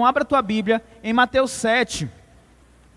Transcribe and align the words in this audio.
Então, 0.00 0.06
abra 0.06 0.22
a 0.22 0.26
tua 0.26 0.40
Bíblia 0.40 0.82
em 1.04 1.12
Mateus 1.12 1.50
7. 1.50 2.08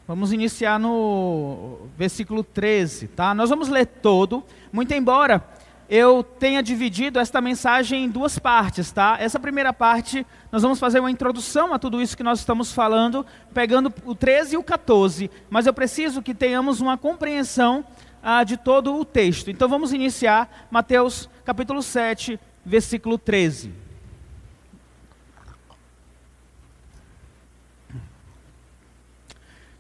Vamos 0.08 0.32
iniciar 0.32 0.80
no 0.80 1.80
versículo 1.98 2.46
13, 2.46 3.10
tá? 3.10 3.36
Nós 3.36 3.50
vamos 3.50 3.68
ler 3.68 3.86
todo, 3.86 4.42
muito 4.72 4.94
embora 4.94 5.44
eu 5.90 6.24
tenha 6.24 6.64
dividido 6.64 7.20
esta 7.20 7.42
mensagem 7.42 8.06
em 8.06 8.10
duas 8.10 8.40
partes, 8.40 8.90
tá? 8.90 9.18
Essa 9.20 9.38
primeira 9.38 9.74
parte, 9.74 10.26
nós 10.50 10.62
vamos 10.62 10.80
fazer 10.80 11.02
uma 11.02 11.12
introdução 11.12 11.74
a 11.74 11.78
tudo 11.78 12.02
isso 12.02 12.16
que 12.16 12.24
nós 12.24 12.40
estamos 12.40 12.72
falando, 12.72 13.26
pegando 13.54 13.94
o 14.06 14.16
13 14.16 14.56
e 14.56 14.58
o 14.58 14.64
14, 14.64 15.30
mas 15.50 15.68
eu 15.68 15.74
preciso 15.74 16.22
que 16.22 16.34
tenhamos 16.34 16.80
uma 16.80 16.98
compreensão 16.98 17.84
ah, 18.24 18.46
de 18.46 18.56
todo 18.56 18.96
o 18.96 19.04
texto. 19.04 19.52
Então 19.52 19.68
vamos 19.68 19.92
iniciar 19.92 20.68
Mateus 20.72 21.30
capítulo 21.44 21.84
7, 21.84 22.40
versículo 22.66 23.18
13. 23.18 23.83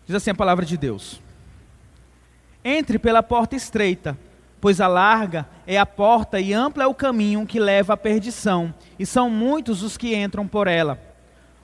Diz 0.05 0.15
assim 0.15 0.31
a 0.31 0.35
palavra 0.35 0.65
de 0.65 0.77
Deus: 0.77 1.21
Entre 2.63 2.99
pela 2.99 3.23
porta 3.23 3.55
estreita, 3.55 4.17
pois 4.59 4.79
a 4.81 4.87
larga 4.87 5.47
é 5.65 5.77
a 5.77 5.85
porta 5.85 6.39
e 6.39 6.53
ampla 6.53 6.83
é 6.83 6.87
o 6.87 6.93
caminho 6.93 7.45
que 7.45 7.59
leva 7.59 7.93
à 7.93 7.97
perdição, 7.97 8.73
e 8.97 9.05
são 9.05 9.29
muitos 9.29 9.83
os 9.83 9.97
que 9.97 10.15
entram 10.15 10.47
por 10.47 10.67
ela. 10.67 10.99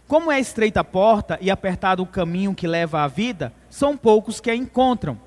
Como 0.08 0.32
é 0.32 0.40
estreita 0.40 0.80
a 0.80 0.84
porta 0.84 1.38
e 1.40 1.52
apertado 1.52 2.02
o 2.02 2.08
caminho 2.08 2.56
que 2.56 2.66
leva 2.66 3.02
à 3.04 3.08
vida, 3.08 3.54
são 3.70 3.96
poucos 3.96 4.40
que 4.40 4.50
a 4.50 4.56
encontram. 4.56 5.20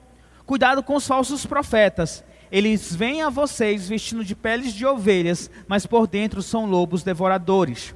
Cuidado 0.45 0.83
com 0.83 0.97
os 0.97 1.07
falsos 1.07 1.47
profetas. 1.47 2.25
Eles 2.51 2.95
vêm 2.95 3.23
a 3.23 3.31
vocês 3.31 3.89
vestindo 3.89 4.25
de 4.25 4.35
peles 4.35 4.73
de 4.73 4.85
ovelhas, 4.85 5.51
mas 5.69 5.87
por 5.87 6.07
dentro 6.07 6.43
são 6.43 6.67
lobos 6.67 7.03
devoradores. 7.05 7.95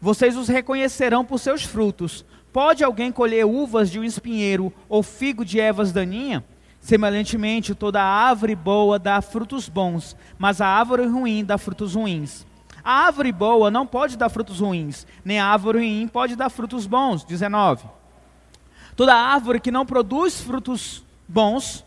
Vocês 0.00 0.36
os 0.36 0.48
reconhecerão 0.48 1.24
por 1.24 1.38
seus 1.38 1.62
frutos. 1.62 2.24
Pode 2.54 2.84
alguém 2.84 3.10
colher 3.10 3.44
uvas 3.44 3.90
de 3.90 3.98
um 3.98 4.04
espinheiro 4.04 4.72
ou 4.88 5.02
figo 5.02 5.44
de 5.44 5.58
ervas 5.58 5.90
daninha? 5.90 6.44
Semelhantemente, 6.78 7.74
toda 7.74 8.00
árvore 8.00 8.54
boa 8.54 8.96
dá 8.96 9.20
frutos 9.20 9.68
bons, 9.68 10.16
mas 10.38 10.60
a 10.60 10.68
árvore 10.68 11.04
ruim 11.04 11.44
dá 11.44 11.58
frutos 11.58 11.96
ruins. 11.96 12.46
A 12.84 13.06
árvore 13.06 13.32
boa 13.32 13.72
não 13.72 13.84
pode 13.84 14.16
dar 14.16 14.28
frutos 14.28 14.60
ruins, 14.60 15.04
nem 15.24 15.40
a 15.40 15.46
árvore 15.46 15.78
ruim 15.78 16.06
pode 16.06 16.36
dar 16.36 16.48
frutos 16.48 16.86
bons. 16.86 17.24
19. 17.24 17.86
Toda 18.94 19.16
árvore 19.16 19.58
que 19.58 19.72
não 19.72 19.84
produz 19.84 20.40
frutos 20.40 21.04
bons, 21.26 21.84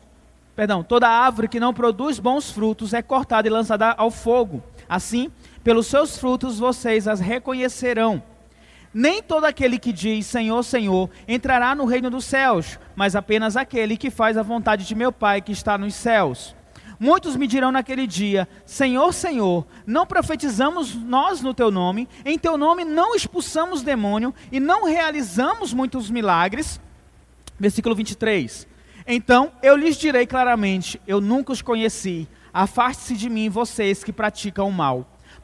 perdão, 0.54 0.84
toda 0.84 1.08
árvore 1.08 1.48
que 1.48 1.62
não 1.62 1.74
produz 1.74 2.20
bons 2.20 2.52
frutos 2.52 2.94
é 2.94 3.02
cortada 3.02 3.48
e 3.48 3.52
lançada 3.52 3.96
ao 3.98 4.12
fogo. 4.12 4.62
Assim, 4.90 5.32
pelos 5.64 5.88
seus 5.88 6.18
frutos 6.18 6.60
vocês 6.60 7.08
as 7.08 7.22
reconhecerão. 7.22 8.22
Nem 8.94 9.22
todo 9.22 9.46
aquele 9.46 9.78
que 9.78 9.94
diz 9.94 10.26
Senhor, 10.26 10.64
Senhor 10.64 11.10
entrará 11.28 11.76
no 11.76 11.86
reino 11.86 12.10
dos 12.10 12.26
céus, 12.26 12.80
mas 12.96 13.16
apenas 13.16 13.56
aquele 13.56 13.98
que 13.98 14.10
faz 14.10 14.38
a 14.38 14.44
vontade 14.44 14.86
de 14.86 14.96
meu 14.96 15.12
Pai 15.12 15.42
que 15.42 15.52
está 15.52 15.78
nos 15.78 15.94
céus. 15.96 16.56
Muitos 17.00 17.36
me 17.36 17.46
dirão 17.46 17.72
naquele 17.72 18.08
dia: 18.08 18.48
Senhor, 18.66 19.14
Senhor, 19.14 19.66
não 19.86 20.06
profetizamos 20.06 20.96
nós 20.96 21.42
no 21.42 21.54
teu 21.54 21.70
nome, 21.70 22.08
em 22.26 22.40
teu 22.40 22.58
nome 22.58 22.84
não 22.84 23.16
expulsamos 23.16 23.84
demônio 23.84 24.34
e 24.52 24.60
não 24.60 24.86
realizamos 24.86 25.74
muitos 25.74 26.10
milagres. 26.10 26.82
Versículo 27.60 27.96
23. 27.96 28.68
Então 29.06 29.52
eu 29.62 29.76
lhes 29.76 29.98
direi 29.98 30.26
claramente: 30.26 31.00
Eu 31.06 31.22
nunca 31.22 31.52
os 31.52 31.62
conheci. 31.62 32.28
Afaste-se 32.52 33.16
de 33.16 33.30
mim, 33.30 33.50
vocês 33.50 34.04
que 34.04 34.12
praticam 34.12 34.68
o 34.68 34.74
mal. 34.74 35.06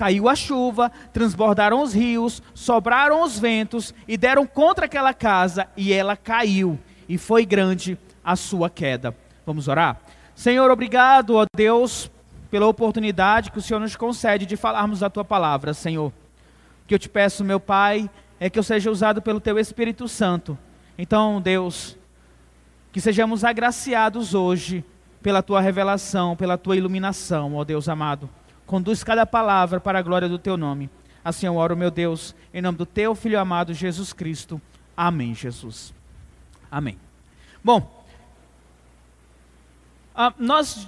Caiu 0.00 0.30
a 0.30 0.34
chuva, 0.34 0.90
transbordaram 1.12 1.82
os 1.82 1.92
rios, 1.92 2.42
sobraram 2.54 3.22
os 3.22 3.38
ventos 3.38 3.92
e 4.08 4.16
deram 4.16 4.46
contra 4.46 4.86
aquela 4.86 5.12
casa, 5.12 5.68
e 5.76 5.92
ela 5.92 6.16
caiu, 6.16 6.78
e 7.06 7.18
foi 7.18 7.44
grande 7.44 7.98
a 8.24 8.34
sua 8.34 8.70
queda. 8.70 9.14
Vamos 9.44 9.68
orar? 9.68 10.00
Senhor, 10.34 10.70
obrigado, 10.70 11.36
ó 11.36 11.44
Deus, 11.54 12.10
pela 12.50 12.66
oportunidade 12.66 13.50
que 13.50 13.58
o 13.58 13.60
Senhor 13.60 13.78
nos 13.78 13.94
concede 13.94 14.46
de 14.46 14.56
falarmos 14.56 15.00
da 15.00 15.10
tua 15.10 15.22
palavra, 15.22 15.74
Senhor. 15.74 16.08
O 16.08 16.86
que 16.86 16.94
eu 16.94 16.98
te 16.98 17.10
peço, 17.10 17.44
meu 17.44 17.60
Pai, 17.60 18.08
é 18.40 18.48
que 18.48 18.58
eu 18.58 18.62
seja 18.62 18.90
usado 18.90 19.20
pelo 19.20 19.38
teu 19.38 19.58
Espírito 19.58 20.08
Santo. 20.08 20.56
Então, 20.96 21.42
Deus, 21.42 21.94
que 22.90 23.02
sejamos 23.02 23.44
agraciados 23.44 24.32
hoje 24.32 24.82
pela 25.20 25.42
tua 25.42 25.60
revelação, 25.60 26.34
pela 26.34 26.56
tua 26.56 26.74
iluminação, 26.74 27.54
ó 27.54 27.64
Deus 27.64 27.86
amado. 27.86 28.30
Conduz 28.70 29.02
cada 29.02 29.26
palavra 29.26 29.80
para 29.80 29.98
a 29.98 30.02
glória 30.02 30.28
do 30.28 30.38
teu 30.38 30.56
nome. 30.56 30.88
Assim 31.24 31.44
eu 31.44 31.56
oro, 31.56 31.76
meu 31.76 31.90
Deus, 31.90 32.36
em 32.54 32.62
nome 32.62 32.78
do 32.78 32.86
teu 32.86 33.16
filho 33.16 33.36
amado 33.36 33.74
Jesus 33.74 34.12
Cristo. 34.12 34.62
Amém, 34.96 35.34
Jesus. 35.34 35.92
Amém. 36.70 36.96
Bom, 37.64 38.06
ah, 40.14 40.32
nós, 40.38 40.86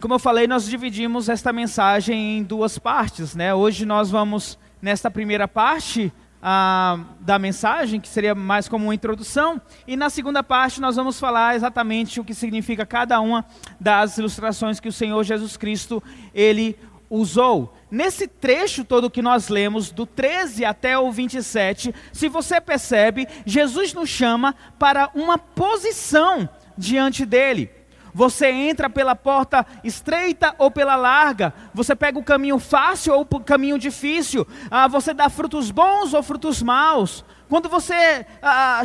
como 0.00 0.14
eu 0.14 0.18
falei, 0.18 0.48
nós 0.48 0.66
dividimos 0.66 1.28
esta 1.28 1.52
mensagem 1.52 2.38
em 2.38 2.42
duas 2.42 2.80
partes, 2.80 3.36
né? 3.36 3.54
Hoje 3.54 3.86
nós 3.86 4.10
vamos 4.10 4.58
nesta 4.82 5.08
primeira 5.08 5.46
parte 5.46 6.12
ah, 6.42 6.98
da 7.20 7.38
mensagem, 7.38 8.00
que 8.00 8.08
seria 8.08 8.34
mais 8.34 8.66
como 8.66 8.86
uma 8.86 8.94
introdução, 8.94 9.62
e 9.86 9.96
na 9.96 10.10
segunda 10.10 10.42
parte 10.42 10.80
nós 10.80 10.96
vamos 10.96 11.20
falar 11.20 11.54
exatamente 11.54 12.18
o 12.18 12.24
que 12.24 12.34
significa 12.34 12.84
cada 12.84 13.20
uma 13.20 13.44
das 13.78 14.18
ilustrações 14.18 14.80
que 14.80 14.88
o 14.88 14.92
Senhor 14.92 15.22
Jesus 15.22 15.56
Cristo 15.56 16.02
ele 16.34 16.76
usou. 17.10 17.74
Nesse 17.90 18.28
trecho 18.28 18.84
todo 18.84 19.10
que 19.10 19.20
nós 19.20 19.48
lemos, 19.48 19.90
do 19.90 20.06
13 20.06 20.64
até 20.64 20.96
o 20.96 21.10
27, 21.10 21.92
se 22.12 22.28
você 22.28 22.60
percebe, 22.60 23.26
Jesus 23.44 23.92
nos 23.92 24.08
chama 24.08 24.54
para 24.78 25.10
uma 25.14 25.36
posição 25.36 26.48
diante 26.78 27.26
dele. 27.26 27.70
Você 28.14 28.50
entra 28.50 28.88
pela 28.90 29.14
porta 29.14 29.66
estreita 29.84 30.54
ou 30.58 30.70
pela 30.70 30.96
larga. 30.96 31.52
Você 31.74 31.94
pega 31.94 32.18
o 32.18 32.24
caminho 32.24 32.58
fácil 32.58 33.14
ou 33.14 33.26
o 33.30 33.40
caminho 33.40 33.78
difícil. 33.78 34.46
Ah, 34.70 34.88
você 34.88 35.14
dá 35.14 35.28
frutos 35.28 35.70
bons 35.70 36.14
ou 36.14 36.22
frutos 36.22 36.62
maus. 36.62 37.24
Quando 37.48 37.68
você 37.68 38.26
ah, 38.42 38.82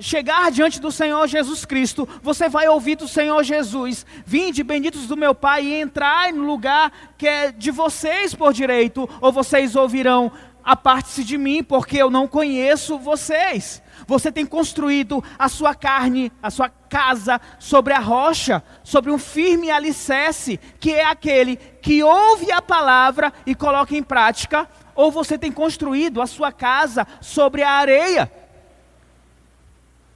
chegar 0.00 0.50
diante 0.50 0.80
do 0.80 0.90
Senhor 0.90 1.26
Jesus 1.26 1.64
Cristo, 1.64 2.08
você 2.22 2.48
vai 2.48 2.68
ouvir 2.68 2.96
do 2.96 3.08
Senhor 3.08 3.42
Jesus: 3.42 4.06
Vinde, 4.24 4.62
benditos 4.62 5.06
do 5.06 5.16
meu 5.16 5.34
Pai, 5.34 5.64
e 5.64 5.80
entrai 5.80 6.32
no 6.32 6.44
lugar 6.44 6.92
que 7.16 7.26
é 7.26 7.52
de 7.52 7.70
vocês 7.70 8.34
por 8.34 8.52
direito, 8.52 9.08
ou 9.20 9.32
vocês 9.32 9.76
ouvirão: 9.76 10.30
Aparte-se 10.64 11.24
de 11.24 11.36
mim, 11.36 11.62
porque 11.62 11.96
eu 11.98 12.10
não 12.10 12.28
conheço 12.28 12.98
vocês. 12.98 13.82
Você 14.06 14.32
tem 14.32 14.44
construído 14.44 15.22
a 15.38 15.48
sua 15.48 15.74
carne, 15.74 16.32
a 16.42 16.50
sua 16.50 16.68
casa 16.68 17.40
sobre 17.58 17.92
a 17.92 17.98
rocha, 17.98 18.62
sobre 18.82 19.10
um 19.10 19.18
firme 19.18 19.70
alicerce, 19.70 20.58
que 20.78 20.92
é 20.92 21.04
aquele 21.04 21.56
que 21.56 22.02
ouve 22.02 22.50
a 22.52 22.60
palavra 22.60 23.32
e 23.46 23.54
coloca 23.54 23.96
em 23.96 24.02
prática, 24.02 24.68
ou 24.94 25.10
você 25.10 25.38
tem 25.38 25.50
construído 25.50 26.20
a 26.20 26.26
sua 26.26 26.52
casa 26.52 27.06
sobre 27.20 27.62
a 27.62 27.70
areia 27.70 28.30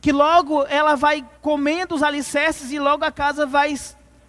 que 0.07 0.13
logo 0.13 0.65
ela 0.69 0.95
vai 0.95 1.27
comendo 1.43 1.93
os 1.93 2.01
alicerces 2.01 2.71
e 2.71 2.79
logo 2.79 3.05
a 3.05 3.11
casa 3.11 3.45
vai 3.45 3.75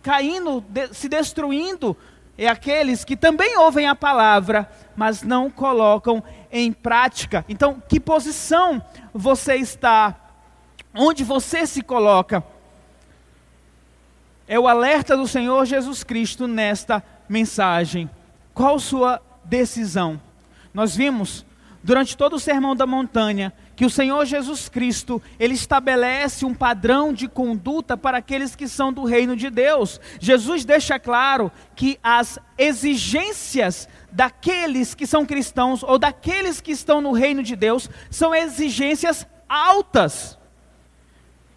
caindo, 0.02 0.60
de, 0.68 0.92
se 0.92 1.08
destruindo. 1.08 1.96
É 2.36 2.48
aqueles 2.48 3.06
que 3.06 3.16
também 3.16 3.56
ouvem 3.60 3.88
a 3.88 3.94
palavra, 3.94 4.68
mas 4.96 5.22
não 5.22 5.52
colocam 5.52 6.24
em 6.52 6.74
prática. 6.74 7.46
Então, 7.48 7.80
que 7.88 8.00
posição 8.00 8.82
você 9.14 9.58
está? 9.58 10.16
Onde 10.96 11.24
você 11.24 11.68
se 11.68 11.84
coloca? 11.84 12.44
É 14.48 14.60
o 14.60 14.68
alerta 14.68 15.16
do 15.16 15.28
Senhor 15.28 15.64
Jesus 15.64 16.04
Cristo 16.04 16.48
nesta 16.48 17.04
mensagem. 17.30 18.10
Qual 18.52 18.80
sua 18.80 19.22
decisão? 19.44 20.20
Nós 20.74 20.96
vimos 20.96 21.46
durante 21.84 22.18
todo 22.18 22.34
o 22.34 22.40
sermão 22.40 22.76
da 22.76 22.88
montanha 22.88 23.54
que 23.78 23.86
o 23.86 23.92
Senhor 23.92 24.26
Jesus 24.26 24.68
Cristo, 24.68 25.22
ele 25.40 25.54
estabelece 25.54 26.44
um 26.44 26.54
padrão 26.54 27.14
de 27.14 27.28
conduta 27.28 27.96
para 27.96 28.18
aqueles 28.18 28.56
que 28.56 28.68
são 28.68 28.92
do 28.92 29.04
reino 29.04 29.36
de 29.36 29.52
Deus. 29.52 30.02
Jesus 30.20 30.66
deixa 30.66 30.98
claro 30.98 31.52
que 31.76 32.00
as 32.02 32.40
exigências 32.58 33.88
daqueles 34.12 34.96
que 34.96 35.06
são 35.06 35.28
cristãos 35.28 35.84
ou 35.84 36.00
daqueles 36.00 36.60
que 36.60 36.72
estão 36.72 37.02
no 37.02 37.12
reino 37.12 37.44
de 37.44 37.56
Deus 37.56 37.88
são 38.10 38.34
exigências 38.34 39.28
altas. 39.48 40.40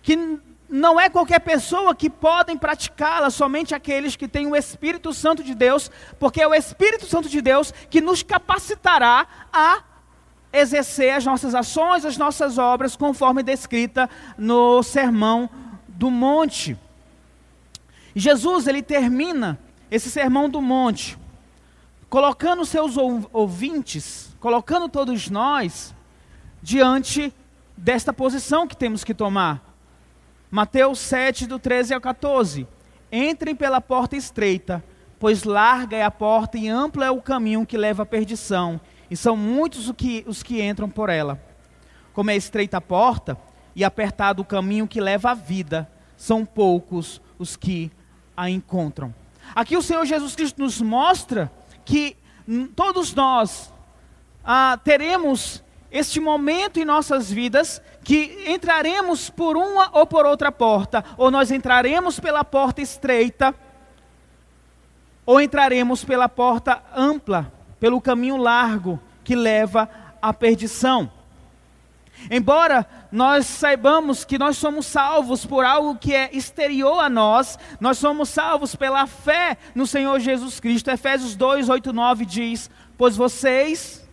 Que 0.03 0.39
não 0.69 1.01
é 1.01 1.09
qualquer 1.09 1.41
pessoa 1.41 1.95
que 1.95 2.11
podem 2.11 2.59
praticá-la, 2.59 3.31
somente 3.31 3.75
aqueles 3.75 4.15
que 4.15 4.29
têm 4.29 4.47
o 4.47 4.55
Espírito 4.55 5.15
Santo 5.15 5.43
de 5.43 5.55
Deus, 5.55 5.91
porque 6.19 6.43
é 6.43 6.47
o 6.47 6.55
Espírito 6.55 7.07
Santo 7.07 7.31
de 7.31 7.41
Deus 7.41 7.73
que 7.89 8.03
nos 8.03 8.23
capacitará 8.23 9.27
a 9.51 9.85
exercer 10.53 11.15
as 11.15 11.25
nossas 11.25 11.55
ações, 11.55 12.05
as 12.05 12.17
nossas 12.17 12.59
obras, 12.59 12.97
conforme 12.97 13.43
descrita 13.43 14.09
no 14.37 14.83
Sermão 14.83 15.49
do 15.89 16.11
Monte. 16.11 16.77
Jesus, 18.15 18.67
ele 18.67 18.83
termina 18.83 19.59
esse 19.91 20.11
Sermão 20.11 20.49
do 20.49 20.61
Monte, 20.61 21.19
colocando 22.09 22.65
seus 22.65 22.97
ouvintes, 22.97 24.35
colocando 24.41 24.89
todos 24.89 25.29
nós, 25.31 25.95
diante 26.63 27.33
desta 27.77 28.13
posição 28.13 28.67
que 28.67 28.77
temos 28.77 29.05
que 29.05 29.15
tomar. 29.15 29.63
Mateus 30.51 30.99
7, 30.99 31.47
do 31.47 31.59
13 31.59 31.95
ao 31.95 32.01
14. 32.01 32.67
Entrem 33.13 33.55
pela 33.55 33.81
porta 33.81 34.17
estreita, 34.17 34.85
pois 35.19 35.45
larga 35.45 35.97
é 35.97 36.03
a 36.03 36.11
porta 36.11 36.59
e 36.59 36.69
amplo 36.69 37.03
é 37.03 37.11
o 37.11 37.23
caminho 37.23 37.65
que 37.65 37.77
leva 37.77 38.03
à 38.03 38.07
perdição, 38.07 38.81
e 39.11 39.17
são 39.17 39.37
muitos 39.37 39.89
os 39.89 39.97
que, 39.97 40.25
os 40.27 40.43
que 40.43 40.63
entram 40.63 40.89
por 40.89 41.09
ela. 41.09 41.41
Como 42.13 42.31
é 42.31 42.37
estreita 42.37 42.77
a 42.77 42.81
porta 42.81 43.37
e 43.75 43.85
apertado 43.85 44.43
o 44.43 44.45
caminho 44.45 44.87
que 44.87 45.01
leva 45.01 45.31
à 45.31 45.35
vida, 45.35 45.91
são 46.17 46.45
poucos 46.45 47.21
os 47.39 47.57
que 47.57 47.91
a 48.37 48.49
encontram. 48.49 49.15
Aqui 49.55 49.77
o 49.77 49.83
Senhor 49.83 50.05
Jesus 50.05 50.37
Cristo 50.37 50.61
nos 50.61 50.81
mostra 50.81 51.51
que 51.85 52.17
todos 52.77 53.15
nós 53.15 53.73
ah, 54.45 54.79
teremos 54.85 55.63
este 55.91 56.21
momento 56.21 56.79
em 56.79 56.85
nossas 56.85 57.31
vidas 57.31 57.83
que 58.05 58.45
entraremos 58.47 59.29
por 59.29 59.57
uma 59.57 59.91
ou 59.93 60.07
por 60.07 60.25
outra 60.25 60.53
porta, 60.53 61.05
ou 61.17 61.31
nós 61.31 61.51
entraremos 61.51 62.21
pela 62.21 62.45
porta 62.45 62.81
estreita, 62.81 63.55
ou 65.27 65.41
entraremos 65.41 66.05
pela 66.05 66.29
porta 66.29 66.83
ampla, 66.95 67.53
pelo 67.81 68.01
caminho 68.01 68.37
largo 68.37 69.01
que 69.25 69.35
leva 69.35 69.89
à 70.21 70.33
perdição. 70.33 71.11
Embora 72.31 72.87
nós 73.11 73.47
saibamos 73.47 74.25
que 74.25 74.39
nós 74.39 74.59
somos 74.59 74.85
salvos 74.87 75.47
por 75.47 75.65
algo 75.65 75.97
que 75.97 76.15
é 76.15 76.29
exterior 76.33 77.01
a 77.01 77.09
nós, 77.09 77.59
nós 77.81 77.99
somos 77.99 78.29
salvos 78.29 78.77
pela 78.77 79.07
fé 79.07 79.57
no 79.75 79.87
Senhor 79.87 80.21
Jesus 80.21 80.61
Cristo. 80.61 80.91
Efésios 80.91 81.35
2, 81.35 81.69
8, 81.69 81.93
9 81.93 82.27
diz: 82.27 82.71
Pois 82.99 83.17
vocês 83.17 84.07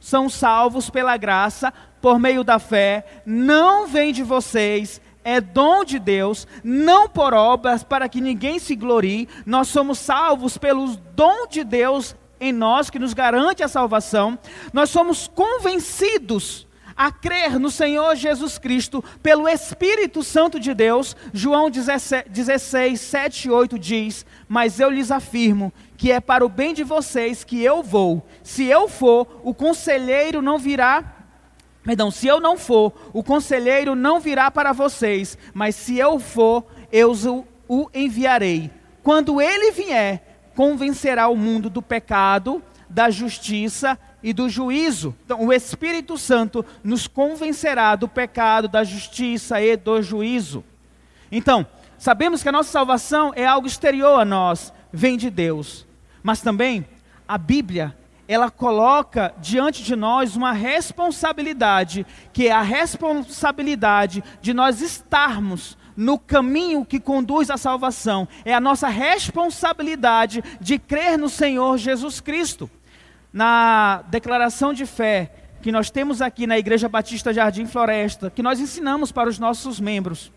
são 0.00 0.30
salvos 0.30 0.88
pela 0.88 1.16
graça, 1.18 1.72
por 2.00 2.18
meio 2.18 2.42
da 2.42 2.58
fé, 2.58 3.04
não 3.26 3.86
vem 3.86 4.12
de 4.12 4.22
vocês, 4.22 5.00
é 5.22 5.38
dom 5.38 5.84
de 5.84 5.98
Deus, 5.98 6.46
não 6.64 7.06
por 7.06 7.34
obras, 7.34 7.84
para 7.84 8.08
que 8.08 8.22
ninguém 8.22 8.58
se 8.58 8.74
glorie. 8.74 9.28
Nós 9.44 9.68
somos 9.68 9.98
salvos 9.98 10.56
pelo 10.56 10.96
dom 11.14 11.46
de 11.46 11.62
Deus 11.62 12.16
em 12.40 12.52
nós, 12.52 12.90
que 12.90 12.98
nos 12.98 13.12
garante 13.12 13.62
a 13.62 13.68
salvação. 13.68 14.38
Nós 14.72 14.90
somos 14.90 15.28
convencidos 15.28 16.66
a 16.96 17.10
crer 17.10 17.58
no 17.58 17.70
Senhor 17.70 18.14
Jesus 18.14 18.58
Cristo 18.58 19.02
pelo 19.22 19.48
Espírito 19.48 20.22
Santo 20.22 20.60
de 20.60 20.74
Deus. 20.74 21.16
João 21.32 21.70
16, 21.70 23.00
7 23.00 23.48
e 23.48 23.50
8 23.50 23.78
diz: 23.78 24.26
Mas 24.48 24.78
eu 24.78 24.90
lhes 24.90 25.10
afirmo 25.10 25.72
que 25.96 26.12
é 26.12 26.20
para 26.20 26.44
o 26.44 26.48
bem 26.48 26.74
de 26.74 26.84
vocês 26.84 27.42
que 27.44 27.62
eu 27.62 27.82
vou. 27.82 28.26
Se 28.42 28.64
eu 28.64 28.88
for, 28.88 29.40
o 29.42 29.54
conselheiro 29.54 30.42
não 30.42 30.58
virá. 30.58 31.16
Perdão, 31.82 32.10
se 32.10 32.26
eu 32.26 32.38
não 32.38 32.58
for, 32.58 32.92
o 33.12 33.22
conselheiro 33.22 33.94
não 33.94 34.20
virá 34.20 34.50
para 34.50 34.72
vocês, 34.72 35.38
mas 35.54 35.74
se 35.74 35.98
eu 35.98 36.18
for, 36.18 36.66
eu 36.92 37.14
o 37.66 37.88
enviarei. 37.94 38.70
Quando 39.02 39.40
ele 39.40 39.70
vier, 39.70 40.29
convencerá 40.60 41.26
o 41.26 41.36
mundo 41.36 41.70
do 41.70 41.80
pecado, 41.80 42.62
da 42.86 43.08
justiça 43.08 43.98
e 44.22 44.30
do 44.30 44.46
juízo. 44.46 45.16
Então, 45.24 45.46
o 45.46 45.50
Espírito 45.50 46.18
Santo 46.18 46.62
nos 46.84 47.06
convencerá 47.06 47.96
do 47.96 48.06
pecado, 48.06 48.68
da 48.68 48.84
justiça 48.84 49.58
e 49.58 49.74
do 49.74 50.02
juízo. 50.02 50.62
Então, 51.32 51.66
sabemos 51.96 52.42
que 52.42 52.50
a 52.50 52.52
nossa 52.52 52.70
salvação 52.70 53.32
é 53.34 53.46
algo 53.46 53.66
exterior 53.66 54.20
a 54.20 54.24
nós, 54.26 54.70
vem 54.92 55.16
de 55.16 55.30
Deus. 55.30 55.86
Mas 56.22 56.42
também 56.42 56.86
a 57.26 57.38
Bíblia, 57.38 57.96
ela 58.28 58.50
coloca 58.50 59.32
diante 59.38 59.82
de 59.82 59.96
nós 59.96 60.36
uma 60.36 60.52
responsabilidade, 60.52 62.04
que 62.34 62.48
é 62.48 62.52
a 62.52 62.60
responsabilidade 62.60 64.22
de 64.42 64.52
nós 64.52 64.82
estarmos 64.82 65.78
no 65.96 66.18
caminho 66.18 66.84
que 66.84 67.00
conduz 67.00 67.50
à 67.50 67.56
salvação. 67.56 68.26
É 68.44 68.54
a 68.54 68.60
nossa 68.60 68.88
responsabilidade 68.88 70.42
de 70.60 70.78
crer 70.78 71.18
no 71.18 71.28
Senhor 71.28 71.78
Jesus 71.78 72.20
Cristo. 72.20 72.70
Na 73.32 74.02
declaração 74.08 74.72
de 74.72 74.86
fé 74.86 75.32
que 75.62 75.70
nós 75.70 75.90
temos 75.90 76.22
aqui 76.22 76.46
na 76.46 76.58
Igreja 76.58 76.88
Batista 76.88 77.32
Jardim 77.32 77.66
Floresta, 77.66 78.30
que 78.30 78.42
nós 78.42 78.58
ensinamos 78.58 79.12
para 79.12 79.28
os 79.28 79.38
nossos 79.38 79.78
membros, 79.78 80.32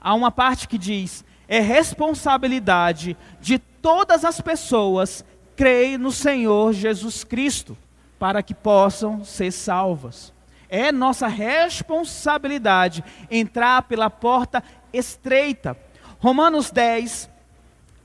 há 0.00 0.14
uma 0.14 0.30
parte 0.30 0.66
que 0.66 0.78
diz: 0.78 1.24
é 1.46 1.60
responsabilidade 1.60 3.16
de 3.40 3.58
todas 3.58 4.24
as 4.24 4.40
pessoas 4.40 5.24
creem 5.56 5.98
no 5.98 6.12
Senhor 6.12 6.72
Jesus 6.72 7.24
Cristo 7.24 7.76
para 8.18 8.42
que 8.42 8.54
possam 8.54 9.24
ser 9.24 9.52
salvas. 9.52 10.32
É 10.68 10.92
nossa 10.92 11.26
responsabilidade 11.26 13.02
entrar 13.30 13.82
pela 13.82 14.10
porta 14.10 14.62
estreita. 14.92 15.76
Romanos 16.18 16.70
10, 16.70 17.30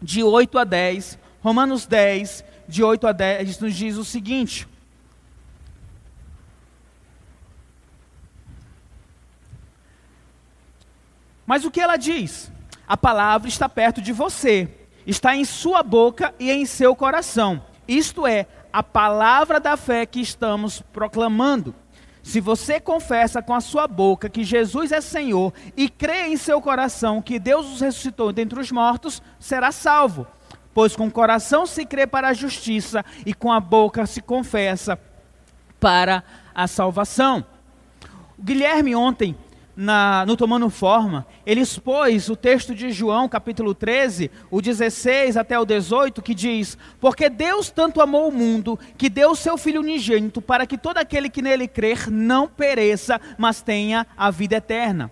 de 0.01 0.23
8 0.23 0.59
a 0.59 0.63
10. 0.63 1.19
Romanos 1.41 1.85
10, 1.85 2.43
de 2.67 2.83
8 2.83 3.07
a 3.07 3.11
10, 3.11 3.59
nos 3.59 3.75
diz 3.75 3.97
o 3.97 4.05
seguinte: 4.05 4.67
Mas 11.45 11.65
o 11.65 11.71
que 11.71 11.81
ela 11.81 11.97
diz? 11.97 12.51
A 12.87 12.95
palavra 12.95 13.49
está 13.49 13.67
perto 13.67 14.01
de 14.01 14.11
você 14.11 14.69
está 15.05 15.35
em 15.35 15.45
sua 15.45 15.83
boca 15.83 16.33
e 16.39 16.51
em 16.51 16.65
seu 16.65 16.95
coração. 16.95 17.63
Isto 17.87 18.25
é, 18.25 18.47
a 18.71 18.81
palavra 18.81 19.59
da 19.59 19.75
fé 19.75 20.05
que 20.05 20.21
estamos 20.21 20.81
proclamando. 20.93 21.75
Se 22.23 22.39
você 22.39 22.79
confessa 22.79 23.41
com 23.41 23.53
a 23.53 23.59
sua 23.59 23.85
boca 23.85 24.29
que 24.29 24.45
Jesus 24.45 24.93
é 24.93 25.01
Senhor 25.01 25.53
e 25.75 25.89
crê 25.89 26.27
em 26.27 26.37
seu 26.37 26.61
coração 26.61 27.21
que 27.21 27.37
Deus 27.37 27.73
os 27.73 27.81
ressuscitou 27.81 28.31
dentre 28.31 28.59
os 28.59 28.71
mortos, 28.71 29.21
será 29.37 29.73
salvo. 29.73 30.25
Pois 30.73 30.95
com 30.95 31.07
o 31.07 31.11
coração 31.11 31.67
se 31.67 31.85
crê 31.85 32.07
para 32.07 32.29
a 32.29 32.33
justiça 32.33 33.03
e 33.25 33.33
com 33.33 33.51
a 33.51 33.59
boca 33.59 34.05
se 34.05 34.21
confessa 34.21 34.97
para 35.81 36.23
a 36.55 36.65
salvação. 36.65 37.45
O 38.39 38.41
Guilherme 38.41 38.95
ontem 38.95 39.35
na, 39.75 40.25
no 40.25 40.37
Tomando 40.37 40.69
Forma, 40.69 41.25
ele 41.45 41.61
expôs 41.61 42.29
o 42.29 42.35
texto 42.35 42.75
de 42.75 42.91
João, 42.91 43.27
capítulo 43.27 43.73
13, 43.73 44.29
o 44.51 44.61
16 44.61 45.35
até 45.35 45.59
o 45.59 45.65
18, 45.65 46.21
que 46.21 46.33
diz: 46.35 46.77
Porque 46.99 47.29
Deus 47.29 47.69
tanto 47.69 48.01
amou 48.01 48.29
o 48.29 48.31
mundo, 48.31 48.79
que 48.97 49.09
deu 49.09 49.31
o 49.31 49.35
seu 49.35 49.57
Filho 49.57 49.81
unigênito, 49.81 50.41
para 50.41 50.67
que 50.67 50.77
todo 50.77 50.97
aquele 50.97 51.29
que 51.29 51.41
nele 51.41 51.67
crer 51.67 52.09
não 52.09 52.47
pereça, 52.47 53.19
mas 53.37 53.61
tenha 53.61 54.05
a 54.15 54.29
vida 54.29 54.57
eterna. 54.57 55.11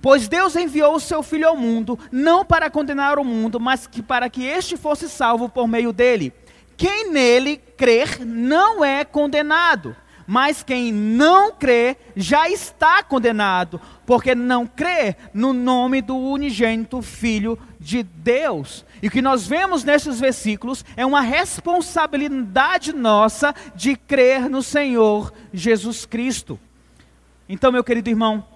Pois 0.00 0.26
Deus 0.26 0.56
enviou 0.56 0.96
o 0.96 1.00
seu 1.00 1.22
Filho 1.22 1.46
ao 1.46 1.56
mundo, 1.56 1.96
não 2.10 2.44
para 2.44 2.68
condenar 2.68 3.20
o 3.20 3.24
mundo, 3.24 3.60
mas 3.60 3.86
que 3.86 4.02
para 4.02 4.28
que 4.28 4.44
este 4.44 4.76
fosse 4.76 5.08
salvo 5.08 5.48
por 5.48 5.68
meio 5.68 5.92
dele. 5.92 6.32
Quem 6.76 7.12
nele 7.12 7.58
crer 7.76 8.26
não 8.26 8.84
é 8.84 9.04
condenado 9.04 9.94
mas 10.26 10.62
quem 10.62 10.92
não 10.92 11.52
crê 11.52 11.96
já 12.14 12.48
está 12.48 13.02
condenado, 13.02 13.80
porque 14.06 14.34
não 14.34 14.66
crê 14.66 15.16
no 15.32 15.52
nome 15.52 16.00
do 16.02 16.16
unigênito 16.16 17.02
Filho 17.02 17.58
de 17.78 18.02
Deus. 18.02 18.84
E 19.02 19.08
o 19.08 19.10
que 19.10 19.22
nós 19.22 19.46
vemos 19.46 19.84
nesses 19.84 20.20
versículos 20.20 20.84
é 20.96 21.04
uma 21.04 21.20
responsabilidade 21.20 22.92
nossa 22.92 23.54
de 23.74 23.96
crer 23.96 24.48
no 24.48 24.62
Senhor 24.62 25.32
Jesus 25.52 26.06
Cristo. 26.06 26.58
Então, 27.48 27.72
meu 27.72 27.84
querido 27.84 28.08
irmão, 28.08 28.46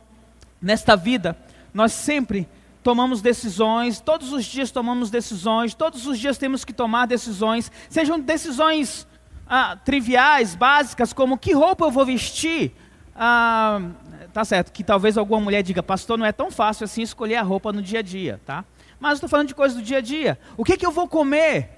nesta 0.63 0.97
vida, 0.97 1.37
nós 1.75 1.93
sempre 1.93 2.49
tomamos 2.83 3.21
decisões, 3.21 3.99
todos 3.99 4.33
os 4.33 4.45
dias 4.45 4.71
tomamos 4.71 5.11
decisões, 5.11 5.75
todos 5.75 6.07
os 6.07 6.19
dias 6.19 6.39
temos 6.39 6.65
que 6.65 6.73
tomar 6.73 7.07
decisões, 7.07 7.71
sejam 7.91 8.21
decisões 8.21 9.07
ah, 9.49 9.77
triviais, 9.77 10.55
básicas, 10.55 11.13
como 11.13 11.39
que 11.39 11.53
roupa 11.53 11.85
eu 11.85 11.91
vou 11.91 12.05
vestir. 12.05 12.73
Ah, 13.15 13.81
tá 14.33 14.45
certo, 14.45 14.73
que 14.73 14.85
talvez 14.85 15.17
alguma 15.17 15.41
mulher 15.41 15.63
diga, 15.63 15.83
pastor, 15.83 16.19
não 16.19 16.27
é 16.27 16.33
tão 16.33 16.51
fácil 16.51 16.85
assim 16.85 17.03
escolher 17.03 17.37
a 17.37 17.43
roupa 17.43 17.73
no 17.73 17.81
dia 17.81 18.01
a 18.01 18.03
dia, 18.03 18.41
tá? 18.45 18.65
Mas 18.99 19.15
estou 19.15 19.29
falando 19.29 19.49
de 19.49 19.55
coisas 19.55 19.77
do 19.77 19.83
dia 19.83 19.99
a 19.99 20.01
dia. 20.01 20.39
O 20.57 20.65
que, 20.65 20.77
que 20.77 20.85
eu 20.85 20.91
vou 20.91 21.09
comer? 21.09 21.71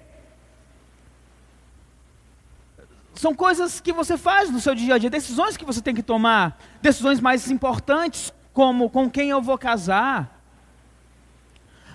São 3.15 3.35
coisas 3.35 3.81
que 3.81 3.93
você 3.93 4.17
faz 4.17 4.49
no 4.49 4.61
seu 4.61 4.75
dia 4.75 4.95
a 4.95 4.99
dia, 4.99 5.11
decisões 5.11 5.57
que 5.57 5.65
você 5.65 5.83
tem 5.83 5.95
que 5.95 6.03
tomar, 6.03 6.59
decisões 6.81 7.21
mais 7.21 7.51
importantes, 7.51 8.33
como 8.53 8.89
com 8.89 9.11
quem 9.11 9.31
eu 9.31 9.43
vou 9.43 9.59
casar, 9.59 10.41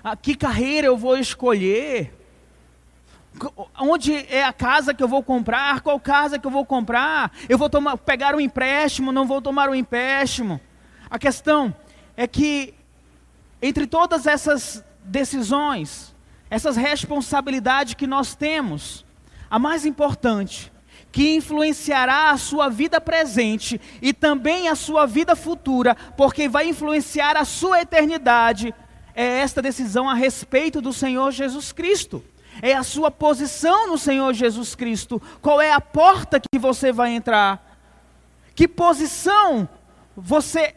ah, 0.04 0.18
que 0.18 0.36
carreira 0.36 0.88
eu 0.88 0.98
vou 0.98 1.18
escolher, 1.18 2.14
onde 3.80 4.14
é 4.14 4.44
a 4.44 4.54
casa 4.54 4.94
que 4.94 5.04
eu 5.04 5.08
vou 5.08 5.24
comprar, 5.24 5.82
qual 5.82 6.00
casa 6.00 6.38
que 6.38 6.46
eu 6.46 6.52
vou 6.52 6.66
comprar, 6.66 7.32
eu 7.50 7.58
vou 7.58 7.70
tomar, 7.70 7.98
pegar 7.98 8.36
um 8.36 8.40
empréstimo, 8.40 9.12
não 9.12 9.26
vou 9.26 9.42
tomar 9.42 9.70
um 9.70 9.76
empréstimo. 9.76 10.60
A 11.10 11.18
questão 11.18 11.76
é 12.16 12.28
que 12.28 12.74
entre 13.62 13.88
todas 13.88 14.28
essas 14.28 14.84
decisões, 15.04 16.14
essas 16.50 16.76
responsabilidades 16.76 17.94
que 17.94 18.06
nós 18.06 18.36
temos, 18.36 19.06
a 19.50 19.58
mais 19.58 19.86
importante, 19.86 20.72
que 21.12 21.36
influenciará 21.36 22.32
a 22.32 22.38
sua 22.38 22.70
vida 22.70 23.00
presente 23.00 23.80
e 24.02 24.12
também 24.14 24.68
a 24.68 24.76
sua 24.76 25.06
vida 25.06 25.36
futura, 25.36 25.96
porque 26.18 26.50
vai 26.50 26.68
influenciar 26.68 27.38
a 27.38 27.46
sua 27.46 27.82
eternidade, 27.82 28.74
é 29.16 29.40
esta 29.40 29.62
decisão 29.62 30.10
a 30.10 30.16
respeito 30.16 30.82
do 30.82 30.92
Senhor 30.92 31.32
Jesus 31.32 31.72
Cristo. 31.72 32.24
É 32.62 32.74
a 32.74 32.84
sua 32.84 33.10
posição 33.10 33.88
no 33.88 33.98
Senhor 33.98 34.34
Jesus 34.34 34.76
Cristo. 34.76 35.22
Qual 35.42 35.62
é 35.62 35.72
a 35.72 35.82
porta 35.82 36.40
que 36.40 36.60
você 36.60 36.92
vai 36.92 37.12
entrar? 37.12 37.78
Que 38.56 38.68
posição 38.68 39.68
você 40.16 40.76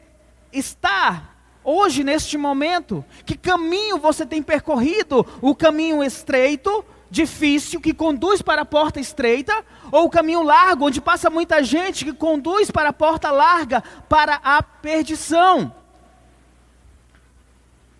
está 0.53 1.31
hoje, 1.63 2.03
neste 2.03 2.39
momento? 2.39 3.05
Que 3.25 3.37
caminho 3.37 3.99
você 3.99 4.25
tem 4.25 4.43
percorrido? 4.43 5.27
O 5.43 5.55
caminho 5.55 6.03
estreito, 6.03 6.85
difícil, 7.11 7.81
que 7.81 7.93
conduz 7.93 8.41
para 8.41 8.63
a 8.63 8.67
porta 8.67 8.99
estreita? 8.99 9.65
Ou 9.93 10.07
o 10.07 10.11
caminho 10.11 10.43
largo, 10.43 10.87
onde 10.87 11.01
passa 11.01 11.29
muita 11.29 11.63
gente, 11.63 12.05
que 12.05 12.13
conduz 12.13 12.71
para 12.71 12.89
a 12.89 12.93
porta 12.93 13.31
larga, 13.31 13.83
para 14.09 14.41
a 14.43 14.63
perdição? 14.63 15.75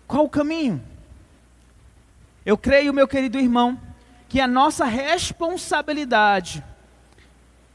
Qual 0.07 0.25
o 0.25 0.29
caminho? 0.29 0.81
Eu 2.47 2.57
creio, 2.57 2.93
meu 2.93 3.09
querido 3.09 3.37
irmão, 3.37 3.77
que 4.29 4.39
a 4.39 4.47
nossa 4.47 4.85
responsabilidade 4.85 6.63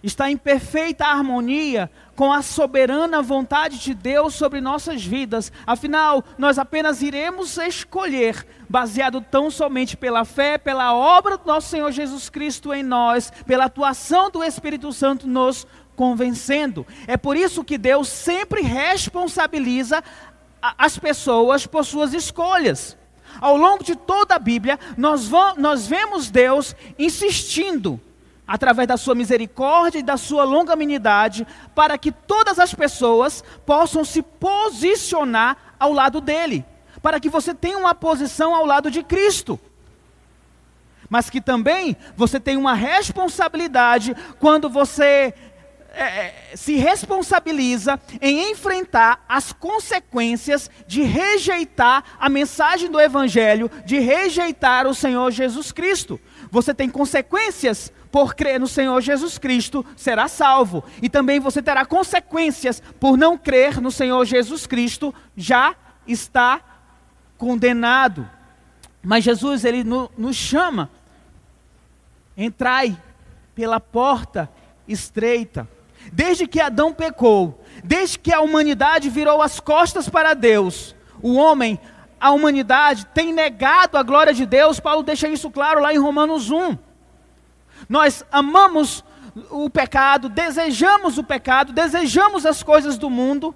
está 0.03 0.31
em 0.31 0.37
perfeita 0.39 1.05
harmonia 1.05 1.91
com 2.17 2.33
a 2.33 2.41
soberana 2.41 3.21
vontade 3.21 3.79
de 3.79 3.93
Deus 3.93 4.33
sobre 4.33 4.63
nossas 4.63 5.05
vidas. 5.05 5.53
Afinal, 5.67 6.25
nós 6.39 6.59
apenas 6.59 7.03
iremos 7.03 7.59
escolher, 7.59 8.47
baseado 8.67 9.21
tão 9.21 9.51
somente 9.51 9.95
pela 9.95 10.25
fé, 10.25 10.57
pela 10.57 10.95
obra 10.95 11.37
do 11.37 11.47
nosso 11.47 11.69
Senhor 11.69 11.93
Jesus 11.93 12.31
Cristo 12.31 12.73
em 12.73 12.83
nós, 12.83 13.31
pela 13.45 13.67
atuação 13.67 14.31
do 14.31 14.43
Espírito 14.43 14.91
Santo 14.91 15.29
nos 15.29 15.67
convencendo. 15.95 16.87
É 17.07 17.19
por 17.19 17.37
isso 17.37 17.63
que 17.63 17.77
Deus 17.77 18.09
sempre 18.09 18.63
responsabiliza 18.63 20.03
as 20.63 20.99
pessoas 20.99 21.67
por 21.67 21.85
suas 21.85 22.15
escolhas. 22.15 22.97
Ao 23.41 23.57
longo 23.57 23.83
de 23.83 23.97
toda 23.97 24.35
a 24.35 24.39
Bíblia, 24.39 24.79
nós, 24.97 25.31
nós 25.57 25.87
vemos 25.87 26.31
Deus 26.31 26.75
insistindo 26.99 28.01
através 28.47 28.87
da 28.89 28.97
sua 28.97 29.15
misericórdia 29.15 30.01
e 30.01 30.03
da 30.03 30.17
sua 30.17 30.45
longanimidade, 30.45 31.47
para 31.75 31.97
que 31.97 32.13
todas 32.13 32.59
as 32.59 32.75
pessoas 32.75 33.43
possam 33.65 34.05
se 34.05 34.21
posicionar 34.23 35.57
ao 35.79 35.93
lado 35.93 36.21
dele, 36.21 36.65
para 37.01 37.19
que 37.19 37.29
você 37.29 37.55
tenha 37.55 37.79
uma 37.79 37.95
posição 37.95 38.55
ao 38.55 38.67
lado 38.67 38.91
de 38.91 39.03
Cristo. 39.03 39.59
Mas 41.09 41.31
que 41.31 41.41
também 41.41 41.97
você 42.17 42.41
tem 42.41 42.57
uma 42.57 42.75
responsabilidade 42.75 44.15
quando 44.39 44.69
você 44.69 45.35
é, 45.95 46.05
é, 46.53 46.57
se 46.57 46.77
responsabiliza 46.77 48.01
em 48.21 48.51
enfrentar 48.51 49.25
as 49.29 49.53
consequências 49.53 50.71
de 50.87 51.03
rejeitar 51.03 52.05
a 52.19 52.29
mensagem 52.29 52.91
do 52.91 53.01
Evangelho, 53.01 53.71
de 53.85 53.99
rejeitar 53.99 54.87
o 54.87 54.95
Senhor 54.95 55.31
Jesus 55.31 55.71
Cristo. 55.71 56.19
Você 56.51 56.73
tem 56.73 56.89
consequências 56.89 57.93
por 58.11 58.35
crer 58.35 58.61
no 58.61 58.69
Senhor 58.69 59.01
Jesus 59.01 59.39
Cristo, 59.39 59.85
será 59.97 60.29
salvo. 60.29 60.85
E 61.01 61.09
também 61.09 61.41
você 61.41 61.63
terá 61.63 61.85
consequências 61.85 62.83
por 63.01 63.17
não 63.17 63.39
crer 63.39 63.81
no 63.81 63.91
Senhor 63.91 64.25
Jesus 64.25 64.67
Cristo, 64.67 65.15
já 65.37 65.75
está 66.07 66.61
condenado. 67.39 68.29
Mas 69.03 69.25
Jesus, 69.25 69.65
ele 69.65 69.83
nos 69.83 70.37
chama, 70.37 70.91
entrai 72.37 72.97
pela 73.55 73.81
porta 73.81 74.49
estreita. 74.87 75.69
Desde 76.11 76.47
que 76.47 76.61
Adão 76.61 76.93
pecou, 76.93 77.63
desde 77.85 78.19
que 78.19 78.33
a 78.33 78.41
humanidade 78.41 79.11
virou 79.11 79.43
as 79.43 79.61
costas 79.61 80.09
para 80.09 80.35
Deus, 80.35 80.95
o 81.21 81.35
homem, 81.35 81.79
a 82.21 82.31
humanidade 82.31 83.07
tem 83.07 83.33
negado 83.33 83.99
a 83.99 84.03
glória 84.03 84.33
de 84.33 84.47
Deus. 84.47 84.81
Paulo 84.81 85.03
deixa 85.03 85.29
isso 85.29 85.51
claro 85.51 85.81
lá 85.81 85.93
em 85.93 85.99
Romanos 85.99 86.51
1. 86.51 86.79
Nós 87.89 88.25
amamos 88.31 89.05
o 89.51 89.69
pecado, 89.71 90.29
desejamos 90.29 91.19
o 91.19 91.25
pecado, 91.25 91.73
desejamos 91.73 92.45
as 92.45 92.63
coisas 92.63 92.99
do 92.99 93.09
mundo, 93.09 93.55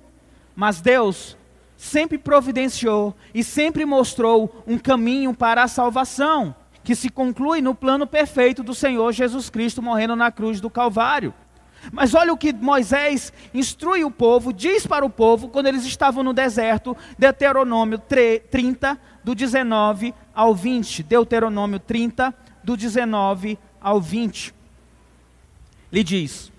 mas 0.55 0.81
Deus 0.81 1.37
sempre 1.77 2.17
providenciou 2.17 3.15
e 3.35 3.45
sempre 3.45 3.85
mostrou 3.85 4.65
um 4.67 4.79
caminho 4.79 5.35
para 5.35 5.63
a 5.63 5.69
salvação, 5.69 6.55
que 6.83 6.95
se 6.95 7.11
conclui 7.11 7.61
no 7.61 7.75
plano 7.75 8.07
perfeito 8.07 8.63
do 8.63 8.75
Senhor 8.75 9.13
Jesus 9.13 9.51
Cristo 9.51 9.83
morrendo 9.83 10.17
na 10.17 10.31
cruz 10.31 10.61
do 10.61 10.71
Calvário. 10.71 11.35
Mas 11.93 12.15
olha 12.15 12.33
o 12.33 12.37
que 12.37 12.53
Moisés 12.53 13.33
instrui 13.55 14.05
o 14.05 14.11
povo, 14.11 14.53
diz 14.53 14.87
para 14.87 15.05
o 15.05 15.11
povo, 15.11 15.49
quando 15.49 15.67
eles 15.67 15.85
estavam 15.85 16.23
no 16.23 16.33
deserto, 16.33 16.97
Deuteronômio 17.19 17.99
30, 17.99 18.99
do 19.23 19.35
19 19.35 20.15
ao 20.35 20.55
20. 20.55 21.03
Deuteronômio 21.03 21.79
30, 21.79 22.35
do 22.63 22.77
19 22.77 23.59
ao 23.81 24.01
20. 24.01 24.55
Ele 25.93 26.05
diz: 26.05 26.53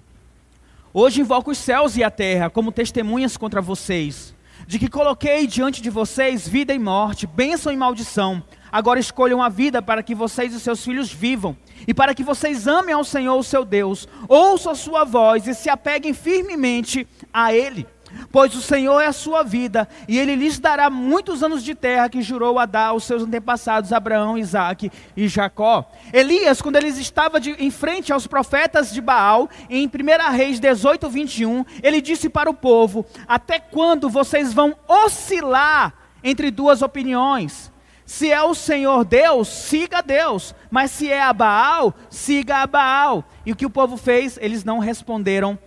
Hoje 0.93 1.21
invoco 1.21 1.51
os 1.51 1.57
céus 1.57 1.95
e 1.95 2.03
a 2.03 2.09
terra 2.09 2.49
como 2.49 2.71
testemunhas 2.71 3.37
contra 3.37 3.61
vocês, 3.61 4.33
de 4.65 4.79
que 4.79 4.89
coloquei 4.89 5.45
diante 5.45 5.81
de 5.81 5.89
vocês 5.89 6.47
vida 6.47 6.73
e 6.73 6.79
morte, 6.79 7.27
bênção 7.27 7.71
e 7.71 7.77
maldição. 7.77 8.41
Agora 8.71 8.99
escolham 8.99 9.41
a 9.41 9.47
vida 9.49 9.81
para 9.81 10.01
que 10.01 10.15
vocês 10.15 10.53
e 10.53 10.59
seus 10.59 10.83
filhos 10.83 11.11
vivam, 11.11 11.55
e 11.85 11.93
para 11.93 12.15
que 12.15 12.23
vocês 12.23 12.67
amem 12.67 12.93
ao 12.93 13.03
Senhor, 13.03 13.37
o 13.37 13.43
seu 13.43 13.65
Deus, 13.65 14.07
ouçam 14.27 14.71
a 14.71 14.75
sua 14.75 15.03
voz 15.03 15.47
e 15.47 15.53
se 15.53 15.69
apeguem 15.69 16.13
firmemente 16.13 17.07
a 17.33 17.53
Ele 17.53 17.85
pois 18.31 18.55
o 18.55 18.61
Senhor 18.61 18.99
é 18.99 19.07
a 19.07 19.13
sua 19.13 19.43
vida, 19.43 19.87
e 20.07 20.17
ele 20.17 20.35
lhes 20.35 20.59
dará 20.59 20.89
muitos 20.89 21.43
anos 21.43 21.63
de 21.63 21.75
terra 21.75 22.09
que 22.09 22.21
jurou 22.21 22.59
a 22.59 22.65
dar 22.65 22.87
aos 22.87 23.03
seus 23.03 23.23
antepassados 23.23 23.93
Abraão, 23.93 24.37
Isaque 24.37 24.91
e 25.15 25.27
Jacó. 25.27 25.89
Elias, 26.11 26.61
quando 26.61 26.77
eles 26.77 26.97
estavam 26.97 27.39
de, 27.39 27.51
em 27.51 27.71
frente 27.71 28.11
aos 28.11 28.27
profetas 28.27 28.93
de 28.93 29.01
Baal, 29.01 29.49
em 29.69 29.87
1 29.87 30.35
Reis 30.35 30.59
18, 30.59 31.09
21, 31.09 31.65
ele 31.81 32.01
disse 32.01 32.29
para 32.29 32.49
o 32.49 32.53
povo: 32.53 33.05
Até 33.27 33.59
quando 33.59 34.09
vocês 34.09 34.53
vão 34.53 34.75
oscilar 34.87 35.93
entre 36.23 36.51
duas 36.51 36.81
opiniões? 36.81 37.66
Se 38.07 38.31
é 38.31 38.41
o 38.41 38.55
Senhor 38.55 39.03
Deus, 39.03 39.49
siga 39.49 40.01
Deus, 40.01 40.55
mas 40.71 40.91
se 40.91 41.11
é 41.11 41.21
a 41.21 41.33
Baal, 41.33 41.93
siga 42.09 42.59
a 42.59 42.65
Baal. 42.65 43.27
E 43.45 43.51
o 43.51 43.55
que 43.55 43.65
o 43.65 43.69
povo 43.69 43.97
fez? 43.97 44.39
Eles 44.41 44.63
não 44.63 44.79
responderam 44.79 45.59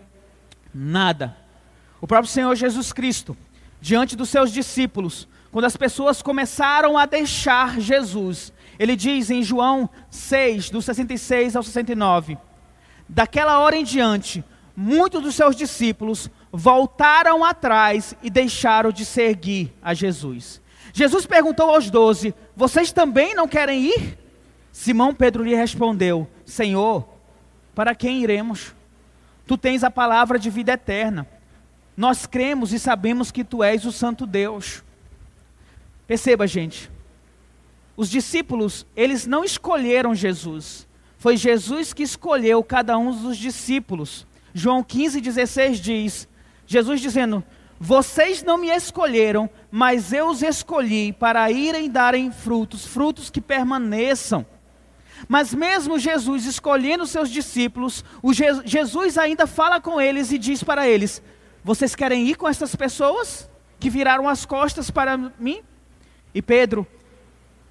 nada. 0.73 1.37
O 2.01 2.07
próprio 2.07 2.33
Senhor 2.33 2.57
Jesus 2.57 2.95
Cristo, 2.95 3.37
diante 3.79 4.17
dos 4.17 4.31
seus 4.31 4.51
discípulos, 4.51 5.29
quando 5.53 5.67
as 5.67 5.77
pessoas 5.77 6.23
começaram 6.23 6.97
a 6.97 7.05
deixar 7.05 7.79
Jesus, 7.79 8.55
ele 8.79 8.97
diz 8.97 9.31
em 9.31 9.43
João 9.43 9.91
6, 10.09 10.71
do 10.71 10.81
66 10.81 11.57
ao 11.57 11.63
69, 11.63 12.39
daquela 13.07 13.59
hora 13.59 13.77
em 13.77 13.85
diante, 13.85 14.43
muitos 14.75 15.23
dos 15.23 15.35
seus 15.35 15.55
discípulos 15.55 16.31
voltaram 16.51 17.45
atrás 17.45 18.15
e 18.23 18.31
deixaram 18.31 18.91
de 18.91 19.05
seguir 19.05 19.77
a 19.83 19.93
Jesus. 19.93 20.63
Jesus 20.93 21.27
perguntou 21.27 21.71
aos 21.71 21.91
doze: 21.91 22.35
Vocês 22.57 22.93
também 22.93 23.35
não 23.35 23.47
querem 23.47 23.87
ir? 23.87 24.19
Simão 24.73 25.15
Pedro 25.15 25.45
lhe 25.45 25.55
respondeu: 25.55 26.29
Senhor, 26.45 27.09
para 27.75 27.95
quem 27.95 28.23
iremos? 28.23 28.75
Tu 29.47 29.57
tens 29.57 29.83
a 29.83 29.91
palavra 29.91 30.39
de 30.39 30.51
vida 30.51 30.73
eterna. 30.73 31.27
Nós 31.97 32.27
cremos 32.27 32.73
e 32.73 32.79
sabemos 32.79 33.31
que 33.31 33.45
tu 33.45 33.63
és 33.63 33.85
o 33.85 33.93
Santo 33.93 34.27
Deus. 34.27 34.83
Perceba, 36.07 36.47
gente. 36.47 36.91
Os 37.97 38.09
discípulos, 38.09 38.87
eles 38.97 39.27
não 39.27 39.45
escolheram 39.45 40.15
Jesus. 40.15 40.87
Foi 41.19 41.37
Jesus 41.37 41.93
que 41.93 42.03
escolheu 42.03 42.65
cada 42.65 42.97
um 42.97 43.15
dos 43.15 43.37
discípulos. 43.37 44.27
João 44.55 44.83
15, 44.83 45.21
16 45.21 45.79
diz: 45.79 46.29
Jesus 46.67 47.01
dizendo: 47.01 47.45
Vocês 47.83 48.43
não 48.43 48.59
me 48.59 48.69
escolheram, 48.69 49.49
mas 49.71 50.13
eu 50.13 50.29
os 50.29 50.43
escolhi 50.43 51.15
para 51.15 51.51
irem 51.51 51.91
darem 51.91 52.31
frutos, 52.31 52.85
frutos 52.85 53.31
que 53.31 53.41
permaneçam. 53.41 54.45
Mas 55.27 55.55
mesmo 55.55 55.99
Jesus 55.99 56.45
escolhendo 56.45 57.07
seus 57.07 57.31
discípulos, 57.31 58.05
Jesus 58.67 59.17
ainda 59.17 59.47
fala 59.47 59.81
com 59.81 59.99
eles 59.99 60.31
e 60.31 60.37
diz 60.37 60.63
para 60.63 60.87
eles: 60.87 61.23
vocês 61.65 61.95
querem 61.95 62.29
ir 62.29 62.35
com 62.35 62.47
essas 62.47 62.77
pessoas 62.77 63.49
que 63.79 63.89
viraram 63.89 64.29
as 64.29 64.45
costas 64.45 64.91
para 64.91 65.17
mim? 65.17 65.63
E 66.35 66.43
Pedro, 66.43 66.87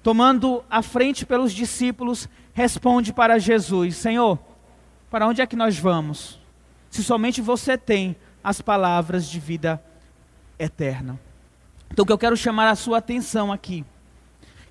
tomando 0.02 0.64
a 0.68 0.82
frente 0.82 1.24
pelos 1.24 1.52
discípulos, 1.52 2.28
responde 2.52 3.12
para 3.12 3.38
Jesus: 3.38 3.96
Senhor, 3.96 4.40
para 5.08 5.28
onde 5.28 5.40
é 5.40 5.46
que 5.46 5.54
nós 5.54 5.78
vamos? 5.78 6.40
Se 6.90 7.04
somente 7.04 7.40
você 7.40 7.78
tem 7.78 8.16
as 8.42 8.60
palavras 8.60 9.28
de 9.28 9.38
vida 9.38 9.80
eterna. 10.60 11.18
Então, 11.90 12.04
o 12.04 12.06
que 12.06 12.12
eu 12.12 12.18
quero 12.18 12.36
chamar 12.36 12.68
a 12.68 12.76
sua 12.76 12.98
atenção 12.98 13.50
aqui, 13.50 13.84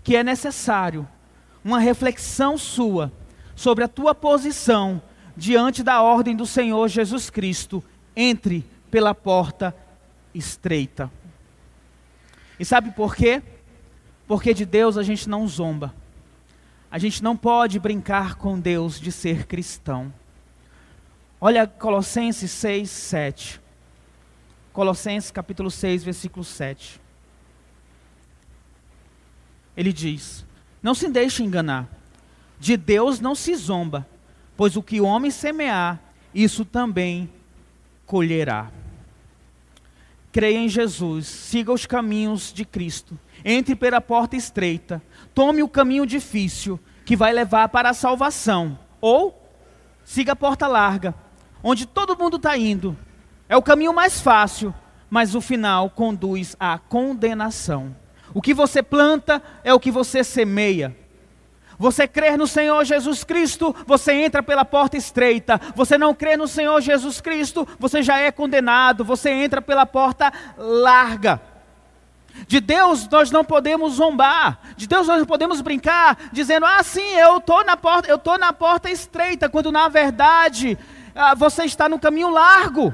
que 0.03 0.15
é 0.15 0.23
necessário 0.23 1.07
uma 1.63 1.79
reflexão 1.79 2.57
sua 2.57 3.11
sobre 3.55 3.83
a 3.83 3.87
tua 3.87 4.15
posição 4.15 5.01
diante 5.35 5.83
da 5.83 6.01
ordem 6.01 6.35
do 6.35 6.45
Senhor 6.45 6.87
Jesus 6.87 7.29
Cristo. 7.29 7.83
Entre 8.15 8.65
pela 8.89 9.13
porta 9.13 9.75
estreita. 10.33 11.11
E 12.59 12.65
sabe 12.65 12.91
por 12.91 13.15
quê? 13.15 13.41
Porque 14.27 14.53
de 14.53 14.65
Deus 14.65 14.97
a 14.97 15.03
gente 15.03 15.29
não 15.29 15.47
zomba. 15.47 15.93
A 16.91 16.97
gente 16.97 17.23
não 17.23 17.37
pode 17.37 17.79
brincar 17.79 18.35
com 18.35 18.59
Deus 18.59 18.99
de 18.99 19.11
ser 19.11 19.45
cristão. 19.45 20.13
Olha 21.39 21.67
Colossenses 21.67 22.51
6, 22.51 22.89
7. 22.89 23.61
Colossenses 24.79 25.29
capítulo 25.29 25.69
6, 25.69 26.05
versículo 26.05 26.41
7. 26.41 27.01
Ele 29.75 29.91
diz: 29.91 30.45
Não 30.81 30.93
se 30.93 31.09
deixe 31.09 31.43
enganar. 31.43 31.85
De 32.57 32.77
Deus 32.77 33.19
não 33.19 33.35
se 33.35 33.53
zomba, 33.55 34.07
pois 34.55 34.77
o 34.77 34.81
que 34.81 35.01
o 35.01 35.03
homem 35.03 35.31
semear, 35.31 35.99
isso 36.33 36.63
também 36.63 37.29
colherá. 38.05 38.71
Creia 40.31 40.59
em 40.59 40.69
Jesus, 40.69 41.27
siga 41.27 41.73
os 41.73 41.85
caminhos 41.85 42.53
de 42.53 42.63
Cristo, 42.63 43.19
entre 43.43 43.75
pela 43.75 43.99
porta 43.99 44.37
estreita, 44.37 45.01
tome 45.35 45.61
o 45.61 45.67
caminho 45.67 46.05
difícil 46.05 46.79
que 47.03 47.17
vai 47.17 47.33
levar 47.33 47.67
para 47.67 47.89
a 47.89 47.93
salvação, 47.93 48.79
ou 49.01 49.45
siga 50.05 50.31
a 50.31 50.37
porta 50.37 50.67
larga, 50.67 51.13
onde 51.61 51.85
todo 51.85 52.17
mundo 52.17 52.37
está 52.37 52.57
indo. 52.57 52.97
É 53.49 53.57
o 53.57 53.63
caminho 53.63 53.91
mais 53.91 54.21
fácil, 54.21 54.71
mas 55.09 55.33
o 55.33 55.41
final 55.41 55.89
conduz 55.89 56.55
à 56.59 56.77
condenação. 56.77 57.95
O 58.31 58.43
que 58.43 58.53
você 58.53 58.83
planta 58.83 59.41
é 59.63 59.73
o 59.73 59.79
que 59.79 59.89
você 59.89 60.23
semeia. 60.23 60.95
Você 61.79 62.07
crer 62.07 62.37
no 62.37 62.45
Senhor 62.45 62.83
Jesus 62.85 63.23
Cristo, 63.23 63.75
você 63.87 64.11
entra 64.11 64.43
pela 64.43 64.63
porta 64.63 64.97
estreita. 64.97 65.59
Você 65.75 65.97
não 65.97 66.13
crê 66.13 66.37
no 66.37 66.47
Senhor 66.47 66.79
Jesus 66.79 67.21
Cristo, 67.21 67.67
você 67.79 68.03
já 68.03 68.19
é 68.19 68.31
condenado. 68.31 69.03
Você 69.03 69.31
entra 69.31 69.61
pela 69.61 69.85
porta 69.85 70.31
larga. 70.55 71.41
De 72.47 72.59
Deus 72.59 73.07
nós 73.07 73.31
não 73.31 73.43
podemos 73.43 73.93
zombar. 73.93 74.59
De 74.75 74.87
Deus 74.87 75.07
nós 75.07 75.19
não 75.19 75.25
podemos 75.25 75.59
brincar 75.61 76.17
dizendo: 76.31 76.67
"Ah, 76.67 76.83
sim, 76.83 77.15
eu 77.15 77.41
porta, 77.81 78.07
eu 78.07 78.19
tô 78.19 78.37
na 78.37 78.53
porta 78.53 78.91
estreita", 78.91 79.49
quando 79.49 79.71
na 79.71 79.87
verdade 79.87 80.77
ah, 81.15 81.33
você 81.33 81.63
está 81.63 81.89
no 81.89 81.97
caminho 81.97 82.29
largo. 82.29 82.93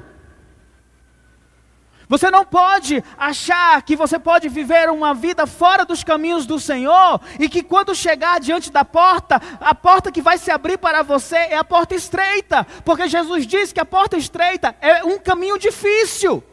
Você 2.08 2.30
não 2.30 2.46
pode 2.46 3.04
achar 3.18 3.82
que 3.82 3.96
você 3.96 4.20
pode 4.20 4.48
viver 4.48 4.90
uma 4.90 5.14
vida 5.14 5.48
fora 5.48 5.86
dos 5.86 6.04
caminhos 6.04 6.46
do 6.46 6.60
Senhor 6.60 7.20
e 7.40 7.50
que 7.50 7.64
quando 7.64 7.96
chegar 7.96 8.40
diante 8.40 8.72
da 8.72 8.86
porta, 8.86 9.42
a 9.60 9.74
porta 9.74 10.12
que 10.12 10.22
vai 10.22 10.38
se 10.38 10.52
abrir 10.52 10.78
para 10.78 11.02
você 11.02 11.36
é 11.36 11.58
a 11.58 11.64
porta 11.64 11.96
estreita, 11.96 12.66
porque 12.84 13.08
Jesus 13.08 13.48
disse 13.48 13.74
que 13.74 13.80
a 13.80 13.86
porta 13.86 14.18
estreita 14.18 14.76
é 14.82 15.04
um 15.04 15.18
caminho 15.18 15.58
difícil. 15.58 16.44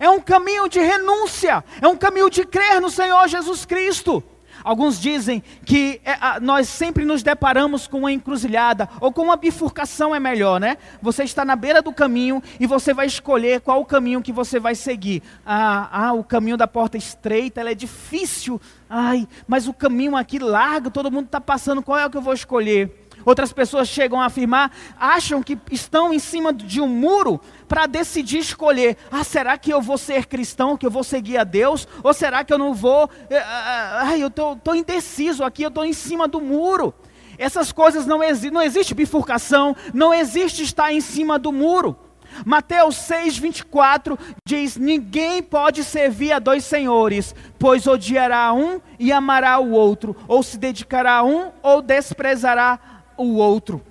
É 0.00 0.10
um 0.10 0.20
caminho 0.20 0.68
de 0.68 0.80
renúncia, 0.80 1.64
é 1.80 1.86
um 1.86 1.96
caminho 1.96 2.28
de 2.28 2.44
crer 2.44 2.80
no 2.80 2.90
Senhor 2.90 3.28
Jesus 3.28 3.64
Cristo. 3.64 4.22
Alguns 4.66 5.00
dizem 5.00 5.44
que 5.64 6.00
é, 6.04 6.14
a, 6.20 6.40
nós 6.40 6.68
sempre 6.68 7.04
nos 7.04 7.22
deparamos 7.22 7.86
com 7.86 7.98
uma 7.98 8.10
encruzilhada, 8.10 8.88
ou 9.00 9.12
com 9.12 9.22
uma 9.22 9.36
bifurcação 9.36 10.12
é 10.12 10.18
melhor, 10.18 10.58
né? 10.58 10.76
Você 11.00 11.22
está 11.22 11.44
na 11.44 11.54
beira 11.54 11.80
do 11.80 11.92
caminho 11.92 12.42
e 12.58 12.66
você 12.66 12.92
vai 12.92 13.06
escolher 13.06 13.60
qual 13.60 13.80
o 13.80 13.84
caminho 13.84 14.20
que 14.20 14.32
você 14.32 14.58
vai 14.58 14.74
seguir. 14.74 15.22
Ah, 15.46 15.88
ah 16.08 16.12
o 16.14 16.24
caminho 16.24 16.56
da 16.56 16.66
porta 16.66 16.96
estreita, 16.96 17.60
ela 17.60 17.70
é 17.70 17.76
difícil. 17.76 18.60
Ai, 18.90 19.28
mas 19.46 19.68
o 19.68 19.72
caminho 19.72 20.16
aqui 20.16 20.40
largo, 20.40 20.90
todo 20.90 21.12
mundo 21.12 21.26
está 21.26 21.40
passando, 21.40 21.80
qual 21.80 21.96
é 21.96 22.04
o 22.04 22.10
que 22.10 22.16
eu 22.16 22.22
vou 22.22 22.34
escolher? 22.34 23.05
Outras 23.26 23.52
pessoas 23.52 23.88
chegam 23.88 24.20
a 24.20 24.26
afirmar, 24.26 24.70
acham 24.96 25.42
que 25.42 25.58
estão 25.72 26.14
em 26.14 26.18
cima 26.20 26.52
de 26.52 26.80
um 26.80 26.86
muro 26.86 27.40
para 27.66 27.86
decidir 27.86 28.38
escolher: 28.38 28.96
ah, 29.10 29.24
será 29.24 29.58
que 29.58 29.74
eu 29.74 29.82
vou 29.82 29.98
ser 29.98 30.26
cristão, 30.26 30.76
que 30.76 30.86
eu 30.86 30.90
vou 30.92 31.02
seguir 31.02 31.36
a 31.36 31.42
Deus? 31.42 31.88
Ou 32.04 32.14
será 32.14 32.44
que 32.44 32.52
eu 32.52 32.58
não 32.58 32.72
vou? 32.72 33.10
Eh, 33.28 33.34
eh, 33.34 33.42
ai, 33.42 34.22
eu 34.22 34.28
estou 34.28 34.76
indeciso 34.76 35.42
aqui, 35.42 35.64
eu 35.64 35.70
estou 35.70 35.84
em 35.84 35.92
cima 35.92 36.28
do 36.28 36.40
muro. 36.40 36.94
Essas 37.36 37.72
coisas 37.72 38.06
não 38.06 38.22
existem, 38.22 38.52
não 38.52 38.62
existe 38.62 38.94
bifurcação, 38.94 39.74
não 39.92 40.14
existe 40.14 40.62
estar 40.62 40.92
em 40.92 41.00
cima 41.00 41.36
do 41.36 41.50
muro. 41.50 41.96
Mateus 42.44 42.94
6, 42.96 43.38
24 43.38 44.16
diz: 44.46 44.76
Ninguém 44.76 45.42
pode 45.42 45.82
servir 45.82 46.30
a 46.30 46.38
dois 46.38 46.64
senhores, 46.64 47.34
pois 47.58 47.88
odiará 47.88 48.52
um 48.52 48.80
e 49.00 49.12
amará 49.12 49.58
o 49.58 49.72
outro, 49.72 50.14
ou 50.28 50.44
se 50.44 50.56
dedicará 50.56 51.16
a 51.16 51.24
um 51.24 51.50
ou 51.60 51.82
desprezará 51.82 52.78
o 53.16 53.36
outro. 53.36 53.82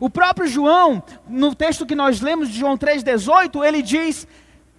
O 0.00 0.10
próprio 0.10 0.46
João, 0.46 1.02
no 1.28 1.54
texto 1.54 1.86
que 1.86 1.94
nós 1.94 2.20
lemos 2.20 2.48
de 2.48 2.58
João 2.58 2.76
3,18, 2.76 3.64
ele 3.64 3.82
diz: 3.82 4.26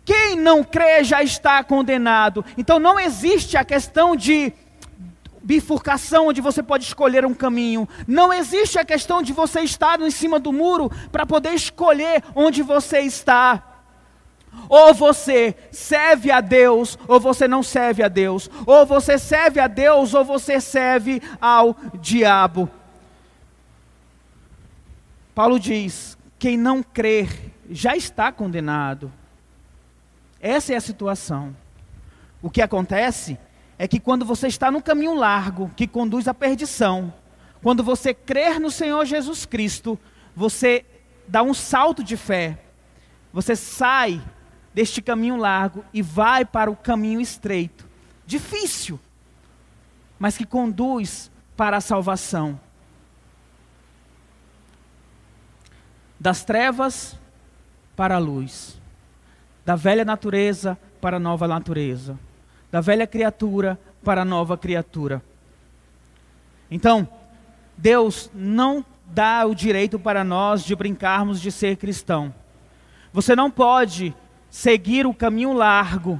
quem 0.05 0.35
não 0.35 0.63
crê 0.63 1.03
já 1.03 1.23
está 1.23 1.63
condenado. 1.63 2.45
Então 2.57 2.79
não 2.79 2.99
existe 2.99 3.57
a 3.57 3.65
questão 3.65 4.15
de 4.15 4.53
bifurcação 5.41 6.27
onde 6.27 6.41
você 6.41 6.61
pode 6.61 6.83
escolher 6.83 7.25
um 7.25 7.33
caminho. 7.33 7.87
Não 8.07 8.31
existe 8.31 8.77
a 8.77 8.85
questão 8.85 9.21
de 9.21 9.33
você 9.33 9.61
estar 9.61 9.99
em 9.99 10.11
cima 10.11 10.39
do 10.39 10.53
muro 10.53 10.91
para 11.11 11.25
poder 11.25 11.53
escolher 11.53 12.23
onde 12.35 12.61
você 12.61 12.99
está. 12.99 13.63
Ou 14.69 14.93
você 14.93 15.55
serve 15.71 16.31
a 16.31 16.39
Deus, 16.39 16.97
ou 17.07 17.19
você 17.19 17.47
não 17.47 17.61
serve 17.61 18.01
a 18.03 18.07
Deus. 18.07 18.49
Ou 18.65 18.85
você 18.85 19.17
serve 19.17 19.59
a 19.59 19.67
Deus, 19.67 20.13
ou 20.13 20.23
você 20.23 20.61
serve 20.61 21.21
ao 21.41 21.75
diabo. 21.99 22.69
Paulo 25.35 25.59
diz: 25.59 26.17
quem 26.39 26.57
não 26.57 26.81
crer 26.81 27.51
já 27.69 27.95
está 27.95 28.31
condenado. 28.31 29.11
Essa 30.39 30.73
é 30.73 30.75
a 30.77 30.81
situação. 30.81 31.55
O 32.41 32.49
que 32.49 32.61
acontece 32.61 33.37
é 33.77 33.87
que 33.87 33.99
quando 33.99 34.23
você 34.23 34.47
está 34.47 34.71
no 34.71 34.81
caminho 34.81 35.13
largo 35.13 35.69
que 35.75 35.85
conduz 35.85 36.27
à 36.27 36.33
perdição, 36.33 37.13
quando 37.61 37.83
você 37.83 38.13
crer 38.13 38.59
no 38.59 38.71
Senhor 38.71 39.05
Jesus 39.05 39.45
Cristo, 39.45 39.99
você 40.35 40.85
dá 41.27 41.43
um 41.43 41.53
salto 41.53 42.03
de 42.03 42.15
fé. 42.15 42.57
Você 43.33 43.55
sai 43.55 44.21
deste 44.73 45.01
caminho 45.01 45.35
largo 45.35 45.83
e 45.93 46.01
vai 46.01 46.45
para 46.45 46.71
o 46.71 46.75
caminho 46.75 47.19
estreito, 47.19 47.87
difícil, 48.25 48.99
mas 50.17 50.37
que 50.37 50.45
conduz 50.45 51.31
para 51.57 51.77
a 51.77 51.81
salvação. 51.81 52.59
Das 56.25 56.43
trevas 56.43 57.15
para 57.95 58.15
a 58.15 58.17
luz, 58.17 58.81
da 59.63 59.75
velha 59.75 60.03
natureza 60.03 60.75
para 60.99 61.17
a 61.17 61.19
nova 61.19 61.47
natureza, 61.47 62.17
da 62.71 62.81
velha 62.81 63.05
criatura 63.05 63.79
para 64.03 64.23
a 64.23 64.25
nova 64.25 64.57
criatura. 64.57 65.21
Então, 66.71 67.07
Deus 67.77 68.31
não 68.33 68.83
dá 69.05 69.45
o 69.45 69.53
direito 69.53 69.99
para 69.99 70.23
nós 70.23 70.63
de 70.63 70.75
brincarmos 70.75 71.39
de 71.39 71.51
ser 71.51 71.77
cristão. 71.77 72.33
Você 73.13 73.35
não 73.35 73.51
pode 73.51 74.11
seguir 74.49 75.05
o 75.05 75.13
caminho 75.13 75.53
largo 75.53 76.19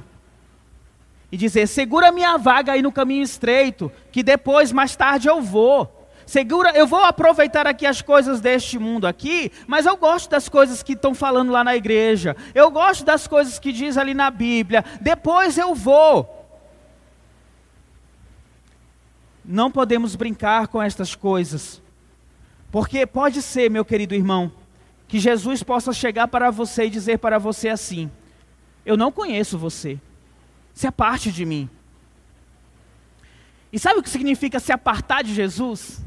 e 1.32 1.36
dizer: 1.36 1.66
segura 1.66 2.12
minha 2.12 2.38
vaga 2.38 2.74
aí 2.74 2.80
no 2.80 2.92
caminho 2.92 3.24
estreito, 3.24 3.90
que 4.12 4.22
depois, 4.22 4.70
mais 4.70 4.94
tarde, 4.94 5.26
eu 5.26 5.42
vou. 5.42 5.95
Segura, 6.26 6.72
eu 6.76 6.88
vou 6.88 7.04
aproveitar 7.04 7.68
aqui 7.68 7.86
as 7.86 8.02
coisas 8.02 8.40
deste 8.40 8.80
mundo 8.80 9.06
aqui, 9.06 9.52
mas 9.64 9.86
eu 9.86 9.96
gosto 9.96 10.28
das 10.28 10.48
coisas 10.48 10.82
que 10.82 10.94
estão 10.94 11.14
falando 11.14 11.52
lá 11.52 11.62
na 11.62 11.76
igreja. 11.76 12.36
Eu 12.52 12.68
gosto 12.68 13.04
das 13.04 13.28
coisas 13.28 13.60
que 13.60 13.72
diz 13.72 13.96
ali 13.96 14.12
na 14.12 14.28
Bíblia. 14.28 14.84
Depois 15.00 15.56
eu 15.56 15.72
vou. 15.72 16.44
Não 19.44 19.70
podemos 19.70 20.16
brincar 20.16 20.66
com 20.66 20.82
estas 20.82 21.14
coisas. 21.14 21.80
Porque 22.72 23.06
pode 23.06 23.40
ser, 23.40 23.70
meu 23.70 23.84
querido 23.84 24.12
irmão, 24.12 24.50
que 25.06 25.20
Jesus 25.20 25.62
possa 25.62 25.92
chegar 25.92 26.26
para 26.26 26.50
você 26.50 26.86
e 26.86 26.90
dizer 26.90 27.20
para 27.20 27.38
você 27.38 27.68
assim: 27.68 28.10
Eu 28.84 28.96
não 28.96 29.12
conheço 29.12 29.56
você. 29.56 30.00
Você 30.74 30.88
é 30.88 30.90
parte 30.90 31.30
de 31.30 31.44
mim. 31.44 31.70
E 33.72 33.78
sabe 33.78 34.00
o 34.00 34.02
que 34.02 34.10
significa 34.10 34.58
se 34.58 34.72
apartar 34.72 35.22
de 35.22 35.32
Jesus? 35.32 36.04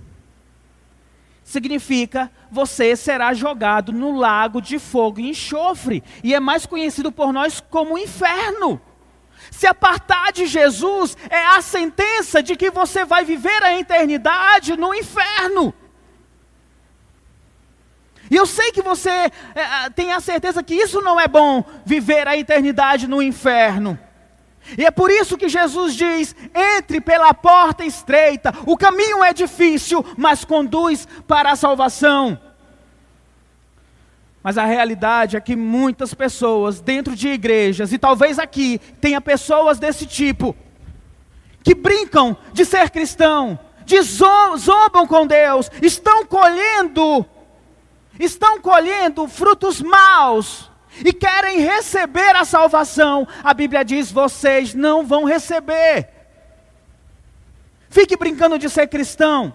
Significa 1.49 2.31
você 2.51 2.95
será 2.95 3.33
jogado 3.33 3.91
no 3.91 4.15
lago 4.15 4.61
de 4.61 4.77
fogo 4.77 5.19
e 5.19 5.29
enxofre, 5.29 6.03
e 6.23 6.35
é 6.35 6.39
mais 6.39 6.67
conhecido 6.67 7.11
por 7.11 7.33
nós 7.33 7.59
como 7.59 7.97
inferno. 7.97 8.79
Se 9.49 9.65
apartar 9.65 10.31
de 10.31 10.45
Jesus 10.45 11.17
é 11.27 11.43
a 11.43 11.59
sentença 11.59 12.43
de 12.43 12.55
que 12.55 12.69
você 12.69 13.03
vai 13.03 13.25
viver 13.25 13.63
a 13.63 13.75
eternidade 13.79 14.77
no 14.77 14.93
inferno. 14.93 15.73
E 18.29 18.35
eu 18.35 18.45
sei 18.45 18.71
que 18.71 18.83
você 18.83 19.09
é, 19.09 19.89
tem 19.95 20.13
a 20.13 20.19
certeza 20.19 20.61
que 20.61 20.75
isso 20.75 21.01
não 21.01 21.19
é 21.19 21.27
bom, 21.27 21.63
viver 21.83 22.27
a 22.27 22.37
eternidade 22.37 23.07
no 23.07 23.23
inferno. 23.23 23.97
E 24.77 24.85
é 24.85 24.91
por 24.91 25.09
isso 25.09 25.37
que 25.37 25.49
Jesus 25.49 25.95
diz: 25.95 26.35
entre 26.53 27.01
pela 27.01 27.33
porta 27.33 27.83
estreita, 27.83 28.53
o 28.65 28.77
caminho 28.77 29.23
é 29.23 29.33
difícil, 29.33 30.05
mas 30.17 30.45
conduz 30.45 31.07
para 31.27 31.51
a 31.51 31.55
salvação. 31.55 32.39
Mas 34.41 34.57
a 34.57 34.65
realidade 34.65 35.35
é 35.35 35.41
que 35.41 35.55
muitas 35.55 36.13
pessoas 36.13 36.79
dentro 36.79 37.15
de 37.15 37.27
igrejas, 37.27 37.91
e 37.91 37.97
talvez 37.97 38.39
aqui 38.39 38.79
tenha 39.01 39.19
pessoas 39.19 39.79
desse 39.79 40.05
tipo, 40.05 40.55
que 41.63 41.75
brincam 41.75 42.37
de 42.53 42.63
ser 42.63 42.89
cristão, 42.89 43.59
de 43.85 44.01
zombam 44.01 45.05
com 45.07 45.27
Deus, 45.27 45.69
estão 45.81 46.25
colhendo 46.25 47.25
estão 48.19 48.59
colhendo 48.59 49.29
frutos 49.29 49.81
maus 49.81 50.68
e 51.05 51.13
querem 51.13 51.59
receber 51.59 52.35
a 52.35 52.45
salvação, 52.45 53.27
a 53.43 53.53
Bíblia 53.53 53.83
diz: 53.83 54.11
vocês 54.11 54.73
não 54.73 55.05
vão 55.05 55.23
receber. 55.23 56.09
Fique 57.89 58.15
brincando 58.15 58.57
de 58.59 58.69
ser 58.69 58.87
cristão. 58.87 59.53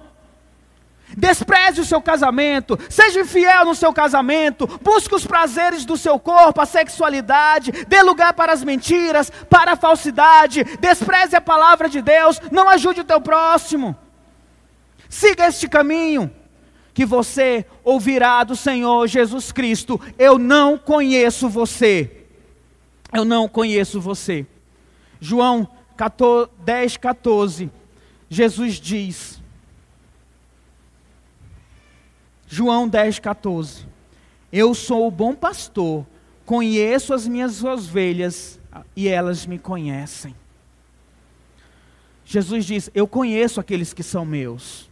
Despreze 1.16 1.80
o 1.80 1.84
seu 1.84 2.00
casamento, 2.00 2.78
seja 2.88 3.20
infiel 3.20 3.66
no 3.66 3.74
seu 3.74 3.92
casamento, 3.92 4.66
busque 4.82 5.14
os 5.14 5.24
prazeres 5.24 5.84
do 5.84 5.96
seu 5.96 6.18
corpo, 6.18 6.60
a 6.60 6.66
sexualidade, 6.66 7.70
dê 7.86 8.02
lugar 8.02 8.32
para 8.32 8.52
as 8.52 8.64
mentiras, 8.64 9.30
para 9.48 9.72
a 9.72 9.76
falsidade, 9.76 10.64
despreze 10.80 11.36
a 11.36 11.40
palavra 11.40 11.88
de 11.88 12.02
Deus, 12.02 12.40
não 12.50 12.68
ajude 12.68 13.02
o 13.02 13.04
teu 13.04 13.20
próximo. 13.20 13.94
Siga 15.08 15.46
este 15.46 15.68
caminho 15.68 16.34
que 16.94 17.04
você 17.04 17.66
ouvirá 17.82 18.44
do 18.44 18.54
Senhor 18.54 19.06
Jesus 19.08 19.50
Cristo: 19.50 20.00
Eu 20.16 20.38
não 20.38 20.78
conheço 20.78 21.48
você. 21.48 22.24
Eu 23.12 23.24
não 23.24 23.48
conheço 23.48 24.00
você. 24.00 24.46
João 25.20 25.68
10, 26.64 26.96
14. 26.96 27.70
Jesus 28.30 28.74
diz. 28.74 29.42
João 32.46 32.88
10, 32.88 33.18
14. 33.18 33.86
Eu 34.52 34.72
sou 34.72 35.08
o 35.08 35.10
bom 35.10 35.34
pastor, 35.34 36.06
conheço 36.46 37.12
as 37.12 37.26
minhas 37.26 37.64
ovelhas 37.64 38.60
e 38.94 39.08
elas 39.08 39.46
me 39.46 39.58
conhecem. 39.58 40.34
Jesus 42.24 42.64
diz: 42.64 42.90
Eu 42.94 43.08
conheço 43.08 43.58
aqueles 43.58 43.92
que 43.92 44.02
são 44.02 44.24
meus. 44.24 44.88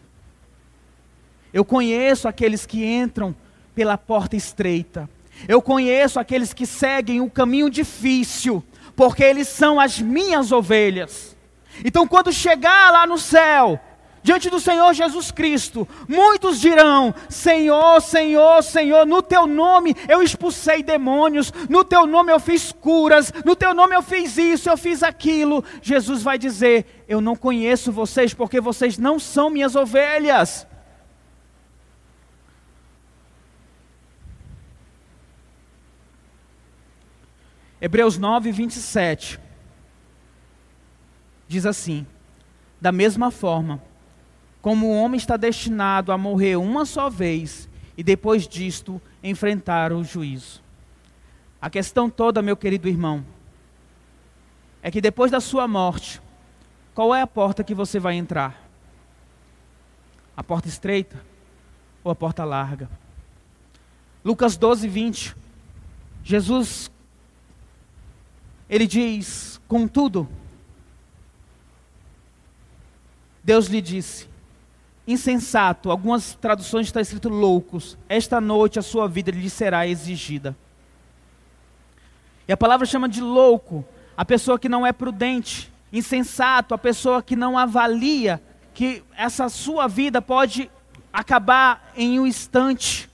Eu 1.53 1.65
conheço 1.65 2.27
aqueles 2.27 2.65
que 2.65 2.85
entram 2.85 3.35
pela 3.75 3.99
porta 3.99 4.37
estreita. 4.37 5.09
Eu 5.49 5.61
conheço 5.61 6.21
aqueles 6.21 6.53
que 6.53 6.67
seguem 6.67 7.21
o 7.21 7.31
caminho 7.31 7.69
difícil, 7.69 8.63
porque 8.95 9.25
eles 9.25 9.49
são 9.49 9.81
as 9.81 9.99
minhas 9.99 10.53
ovelhas. 10.53 11.37
Então, 11.85 12.07
quando 12.07 12.33
chegar 12.33 12.93
lá 12.93 13.07
no 13.07 13.19
céu, 13.19 13.81
diante 14.23 14.49
do 14.49 14.61
Senhor 14.61 14.93
Jesus 14.93 15.31
Cristo, 15.31 15.89
muitos 16.07 16.61
dirão: 16.61 17.15
Senhor, 17.29 18.01
Senhor, 18.01 18.63
Senhor, 18.63 19.07
no 19.07 19.23
teu 19.23 19.47
nome 19.47 19.97
eu 20.09 20.23
expulsei 20.23 20.83
demônios, 20.83 21.53
no 21.69 21.83
teu 21.83 22.07
nome 22.07 22.31
eu 22.31 22.39
fiz 22.39 22.73
curas, 22.73 23.33
no 23.45 23.57
teu 23.57 23.75
nome 23.75 23.97
eu 23.97 24.03
fiz 24.03 24.37
isso, 24.37 24.69
eu 24.69 24.77
fiz 24.77 25.03
aquilo. 25.03 25.65
Jesus 25.81 26.23
vai 26.23 26.39
dizer: 26.39 27.05
Eu 27.09 27.21
não 27.21 27.35
conheço 27.35 27.91
vocês, 27.91 28.33
porque 28.35 28.61
vocês 28.61 28.99
não 28.99 29.19
são 29.19 29.51
minhas 29.51 29.75
ovelhas. 29.75 30.67
Hebreus 37.85 38.17
9, 38.17 38.53
27 38.53 39.41
diz 41.49 41.67
assim: 41.67 42.07
Da 42.81 42.93
mesma 42.93 43.33
forma, 43.33 43.83
como 44.61 44.87
o 44.87 44.97
homem 44.97 45.19
está 45.19 45.37
destinado 45.37 46.13
a 46.13 46.17
morrer 46.17 46.55
uma 46.55 46.87
só 46.87 47.11
vez 47.11 47.69
e 47.99 48.05
depois 48.05 48.47
disto 48.47 49.03
enfrentar 49.21 49.93
o 49.93 50.05
juízo. 50.05 50.63
A 51.61 51.69
questão 51.69 52.09
toda, 52.09 52.41
meu 52.41 52.57
querido 52.57 52.89
irmão, 52.89 53.25
é 54.81 54.89
que 54.89 55.01
depois 55.01 55.33
da 55.33 55.41
sua 55.41 55.67
morte, 55.67 56.23
qual 56.95 57.13
é 57.13 57.21
a 57.21 57.27
porta 57.27 57.65
que 57.65 57.75
você 57.75 57.99
vai 57.99 58.15
entrar? 58.15 58.63
A 60.37 60.45
porta 60.45 60.69
estreita 60.69 61.21
ou 62.05 62.13
a 62.13 62.15
porta 62.15 62.45
larga? 62.45 62.89
Lucas 64.25 64.57
12, 64.57 64.87
20. 64.87 65.37
Jesus 66.23 66.92
ele 68.73 68.87
diz: 68.87 69.61
Contudo, 69.69 70.27
Deus 73.45 73.67
lhe 73.67 73.83
disse: 73.83 74.27
Insensato, 75.07 75.91
algumas 75.91 76.35
traduções 76.37 76.87
está 76.87 76.99
escrito 76.99 77.29
loucos, 77.29 77.99
esta 78.09 78.41
noite 78.41 78.79
a 78.79 78.83
sua 78.83 79.07
vida 79.07 79.31
lhe 79.31 79.51
será 79.51 79.87
exigida. 79.87 80.57
E 82.49 82.53
a 82.53 82.57
palavra 82.57 82.87
chama 82.87 83.11
de 83.11 83.21
louco 83.21 83.85
a 84.17 84.25
pessoa 84.25 84.59
que 84.59 84.71
não 84.71 84.87
é 84.87 84.93
prudente, 84.93 85.71
insensato, 85.93 86.73
a 86.73 86.79
pessoa 86.79 87.23
que 87.23 87.37
não 87.37 87.59
avalia 87.59 88.43
que 88.73 89.05
essa 89.15 89.51
sua 89.51 89.87
vida 89.87 90.23
pode 90.23 90.71
acabar 91.13 91.93
em 91.95 92.19
um 92.19 92.27
instante. 92.27 93.11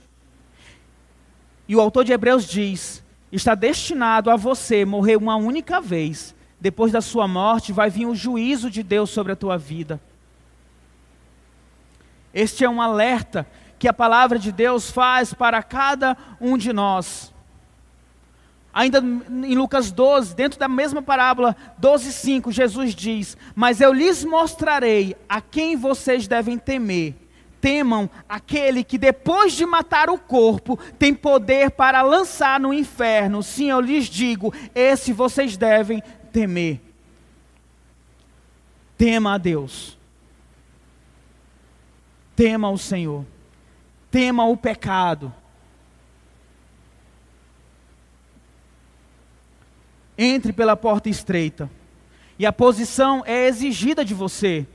E 1.66 1.75
o 1.75 1.81
autor 1.81 2.05
de 2.05 2.12
Hebreus 2.12 2.44
diz: 2.47 3.03
está 3.31 3.55
destinado 3.55 4.31
a 4.31 4.37
você 4.37 4.85
morrer 4.85 5.17
uma 5.17 5.37
única 5.37 5.81
vez. 5.81 6.35
Depois 6.61 6.93
da 6.93 7.01
sua 7.01 7.29
morte, 7.29 7.73
vai 7.73 7.91
vir 7.91 8.07
o 8.07 8.14
juízo 8.14 8.71
de 8.71 8.83
Deus 8.83 9.11
sobre 9.11 9.33
a 9.33 9.37
tua 9.37 9.57
vida. 9.57 10.01
Este 12.33 12.64
é 12.64 12.71
um 12.71 12.83
alerta 12.83 13.47
que 13.79 13.88
a 13.88 13.93
palavra 13.93 14.38
de 14.38 14.51
Deus 14.51 14.91
faz 14.91 15.33
para 15.33 15.62
cada 15.62 16.17
um 16.41 16.59
de 16.59 16.73
nós. 16.73 17.33
Ainda 18.73 18.99
em 18.99 19.55
Lucas 19.55 19.91
12, 19.91 20.35
dentro 20.35 20.59
da 20.59 20.69
mesma 20.69 21.01
parábola, 21.01 21.57
12, 21.79 22.12
5, 22.12 22.53
Jesus 22.53 22.95
diz: 22.95 23.37
Mas 23.55 23.81
eu 23.81 23.93
lhes 23.93 24.25
mostrarei 24.25 25.17
a 25.29 25.41
quem 25.41 25.77
vocês 25.77 26.29
devem 26.29 26.59
temer 26.59 27.14
temam 27.61 28.09
aquele 28.29 28.83
que 28.85 28.99
depois 28.99 29.53
de 29.53 29.66
matar 29.66 30.11
o 30.11 30.18
corpo 30.18 30.77
tem 30.99 31.14
poder 31.14 31.71
para 31.71 32.03
lançar 32.03 32.59
no 32.59 32.73
inferno. 32.73 33.42
Sim, 33.42 33.71
eu 33.71 33.81
lhes 33.81 34.07
digo, 34.07 34.53
esse 34.75 35.12
vocês 35.12 35.57
devem 35.57 36.03
temer. 36.33 36.81
Tema 38.97 39.35
a 39.35 39.38
Deus. 39.38 39.97
Tema 42.35 42.71
o 42.71 42.79
Senhor. 42.79 43.25
Tema 44.11 44.47
o 44.47 44.57
pecado. 44.57 45.33
Entre 50.16 50.53
pela 50.53 50.77
porta 50.77 51.09
estreita. 51.09 51.71
E 52.38 52.47
a 52.47 52.53
posição 52.53 53.23
é 53.27 53.47
exigida 53.47 54.05
de 54.05 54.14
você. 54.14 54.66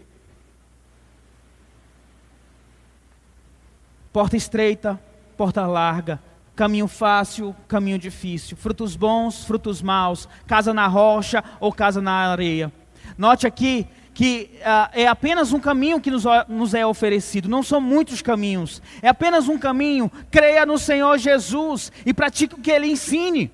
Porta 4.13 4.37
estreita, 4.37 5.01
porta 5.35 5.65
larga, 5.65 6.21
caminho 6.55 6.87
fácil, 6.87 7.55
caminho 7.67 7.97
difícil, 7.97 8.55
frutos 8.55 8.95
bons, 8.95 9.43
frutos 9.43 9.81
maus, 9.81 10.29
casa 10.45 10.71
na 10.71 10.85
rocha 10.85 11.43
ou 11.59 11.73
casa 11.73 11.99
na 11.99 12.29
areia. 12.29 12.71
Note 13.17 13.47
aqui 13.47 13.87
que 14.13 14.51
uh, 14.59 14.89
é 14.93 15.07
apenas 15.07 15.51
um 15.51 15.59
caminho 15.59 15.99
que 15.99 16.11
nos, 16.11 16.25
nos 16.47 16.75
é 16.75 16.85
oferecido, 16.85 17.49
não 17.49 17.63
são 17.63 17.81
muitos 17.81 18.21
caminhos, 18.21 18.83
é 19.01 19.07
apenas 19.07 19.49
um 19.49 19.57
caminho. 19.57 20.11
Creia 20.29 20.63
no 20.63 20.77
Senhor 20.77 21.17
Jesus 21.17 21.91
e 22.05 22.13
pratique 22.13 22.53
o 22.53 22.59
que 22.59 22.69
Ele 22.69 22.91
ensine. 22.91 23.51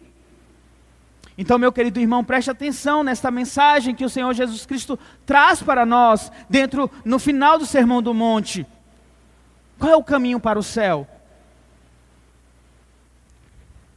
Então, 1.38 1.58
meu 1.58 1.72
querido 1.72 2.02
irmão, 2.02 2.22
preste 2.22 2.52
atenção 2.52 3.02
nesta 3.02 3.32
mensagem 3.32 3.96
que 3.96 4.04
o 4.04 4.10
Senhor 4.10 4.34
Jesus 4.34 4.66
Cristo 4.66 5.00
traz 5.26 5.64
para 5.64 5.86
nós, 5.86 6.30
dentro, 6.50 6.92
no 7.06 7.18
final 7.18 7.58
do 7.58 7.66
Sermão 7.66 8.02
do 8.02 8.14
Monte. 8.14 8.68
Qual 9.80 9.92
é 9.94 9.96
o 9.96 10.04
caminho 10.04 10.42
para 10.42 10.60
o 10.60 10.64
céu? 10.64 11.08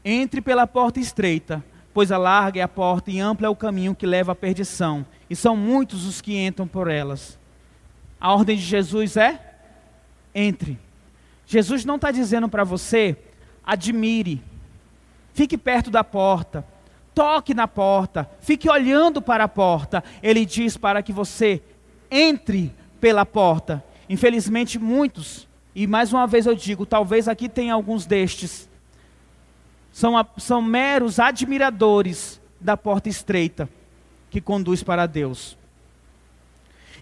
Entre 0.04 0.40
pela 0.40 0.66
porta 0.66 1.00
estreita, 1.00 1.62
pois 1.92 2.12
a 2.12 2.16
larga 2.16 2.60
é 2.60 2.62
a 2.62 2.68
porta 2.68 3.10
e 3.10 3.18
ampla 3.18 3.48
é 3.48 3.50
o 3.50 3.56
caminho 3.56 3.94
que 3.94 4.06
leva 4.06 4.30
à 4.32 4.34
perdição, 4.34 5.04
e 5.28 5.34
são 5.34 5.56
muitos 5.56 6.06
os 6.06 6.20
que 6.20 6.38
entram 6.38 6.68
por 6.68 6.88
elas. 6.88 7.38
A 8.20 8.32
ordem 8.32 8.56
de 8.56 8.62
Jesus 8.62 9.16
é: 9.16 9.56
entre. 10.32 10.78
Jesus 11.44 11.84
não 11.84 11.96
está 11.96 12.12
dizendo 12.12 12.48
para 12.48 12.64
você, 12.64 13.16
admire, 13.64 14.40
fique 15.34 15.58
perto 15.58 15.90
da 15.90 16.04
porta, 16.04 16.64
toque 17.12 17.52
na 17.52 17.66
porta, 17.66 18.30
fique 18.40 18.70
olhando 18.70 19.20
para 19.20 19.44
a 19.44 19.48
porta. 19.48 20.02
Ele 20.22 20.46
diz 20.46 20.76
para 20.76 21.02
que 21.02 21.12
você 21.12 21.60
entre 22.10 22.72
pela 23.00 23.26
porta. 23.26 23.84
Infelizmente, 24.08 24.78
muitos, 24.78 25.48
e 25.74 25.86
mais 25.86 26.12
uma 26.12 26.26
vez 26.26 26.46
eu 26.46 26.54
digo, 26.54 26.84
talvez 26.84 27.28
aqui 27.28 27.48
tenha 27.48 27.74
alguns 27.74 28.04
destes, 28.06 28.68
são, 29.90 30.14
são 30.36 30.62
meros 30.62 31.18
admiradores 31.18 32.40
da 32.60 32.76
porta 32.76 33.08
estreita 33.08 33.68
que 34.30 34.40
conduz 34.40 34.82
para 34.82 35.06
Deus. 35.06 35.56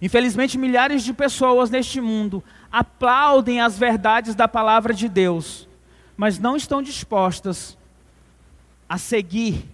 Infelizmente, 0.03 0.57
milhares 0.57 1.03
de 1.05 1.13
pessoas 1.13 1.71
neste 1.71 2.01
mundo 2.01 2.43
aplaudem 2.73 3.61
as 3.61 3.79
verdades 3.79 4.35
da 4.35 4.49
palavra 4.49 4.95
de 4.95 5.09
Deus, 5.09 5.69
mas 6.17 6.39
não 6.39 6.57
estão 6.57 6.83
dispostas 6.83 7.77
a 8.89 8.97
seguir 8.99 9.65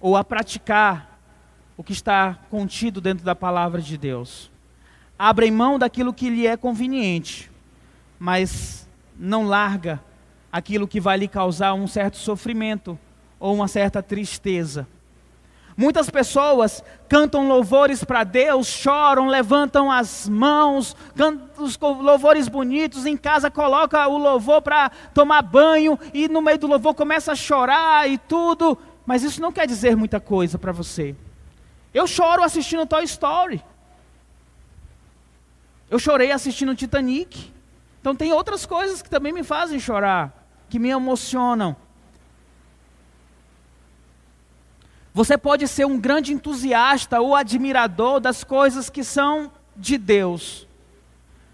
ou 0.00 0.16
a 0.16 0.24
praticar 0.24 1.18
o 1.76 1.82
que 1.82 1.92
está 1.92 2.38
contido 2.50 3.00
dentro 3.00 3.24
da 3.24 3.34
palavra 3.34 3.80
de 3.80 3.96
Deus. 3.96 4.50
Abrem 5.18 5.50
mão 5.50 5.78
daquilo 5.78 6.12
que 6.12 6.28
lhe 6.28 6.46
é 6.46 6.56
conveniente, 6.56 7.50
mas 8.18 8.88
não 9.18 9.46
larga 9.46 10.00
aquilo 10.52 10.88
que 10.88 11.00
vai 11.00 11.16
lhe 11.16 11.28
causar 11.28 11.74
um 11.74 11.86
certo 11.86 12.16
sofrimento 12.16 12.98
ou 13.40 13.54
uma 13.54 13.68
certa 13.68 14.02
tristeza. 14.02 14.86
Muitas 15.76 16.08
pessoas 16.08 16.84
cantam 17.08 17.48
louvores 17.48 18.04
para 18.04 18.22
Deus, 18.22 18.68
choram, 18.68 19.26
levantam 19.26 19.90
as 19.90 20.28
mãos, 20.28 20.96
cantam 21.16 21.64
os 21.64 21.76
louvores 21.78 22.46
bonitos, 22.46 23.06
em 23.06 23.16
casa 23.16 23.50
coloca 23.50 24.06
o 24.06 24.16
louvor 24.16 24.62
para 24.62 24.90
tomar 25.12 25.42
banho 25.42 25.98
e 26.12 26.28
no 26.28 26.40
meio 26.40 26.58
do 26.58 26.68
louvor 26.68 26.94
começa 26.94 27.32
a 27.32 27.36
chorar 27.36 28.08
e 28.08 28.18
tudo, 28.18 28.78
mas 29.04 29.24
isso 29.24 29.42
não 29.42 29.50
quer 29.50 29.66
dizer 29.66 29.96
muita 29.96 30.20
coisa 30.20 30.58
para 30.58 30.70
você. 30.70 31.16
Eu 31.92 32.06
choro 32.06 32.42
assistindo 32.42 32.86
Toy 32.86 33.02
Story. 33.04 33.62
Eu 35.90 35.98
chorei 35.98 36.30
assistindo 36.32 36.74
Titanic. 36.74 37.53
Então 38.04 38.14
tem 38.14 38.34
outras 38.34 38.66
coisas 38.66 39.00
que 39.00 39.08
também 39.08 39.32
me 39.32 39.42
fazem 39.42 39.80
chorar, 39.80 40.46
que 40.68 40.78
me 40.78 40.90
emocionam. 40.90 41.74
Você 45.14 45.38
pode 45.38 45.66
ser 45.66 45.86
um 45.86 45.98
grande 45.98 46.30
entusiasta 46.30 47.18
ou 47.18 47.34
admirador 47.34 48.20
das 48.20 48.44
coisas 48.44 48.90
que 48.90 49.02
são 49.02 49.50
de 49.74 49.96
Deus, 49.96 50.68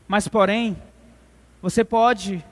mas, 0.09 0.27
porém, 0.27 0.77
você 1.63 1.85
pode 1.85 2.45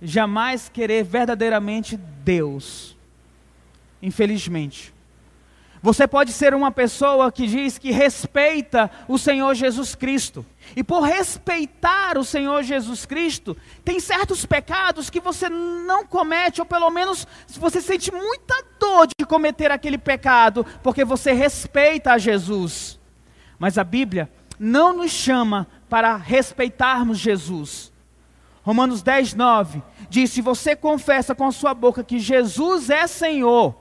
jamais 0.00 0.68
querer 0.68 1.02
verdadeiramente 1.02 1.96
Deus, 1.96 2.96
infelizmente. 4.00 4.94
Você 5.82 6.06
pode 6.06 6.32
ser 6.32 6.52
uma 6.52 6.70
pessoa 6.70 7.32
que 7.32 7.46
diz 7.46 7.78
que 7.78 7.90
respeita 7.90 8.90
o 9.08 9.16
Senhor 9.16 9.54
Jesus 9.54 9.94
Cristo. 9.94 10.44
E 10.76 10.84
por 10.84 11.00
respeitar 11.00 12.18
o 12.18 12.24
Senhor 12.24 12.62
Jesus 12.62 13.06
Cristo, 13.06 13.56
tem 13.82 13.98
certos 13.98 14.44
pecados 14.44 15.08
que 15.08 15.20
você 15.20 15.48
não 15.48 16.04
comete, 16.06 16.60
ou 16.60 16.66
pelo 16.66 16.90
menos 16.90 17.26
você 17.58 17.80
sente 17.80 18.12
muita 18.12 18.62
dor 18.78 19.06
de 19.06 19.24
cometer 19.24 19.70
aquele 19.70 19.96
pecado, 19.96 20.66
porque 20.82 21.02
você 21.02 21.32
respeita 21.32 22.12
a 22.12 22.18
Jesus. 22.18 23.00
Mas 23.58 23.78
a 23.78 23.84
Bíblia 23.84 24.30
não 24.58 24.94
nos 24.94 25.10
chama 25.10 25.66
para 25.88 26.14
respeitarmos 26.16 27.18
Jesus. 27.18 27.90
Romanos 28.62 29.02
10, 29.02 29.34
9 29.34 29.82
diz: 30.10 30.30
Se 30.30 30.42
você 30.42 30.76
confessa 30.76 31.34
com 31.34 31.46
a 31.46 31.52
sua 31.52 31.72
boca 31.72 32.04
que 32.04 32.18
Jesus 32.18 32.90
é 32.90 33.06
Senhor, 33.06 33.74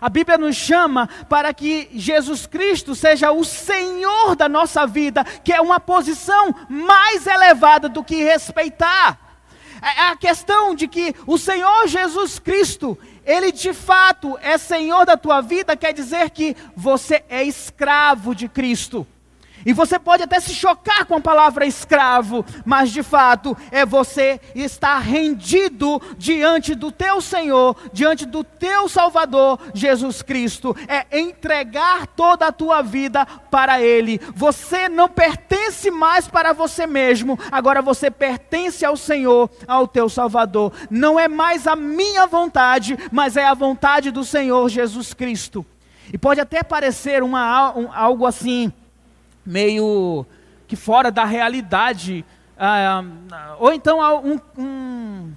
a 0.00 0.08
Bíblia 0.08 0.38
nos 0.38 0.56
chama 0.56 1.08
para 1.28 1.52
que 1.52 1.88
Jesus 1.92 2.46
Cristo 2.46 2.94
seja 2.94 3.32
o 3.32 3.44
Senhor 3.44 4.34
da 4.34 4.48
nossa 4.48 4.86
vida, 4.86 5.24
que 5.24 5.52
é 5.52 5.60
uma 5.60 5.78
posição 5.78 6.54
mais 6.68 7.26
elevada 7.26 7.88
do 7.88 8.02
que 8.02 8.22
respeitar. 8.22 9.18
É, 9.82 10.00
é 10.00 10.08
a 10.08 10.16
questão 10.16 10.74
de 10.74 10.88
que 10.88 11.14
o 11.26 11.36
Senhor 11.36 11.86
Jesus 11.86 12.38
Cristo, 12.38 12.98
Ele 13.24 13.52
de 13.52 13.72
fato 13.72 14.38
é 14.40 14.56
Senhor 14.56 15.04
da 15.04 15.16
tua 15.16 15.40
vida, 15.40 15.76
quer 15.76 15.92
dizer 15.92 16.30
que 16.30 16.56
você 16.74 17.22
é 17.28 17.44
escravo 17.44 18.34
de 18.34 18.48
Cristo. 18.48 19.06
E 19.64 19.72
você 19.72 19.98
pode 19.98 20.22
até 20.22 20.40
se 20.40 20.54
chocar 20.54 21.04
com 21.04 21.16
a 21.16 21.20
palavra 21.20 21.66
escravo, 21.66 22.44
mas 22.64 22.90
de 22.90 23.02
fato 23.02 23.56
é 23.70 23.84
você 23.84 24.40
estar 24.54 24.98
rendido 24.98 26.00
diante 26.16 26.74
do 26.74 26.90
teu 26.90 27.20
Senhor, 27.20 27.76
diante 27.92 28.24
do 28.24 28.42
teu 28.42 28.88
Salvador, 28.88 29.58
Jesus 29.74 30.22
Cristo. 30.22 30.74
É 30.88 31.18
entregar 31.18 32.06
toda 32.06 32.46
a 32.46 32.52
tua 32.52 32.82
vida 32.82 33.26
para 33.50 33.80
Ele. 33.80 34.20
Você 34.34 34.88
não 34.88 35.08
pertence 35.08 35.90
mais 35.90 36.26
para 36.26 36.52
você 36.52 36.86
mesmo, 36.86 37.38
agora 37.50 37.82
você 37.82 38.10
pertence 38.10 38.84
ao 38.84 38.96
Senhor, 38.96 39.50
ao 39.66 39.86
teu 39.86 40.08
Salvador. 40.08 40.72
Não 40.90 41.18
é 41.18 41.28
mais 41.28 41.66
a 41.66 41.76
minha 41.76 42.26
vontade, 42.26 42.98
mas 43.12 43.36
é 43.36 43.44
a 43.44 43.54
vontade 43.54 44.10
do 44.10 44.24
Senhor 44.24 44.68
Jesus 44.68 45.12
Cristo. 45.12 45.64
E 46.12 46.18
pode 46.18 46.40
até 46.40 46.62
parecer 46.62 47.22
uma, 47.22 47.76
um, 47.76 47.92
algo 47.92 48.26
assim 48.26 48.72
meio 49.44 50.26
que 50.66 50.76
fora 50.76 51.10
da 51.10 51.24
realidade. 51.24 52.24
Ah, 52.58 53.02
ou 53.58 53.72
então 53.72 53.98
um, 54.24 54.38
um, 54.56 55.32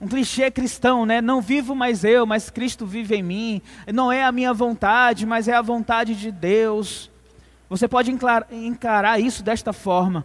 um, 0.00 0.08
clichê 0.08 0.50
cristão, 0.50 1.04
né? 1.04 1.20
Não 1.20 1.40
vivo 1.40 1.74
mais 1.74 2.04
eu, 2.04 2.24
mas 2.24 2.50
Cristo 2.50 2.86
vive 2.86 3.16
em 3.16 3.22
mim. 3.22 3.62
Não 3.92 4.10
é 4.10 4.24
a 4.24 4.32
minha 4.32 4.54
vontade, 4.54 5.26
mas 5.26 5.48
é 5.48 5.54
a 5.54 5.62
vontade 5.62 6.14
de 6.14 6.30
Deus. 6.30 7.10
Você 7.68 7.88
pode 7.88 8.10
encarar 8.52 9.20
isso 9.20 9.42
desta 9.42 9.72
forma, 9.72 10.24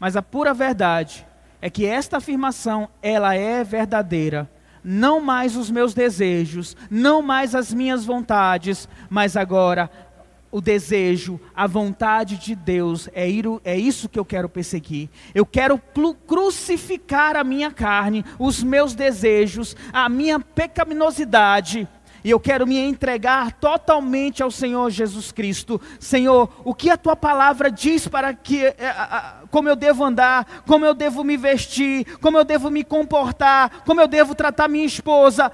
mas 0.00 0.16
a 0.16 0.22
pura 0.22 0.54
verdade 0.54 1.26
é 1.60 1.70
que 1.70 1.86
esta 1.86 2.16
afirmação 2.16 2.88
ela 3.00 3.34
é 3.34 3.62
verdadeira. 3.62 4.50
Não 4.82 5.20
mais 5.20 5.56
os 5.56 5.70
meus 5.70 5.94
desejos, 5.94 6.76
não 6.90 7.22
mais 7.22 7.54
as 7.54 7.72
minhas 7.72 8.04
vontades, 8.04 8.88
mas 9.08 9.36
agora 9.36 9.88
o 10.52 10.60
desejo, 10.60 11.40
a 11.56 11.66
vontade 11.66 12.36
de 12.36 12.54
Deus, 12.54 13.08
é, 13.14 13.28
ir, 13.28 13.46
é 13.64 13.76
isso 13.76 14.08
que 14.08 14.18
eu 14.18 14.24
quero 14.24 14.50
perseguir. 14.50 15.08
Eu 15.34 15.46
quero 15.46 15.80
crucificar 16.26 17.36
a 17.36 17.42
minha 17.42 17.70
carne, 17.70 18.22
os 18.38 18.62
meus 18.62 18.94
desejos, 18.94 19.74
a 19.90 20.10
minha 20.10 20.38
pecaminosidade. 20.38 21.88
E 22.22 22.30
eu 22.30 22.38
quero 22.38 22.66
me 22.66 22.78
entregar 22.78 23.52
totalmente 23.52 24.42
ao 24.42 24.50
Senhor 24.50 24.90
Jesus 24.90 25.32
Cristo. 25.32 25.80
Senhor, 25.98 26.48
o 26.64 26.74
que 26.74 26.90
a 26.90 26.96
tua 26.96 27.16
palavra 27.16 27.70
diz 27.70 28.06
para 28.06 28.32
que 28.34 28.64
é, 28.64 28.76
como 29.50 29.68
eu 29.68 29.74
devo 29.74 30.04
andar, 30.04 30.62
como 30.66 30.84
eu 30.84 30.94
devo 30.94 31.24
me 31.24 31.36
vestir, 31.36 32.18
como 32.18 32.36
eu 32.38 32.44
devo 32.44 32.70
me 32.70 32.84
comportar, 32.84 33.82
como 33.84 34.00
eu 34.00 34.06
devo 34.06 34.34
tratar 34.34 34.68
minha 34.68 34.84
esposa 34.84 35.50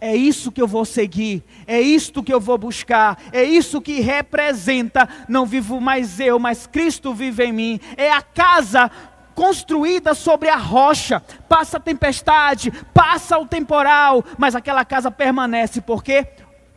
é 0.00 0.14
isso 0.14 0.52
que 0.52 0.62
eu 0.62 0.66
vou 0.68 0.84
seguir, 0.84 1.42
é 1.66 1.80
isto 1.80 2.22
que 2.22 2.32
eu 2.32 2.40
vou 2.40 2.56
buscar, 2.56 3.18
é 3.32 3.42
isso 3.42 3.80
que 3.80 4.00
representa, 4.00 5.08
não 5.28 5.44
vivo 5.44 5.80
mais 5.80 6.20
eu, 6.20 6.38
mas 6.38 6.66
Cristo 6.66 7.12
vive 7.12 7.44
em 7.44 7.52
mim. 7.52 7.80
É 7.96 8.12
a 8.12 8.22
casa 8.22 8.90
construída 9.34 10.14
sobre 10.14 10.48
a 10.48 10.56
rocha, 10.56 11.20
passa 11.48 11.76
a 11.76 11.80
tempestade, 11.80 12.70
passa 12.92 13.38
o 13.38 13.46
temporal, 13.46 14.24
mas 14.36 14.54
aquela 14.54 14.84
casa 14.84 15.10
permanece, 15.10 15.80
porque 15.80 16.26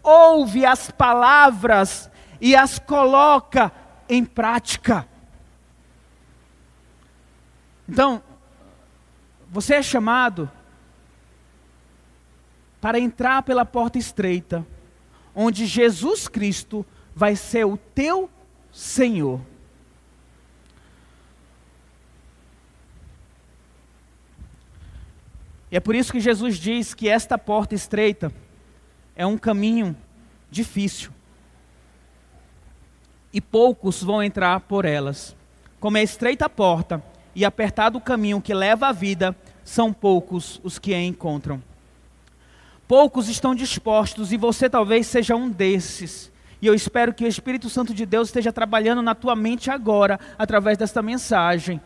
ouve 0.04 0.66
as 0.66 0.90
palavras 0.92 2.10
e 2.40 2.56
as 2.56 2.80
coloca 2.80 3.72
em 4.10 4.26
prática. 4.26 5.08
Então, 7.88 8.22
você 9.50 9.76
é 9.76 9.84
chamado 9.84 10.50
para 12.82 13.00
entrar 13.00 13.44
pela 13.44 13.64
porta 13.64 14.00
estreita, 14.00 14.66
onde 15.36 15.68
Jesus 15.68 16.28
Cristo 16.28 16.84
vai 17.16 17.36
ser 17.36 17.64
o 17.64 17.78
teu 17.78 18.30
Senhor. 18.72 19.40
E 25.72 25.78
é 25.78 25.80
por 25.80 25.96
isso 25.96 26.12
que 26.12 26.20
Jesus 26.20 26.58
diz 26.58 26.94
que 26.94 27.08
esta 27.08 27.38
porta 27.38 27.76
estreita 27.76 28.34
é 29.16 29.26
um 29.26 29.38
caminho 29.38 29.96
difícil. 30.50 31.12
E 33.32 33.40
poucos 33.40 34.04
vão 34.04 34.22
entrar 34.22 34.60
por 34.62 34.84
elas. 34.84 35.34
Como 35.80 35.98
é 35.98 36.04
estreita 36.04 36.46
a 36.48 36.50
porta 36.50 37.02
e 37.34 37.46
apertado 37.46 37.98
o 37.98 38.02
caminho 38.02 38.42
que 38.42 38.54
leva 38.54 38.88
à 38.88 38.92
vida, 38.92 39.34
são 39.64 39.94
poucos 39.94 40.60
os 40.62 40.78
que 40.78 40.94
a 40.94 41.02
encontram. 41.02 41.64
Poucos 42.92 43.30
estão 43.30 43.56
dispostos 43.56 44.34
e 44.34 44.38
você 44.38 44.70
talvez 44.70 45.08
seja 45.08 45.34
um 45.34 45.50
desses. 45.50 46.30
E 46.62 46.68
eu 46.68 46.74
espero 46.74 47.14
que 47.14 47.24
o 47.24 47.28
Espírito 47.28 47.70
Santo 47.70 47.94
de 47.94 48.06
Deus 48.06 48.28
esteja 48.28 48.52
trabalhando 48.52 49.02
na 49.02 49.16
tua 49.16 49.34
mente 49.34 49.72
agora, 49.72 50.20
através 50.38 50.78
desta 50.78 51.02
mensagem. 51.02 51.80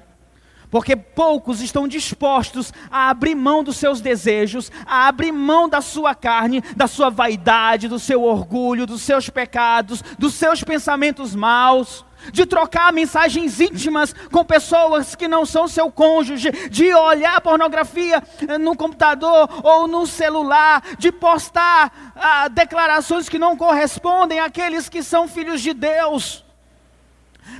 Porque 0.71 0.95
poucos 0.95 1.61
estão 1.61 1.87
dispostos 1.87 2.73
a 2.89 3.11
abrir 3.11 3.35
mão 3.35 3.63
dos 3.63 3.77
seus 3.77 4.01
desejos, 4.01 4.71
a 4.83 5.07
abrir 5.07 5.31
mão 5.31 5.69
da 5.69 5.79
sua 5.79 6.15
carne, 6.15 6.63
da 6.75 6.87
sua 6.87 7.11
vaidade, 7.11 7.87
do 7.87 7.99
seu 7.99 8.23
orgulho, 8.23 8.87
dos 8.87 9.03
seus 9.03 9.29
pecados, 9.29 10.03
dos 10.17 10.33
seus 10.33 10.63
pensamentos 10.63 11.35
maus, 11.35 12.03
de 12.31 12.45
trocar 12.45 12.93
mensagens 12.93 13.59
íntimas 13.59 14.13
com 14.31 14.43
pessoas 14.43 15.15
que 15.15 15.27
não 15.27 15.45
são 15.45 15.67
seu 15.67 15.91
cônjuge, 15.91 16.51
de 16.69 16.93
olhar 16.93 17.41
pornografia 17.41 18.21
eh, 18.47 18.57
no 18.57 18.75
computador 18.75 19.49
ou 19.63 19.87
no 19.87 20.05
celular, 20.05 20.83
de 20.97 21.11
postar 21.11 22.13
ah, 22.15 22.47
declarações 22.47 23.29
que 23.29 23.39
não 23.39 23.57
correspondem 23.57 24.39
àqueles 24.39 24.89
que 24.89 25.03
são 25.03 25.27
filhos 25.27 25.61
de 25.61 25.73
Deus. 25.73 26.43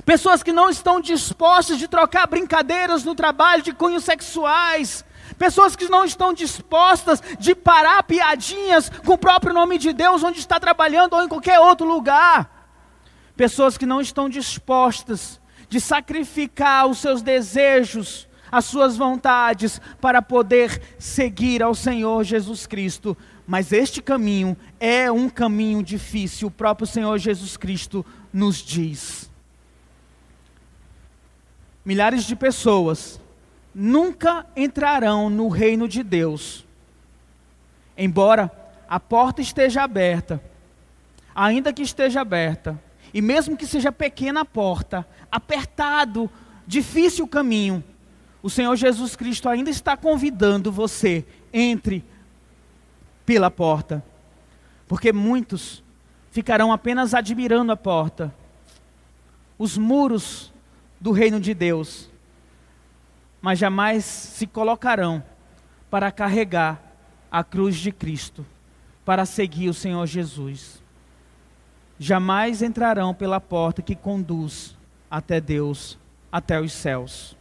Pessoas 0.04 0.42
que 0.42 0.52
não 0.52 0.68
estão 0.68 1.00
dispostas 1.00 1.78
de 1.78 1.88
trocar 1.88 2.26
brincadeiras 2.26 3.04
no 3.04 3.14
trabalho 3.14 3.62
de 3.62 3.72
cunhos 3.72 4.04
sexuais. 4.04 5.04
Pessoas 5.38 5.76
que 5.76 5.88
não 5.88 6.04
estão 6.04 6.32
dispostas 6.32 7.22
de 7.38 7.54
parar 7.54 8.02
piadinhas 8.02 8.90
com 9.04 9.14
o 9.14 9.18
próprio 9.18 9.52
nome 9.52 9.78
de 9.78 9.92
Deus 9.92 10.22
onde 10.22 10.38
está 10.38 10.58
trabalhando 10.58 11.14
ou 11.14 11.22
em 11.22 11.28
qualquer 11.28 11.60
outro 11.60 11.86
lugar. 11.86 12.55
Pessoas 13.36 13.76
que 13.76 13.86
não 13.86 14.00
estão 14.00 14.28
dispostas 14.28 15.40
de 15.68 15.80
sacrificar 15.80 16.86
os 16.86 16.98
seus 16.98 17.22
desejos, 17.22 18.28
as 18.50 18.64
suas 18.64 18.96
vontades, 18.96 19.80
para 20.00 20.22
poder 20.22 20.80
seguir 20.98 21.62
ao 21.62 21.74
Senhor 21.74 22.24
Jesus 22.24 22.66
Cristo. 22.66 23.16
Mas 23.46 23.72
este 23.72 24.00
caminho 24.00 24.56
é 24.80 25.10
um 25.10 25.28
caminho 25.28 25.82
difícil, 25.82 26.48
o 26.48 26.50
próprio 26.50 26.86
Senhor 26.86 27.18
Jesus 27.18 27.56
Cristo 27.56 28.04
nos 28.32 28.56
diz 28.56 29.30
milhares 31.86 32.24
de 32.24 32.34
pessoas 32.34 33.20
nunca 33.72 34.44
entrarão 34.56 35.30
no 35.30 35.48
reino 35.48 35.86
de 35.86 36.02
Deus. 36.02 36.66
Embora 37.96 38.50
a 38.88 38.98
porta 38.98 39.40
esteja 39.40 39.84
aberta, 39.84 40.42
ainda 41.32 41.72
que 41.72 41.82
esteja 41.82 42.20
aberta, 42.20 42.82
e 43.16 43.22
mesmo 43.22 43.56
que 43.56 43.66
seja 43.66 43.90
pequena 43.90 44.42
a 44.42 44.44
porta, 44.44 45.08
apertado, 45.32 46.30
difícil 46.66 47.24
o 47.24 47.28
caminho, 47.28 47.82
o 48.42 48.50
Senhor 48.50 48.76
Jesus 48.76 49.16
Cristo 49.16 49.48
ainda 49.48 49.70
está 49.70 49.96
convidando 49.96 50.70
você, 50.70 51.24
entre 51.50 52.04
pela 53.24 53.50
porta. 53.50 54.04
Porque 54.86 55.14
muitos 55.14 55.82
ficarão 56.30 56.70
apenas 56.70 57.14
admirando 57.14 57.72
a 57.72 57.76
porta. 57.76 58.34
Os 59.58 59.78
muros 59.78 60.52
do 61.00 61.10
reino 61.10 61.40
de 61.40 61.54
Deus, 61.54 62.10
mas 63.40 63.58
jamais 63.58 64.04
se 64.04 64.46
colocarão 64.46 65.24
para 65.88 66.12
carregar 66.12 66.82
a 67.30 67.42
cruz 67.42 67.76
de 67.76 67.90
Cristo, 67.92 68.44
para 69.06 69.24
seguir 69.24 69.70
o 69.70 69.74
Senhor 69.74 70.06
Jesus. 70.06 70.84
Jamais 71.98 72.62
entrarão 72.62 73.14
pela 73.14 73.40
porta 73.40 73.80
que 73.82 73.94
conduz 73.94 74.76
até 75.10 75.40
Deus, 75.40 75.98
até 76.30 76.60
os 76.60 76.72
céus. 76.72 77.36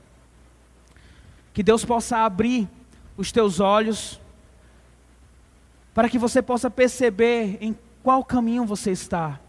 Que 1.53 1.61
Deus 1.61 1.83
possa 1.83 2.19
abrir 2.19 2.69
os 3.17 3.31
teus 3.31 3.59
olhos, 3.59 4.19
para 5.93 6.09
que 6.09 6.17
você 6.17 6.41
possa 6.41 6.69
perceber 6.69 7.57
em 7.61 7.77
qual 8.03 8.23
caminho 8.23 8.65
você 8.65 8.91
está. 8.91 9.39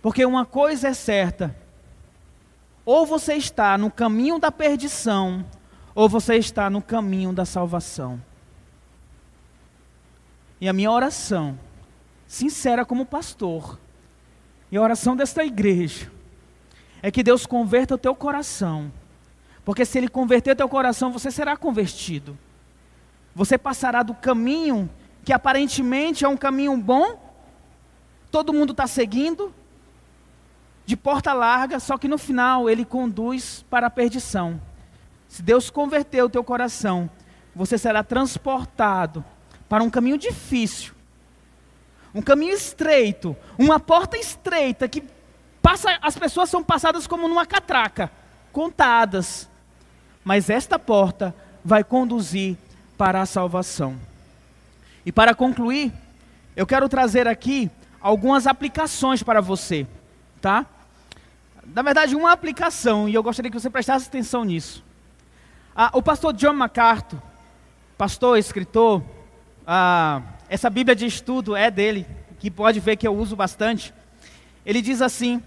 Porque 0.00 0.24
uma 0.24 0.44
coisa 0.44 0.88
é 0.88 0.94
certa, 0.94 1.56
ou 2.84 3.06
você 3.06 3.34
está 3.34 3.76
no 3.78 3.90
caminho 3.90 4.38
da 4.38 4.52
perdição, 4.52 5.44
ou 5.94 6.08
você 6.08 6.36
está 6.36 6.68
no 6.68 6.82
caminho 6.82 7.32
da 7.32 7.44
salvação. 7.44 8.22
E 10.60 10.68
a 10.68 10.72
minha 10.72 10.90
oração, 10.90 11.58
sincera 12.26 12.84
como 12.84 13.04
pastor, 13.04 13.78
e 14.74 14.76
a 14.76 14.82
oração 14.82 15.14
desta 15.14 15.44
igreja, 15.44 16.10
é 17.00 17.08
que 17.08 17.22
Deus 17.22 17.46
converta 17.46 17.94
o 17.94 17.98
teu 17.98 18.12
coração. 18.12 18.90
Porque 19.64 19.84
se 19.84 19.96
Ele 19.96 20.08
converter 20.08 20.50
o 20.50 20.56
teu 20.56 20.68
coração, 20.68 21.12
você 21.12 21.30
será 21.30 21.56
convertido. 21.56 22.36
Você 23.36 23.56
passará 23.56 24.02
do 24.02 24.14
caminho 24.14 24.90
que 25.24 25.32
aparentemente 25.32 26.24
é 26.24 26.28
um 26.28 26.36
caminho 26.36 26.76
bom, 26.76 27.16
todo 28.32 28.52
mundo 28.52 28.72
está 28.72 28.88
seguindo, 28.88 29.54
de 30.84 30.96
porta 30.96 31.32
larga, 31.32 31.78
só 31.78 31.96
que 31.96 32.08
no 32.08 32.18
final 32.18 32.68
ele 32.68 32.84
conduz 32.84 33.64
para 33.70 33.86
a 33.86 33.90
perdição. 33.90 34.60
Se 35.28 35.40
Deus 35.40 35.70
converter 35.70 36.24
o 36.24 36.28
teu 36.28 36.42
coração, 36.42 37.08
você 37.54 37.78
será 37.78 38.02
transportado 38.02 39.24
para 39.68 39.84
um 39.84 39.88
caminho 39.88 40.18
difícil, 40.18 40.93
um 42.14 42.22
caminho 42.22 42.54
estreito, 42.54 43.36
uma 43.58 43.80
porta 43.80 44.16
estreita 44.16 44.88
que 44.88 45.02
passa, 45.60 45.98
as 46.00 46.16
pessoas 46.16 46.48
são 46.48 46.62
passadas 46.62 47.06
como 47.06 47.28
numa 47.28 47.44
catraca, 47.44 48.10
contadas. 48.52 49.48
Mas 50.22 50.48
esta 50.48 50.78
porta 50.78 51.34
vai 51.64 51.82
conduzir 51.82 52.56
para 52.96 53.20
a 53.20 53.26
salvação. 53.26 53.98
E 55.04 55.12
para 55.12 55.34
concluir, 55.34 55.92
eu 56.56 56.66
quero 56.66 56.88
trazer 56.88 57.26
aqui 57.26 57.70
algumas 58.00 58.46
aplicações 58.46 59.22
para 59.22 59.40
você, 59.40 59.86
tá? 60.40 60.66
na 61.72 61.82
verdade, 61.82 62.14
uma 62.14 62.32
aplicação, 62.32 63.08
e 63.08 63.14
eu 63.14 63.22
gostaria 63.22 63.50
que 63.50 63.58
você 63.58 63.70
prestasse 63.70 64.08
atenção 64.08 64.44
nisso. 64.44 64.84
Ah, 65.74 65.90
o 65.92 66.02
pastor 66.02 66.32
John 66.32 66.52
MacArthur, 66.52 67.20
pastor, 67.96 68.38
escritor, 68.38 69.02
ah, 69.66 70.20
essa 70.54 70.70
Bíblia 70.70 70.94
de 70.94 71.04
estudo 71.04 71.56
é 71.56 71.68
dele, 71.68 72.06
que 72.38 72.48
pode 72.48 72.78
ver 72.78 72.94
que 72.96 73.08
eu 73.08 73.12
uso 73.12 73.34
bastante. 73.34 73.92
Ele 74.64 74.80
diz 74.80 75.02
assim: 75.02 75.42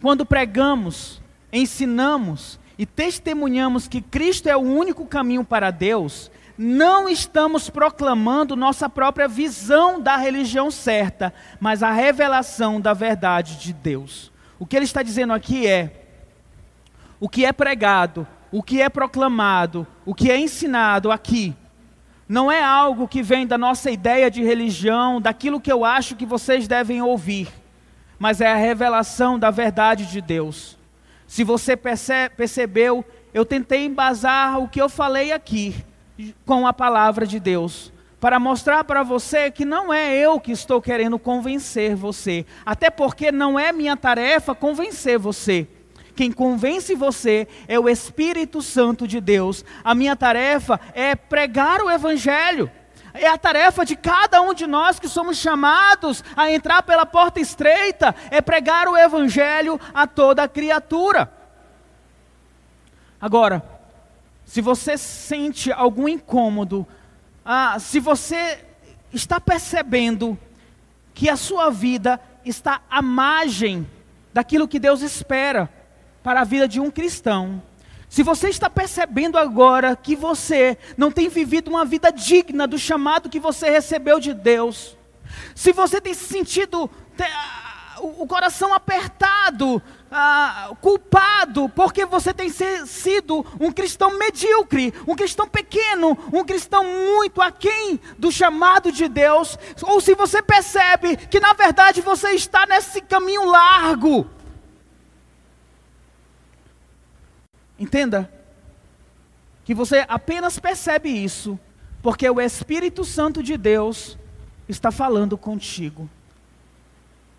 quando 0.00 0.26
pregamos, 0.26 1.22
ensinamos 1.52 2.58
e 2.76 2.84
testemunhamos 2.84 3.86
que 3.86 4.00
Cristo 4.00 4.48
é 4.48 4.56
o 4.56 4.60
único 4.60 5.06
caminho 5.06 5.44
para 5.44 5.70
Deus, 5.70 6.28
não 6.58 7.08
estamos 7.08 7.70
proclamando 7.70 8.56
nossa 8.56 8.88
própria 8.88 9.28
visão 9.28 10.00
da 10.00 10.16
religião 10.16 10.72
certa, 10.72 11.32
mas 11.60 11.80
a 11.80 11.92
revelação 11.92 12.80
da 12.80 12.92
verdade 12.92 13.54
de 13.60 13.72
Deus. 13.72 14.32
O 14.58 14.66
que 14.66 14.74
ele 14.74 14.86
está 14.86 15.04
dizendo 15.04 15.32
aqui 15.32 15.68
é: 15.68 16.04
o 17.20 17.28
que 17.28 17.44
é 17.44 17.52
pregado, 17.52 18.26
o 18.50 18.60
que 18.60 18.82
é 18.82 18.88
proclamado, 18.88 19.86
o 20.04 20.12
que 20.12 20.32
é 20.32 20.36
ensinado 20.36 21.12
aqui, 21.12 21.54
não 22.32 22.50
é 22.50 22.64
algo 22.64 23.06
que 23.06 23.22
vem 23.22 23.46
da 23.46 23.58
nossa 23.58 23.90
ideia 23.90 24.30
de 24.30 24.42
religião, 24.42 25.20
daquilo 25.20 25.60
que 25.60 25.70
eu 25.70 25.84
acho 25.84 26.16
que 26.16 26.24
vocês 26.24 26.66
devem 26.66 27.02
ouvir, 27.02 27.46
mas 28.18 28.40
é 28.40 28.50
a 28.50 28.56
revelação 28.56 29.38
da 29.38 29.50
verdade 29.50 30.06
de 30.06 30.22
Deus. 30.22 30.78
Se 31.26 31.44
você 31.44 31.76
perce 31.76 32.30
percebeu, 32.34 33.04
eu 33.34 33.44
tentei 33.44 33.84
embasar 33.84 34.58
o 34.58 34.66
que 34.66 34.80
eu 34.80 34.88
falei 34.88 35.30
aqui 35.30 35.76
com 36.46 36.66
a 36.66 36.72
palavra 36.72 37.26
de 37.26 37.38
Deus 37.38 37.92
para 38.18 38.40
mostrar 38.40 38.82
para 38.84 39.02
você 39.02 39.50
que 39.50 39.66
não 39.66 39.92
é 39.92 40.16
eu 40.16 40.40
que 40.40 40.52
estou 40.52 40.80
querendo 40.80 41.18
convencer 41.18 41.94
você, 41.94 42.46
até 42.64 42.88
porque 42.88 43.30
não 43.30 43.58
é 43.58 43.72
minha 43.72 43.94
tarefa 43.94 44.54
convencer 44.54 45.18
você. 45.18 45.68
Quem 46.14 46.30
convence 46.30 46.94
você 46.94 47.48
é 47.66 47.78
o 47.78 47.88
Espírito 47.88 48.60
Santo 48.62 49.06
de 49.06 49.20
Deus. 49.20 49.64
A 49.82 49.94
minha 49.94 50.14
tarefa 50.14 50.80
é 50.94 51.14
pregar 51.14 51.80
o 51.80 51.90
Evangelho. 51.90 52.70
É 53.14 53.28
a 53.28 53.36
tarefa 53.36 53.84
de 53.84 53.94
cada 53.94 54.40
um 54.40 54.54
de 54.54 54.66
nós 54.66 54.98
que 54.98 55.08
somos 55.08 55.36
chamados 55.36 56.24
a 56.36 56.50
entrar 56.50 56.82
pela 56.82 57.04
porta 57.04 57.40
estreita, 57.40 58.14
é 58.30 58.40
pregar 58.40 58.88
o 58.88 58.96
Evangelho 58.96 59.78
a 59.92 60.06
toda 60.06 60.48
criatura. 60.48 61.30
Agora, 63.20 63.62
se 64.46 64.62
você 64.62 64.96
sente 64.96 65.70
algum 65.70 66.08
incômodo 66.08 66.86
ah, 67.44 67.78
se 67.80 67.98
você 67.98 68.64
está 69.12 69.40
percebendo 69.40 70.38
que 71.12 71.28
a 71.28 71.36
sua 71.36 71.70
vida 71.70 72.20
está 72.44 72.80
à 72.88 73.02
margem 73.02 73.86
daquilo 74.32 74.68
que 74.68 74.78
Deus 74.78 75.02
espera 75.02 75.68
para 76.22 76.42
a 76.42 76.44
vida 76.44 76.68
de 76.68 76.80
um 76.80 76.90
cristão, 76.90 77.62
se 78.12 78.22
você 78.22 78.50
está 78.50 78.68
percebendo 78.68 79.38
agora 79.38 79.96
que 79.96 80.14
você 80.14 80.76
não 80.98 81.10
tem 81.10 81.30
vivido 81.30 81.68
uma 81.68 81.82
vida 81.82 82.12
digna 82.12 82.66
do 82.66 82.78
chamado 82.78 83.30
que 83.30 83.40
você 83.40 83.70
recebeu 83.70 84.20
de 84.20 84.34
Deus, 84.34 84.98
se 85.54 85.72
você 85.72 85.98
tem 85.98 86.12
se 86.12 86.26
sentido 86.26 86.90
o 87.98 88.26
coração 88.26 88.74
apertado, 88.74 89.80
culpado, 90.82 91.70
porque 91.70 92.04
você 92.04 92.34
tem 92.34 92.50
sido 92.50 93.46
um 93.58 93.72
cristão 93.72 94.18
medíocre, 94.18 94.92
um 95.06 95.14
cristão 95.14 95.48
pequeno, 95.48 96.18
um 96.32 96.44
cristão 96.44 96.84
muito 96.84 97.40
aquém 97.40 97.98
do 98.18 98.30
chamado 98.30 98.92
de 98.92 99.08
Deus, 99.08 99.58
ou 99.82 100.02
se 100.02 100.14
você 100.14 100.42
percebe 100.42 101.16
que 101.16 101.40
na 101.40 101.54
verdade 101.54 102.02
você 102.02 102.32
está 102.32 102.66
nesse 102.66 103.00
caminho 103.00 103.46
largo. 103.46 104.26
Entenda, 107.82 108.32
que 109.64 109.74
você 109.74 110.06
apenas 110.08 110.56
percebe 110.56 111.08
isso, 111.08 111.58
porque 112.00 112.30
o 112.30 112.40
Espírito 112.40 113.04
Santo 113.04 113.42
de 113.42 113.56
Deus 113.56 114.16
está 114.68 114.92
falando 114.92 115.36
contigo. 115.36 116.08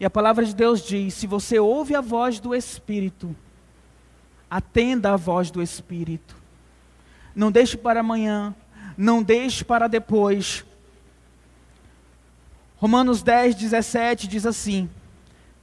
E 0.02 0.04
a 0.04 0.10
palavra 0.10 0.44
de 0.44 0.54
Deus 0.54 0.86
diz: 0.86 1.14
se 1.14 1.26
você 1.26 1.60
ouve 1.60 1.96
a 1.96 2.02
voz 2.02 2.42
do 2.42 2.54
Espírito, 2.54 3.34
atenda 4.52 5.14
à 5.14 5.16
voz 5.16 5.50
do 5.50 5.62
Espírito. 5.62 6.36
Não 7.34 7.50
deixe 7.50 7.78
para 7.78 8.02
amanhã, 8.02 8.54
não 8.98 9.24
deixe 9.24 9.64
para 9.64 9.88
depois. 9.88 10.66
Romanos 12.76 13.24
10, 13.24 13.56
17 13.56 14.28
diz 14.28 14.46
assim: 14.46 14.90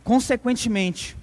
Consequentemente, 0.02 1.18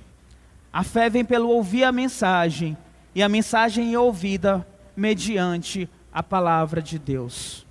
a 0.71 0.83
fé 0.83 1.09
vem 1.09 1.25
pelo 1.25 1.49
ouvir 1.49 1.85
a 1.85 1.91
mensagem, 1.91 2.77
e 3.17 3.23
a 3.23 3.27
mensagem 3.27 3.95
é 3.95 3.99
ouvida 3.99 4.63
mediante 4.95 5.89
a 6.13 6.21
palavra 6.21 6.83
de 6.83 6.99
Deus. 6.99 7.65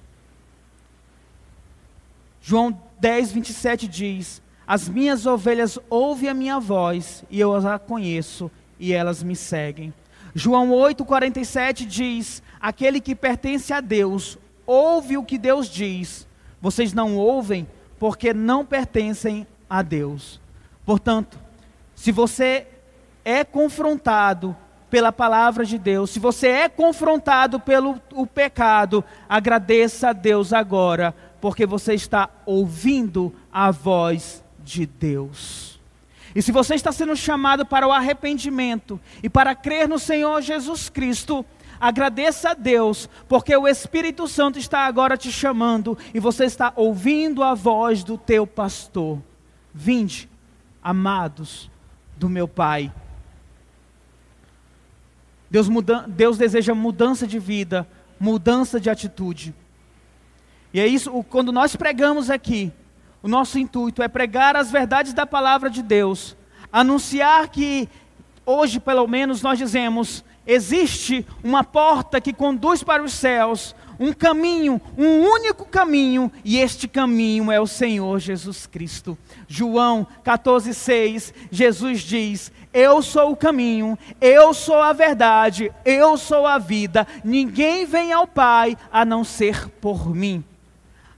João 2.42 2.76
10, 2.98 3.30
27 3.30 3.86
diz: 3.86 4.42
As 4.66 4.88
minhas 4.88 5.24
ovelhas 5.24 5.78
ouvem 5.88 6.28
a 6.28 6.34
minha 6.34 6.58
voz, 6.58 7.24
e 7.30 7.38
eu 7.38 7.54
as 7.54 7.80
conheço, 7.82 8.50
e 8.76 8.92
elas 8.92 9.22
me 9.22 9.36
seguem. 9.36 9.94
João 10.34 10.70
8,47 10.70 11.86
diz: 11.86 12.42
Aquele 12.60 13.00
que 13.00 13.14
pertence 13.14 13.72
a 13.72 13.80
Deus, 13.80 14.36
ouve 14.66 15.16
o 15.16 15.22
que 15.22 15.38
Deus 15.38 15.68
diz. 15.68 16.26
Vocês 16.60 16.92
não 16.92 17.16
ouvem 17.16 17.68
porque 18.00 18.34
não 18.34 18.66
pertencem 18.66 19.46
a 19.70 19.80
Deus. 19.80 20.40
Portanto, 20.84 21.38
se 21.94 22.10
você 22.10 22.66
é 23.24 23.44
confrontado 23.44 24.56
pela 24.90 25.12
palavra 25.12 25.64
de 25.64 25.78
Deus, 25.78 26.10
se 26.10 26.18
você 26.18 26.48
é 26.48 26.68
confrontado 26.68 27.58
pelo 27.58 28.00
o 28.12 28.26
pecado, 28.26 29.04
agradeça 29.28 30.10
a 30.10 30.12
Deus 30.12 30.52
agora, 30.52 31.14
porque 31.40 31.66
você 31.66 31.94
está 31.94 32.30
ouvindo 32.44 33.34
a 33.52 33.70
voz 33.70 34.44
de 34.62 34.86
Deus. 34.86 35.80
E 36.34 36.42
se 36.42 36.52
você 36.52 36.74
está 36.74 36.92
sendo 36.92 37.16
chamado 37.16 37.64
para 37.64 37.88
o 37.88 37.92
arrependimento 37.92 39.00
e 39.22 39.28
para 39.28 39.54
crer 39.54 39.88
no 39.88 39.98
Senhor 39.98 40.42
Jesus 40.42 40.88
Cristo, 40.88 41.44
agradeça 41.80 42.50
a 42.50 42.54
Deus, 42.54 43.08
porque 43.26 43.56
o 43.56 43.66
Espírito 43.66 44.28
Santo 44.28 44.58
está 44.58 44.80
agora 44.80 45.16
te 45.16 45.32
chamando 45.32 45.96
e 46.12 46.20
você 46.20 46.44
está 46.44 46.72
ouvindo 46.76 47.42
a 47.42 47.54
voz 47.54 48.04
do 48.04 48.18
teu 48.18 48.46
pastor. 48.46 49.18
Vinde, 49.72 50.28
amados 50.82 51.70
do 52.16 52.28
meu 52.28 52.46
Pai. 52.46 52.92
Deus, 55.56 55.70
muda, 55.70 56.04
Deus 56.06 56.36
deseja 56.36 56.74
mudança 56.74 57.26
de 57.26 57.38
vida, 57.38 57.88
mudança 58.20 58.78
de 58.78 58.90
atitude. 58.90 59.54
E 60.70 60.78
é 60.78 60.86
isso, 60.86 61.24
quando 61.30 61.50
nós 61.50 61.74
pregamos 61.74 62.28
aqui, 62.28 62.70
o 63.22 63.28
nosso 63.28 63.58
intuito 63.58 64.02
é 64.02 64.08
pregar 64.08 64.54
as 64.54 64.70
verdades 64.70 65.14
da 65.14 65.24
palavra 65.24 65.70
de 65.70 65.82
Deus, 65.82 66.36
anunciar 66.70 67.48
que 67.48 67.88
hoje, 68.44 68.78
pelo 68.78 69.06
menos, 69.06 69.40
nós 69.40 69.56
dizemos: 69.56 70.22
existe 70.46 71.26
uma 71.42 71.64
porta 71.64 72.20
que 72.20 72.34
conduz 72.34 72.82
para 72.82 73.02
os 73.02 73.14
céus, 73.14 73.74
um 73.98 74.12
caminho, 74.12 74.80
um 74.96 75.22
único 75.22 75.64
caminho, 75.64 76.30
e 76.44 76.58
este 76.58 76.86
caminho 76.86 77.50
é 77.50 77.60
o 77.60 77.66
Senhor 77.66 78.18
Jesus 78.18 78.66
Cristo. 78.66 79.16
João 79.48 80.06
14,6, 80.24 81.32
Jesus 81.50 82.00
diz: 82.00 82.52
Eu 82.72 83.02
sou 83.02 83.32
o 83.32 83.36
caminho, 83.36 83.98
eu 84.20 84.52
sou 84.54 84.80
a 84.80 84.92
verdade, 84.92 85.72
eu 85.84 86.16
sou 86.16 86.46
a 86.46 86.58
vida, 86.58 87.06
ninguém 87.24 87.86
vem 87.86 88.12
ao 88.12 88.26
Pai 88.26 88.76
a 88.92 89.04
não 89.04 89.24
ser 89.24 89.68
por 89.80 90.14
mim. 90.14 90.44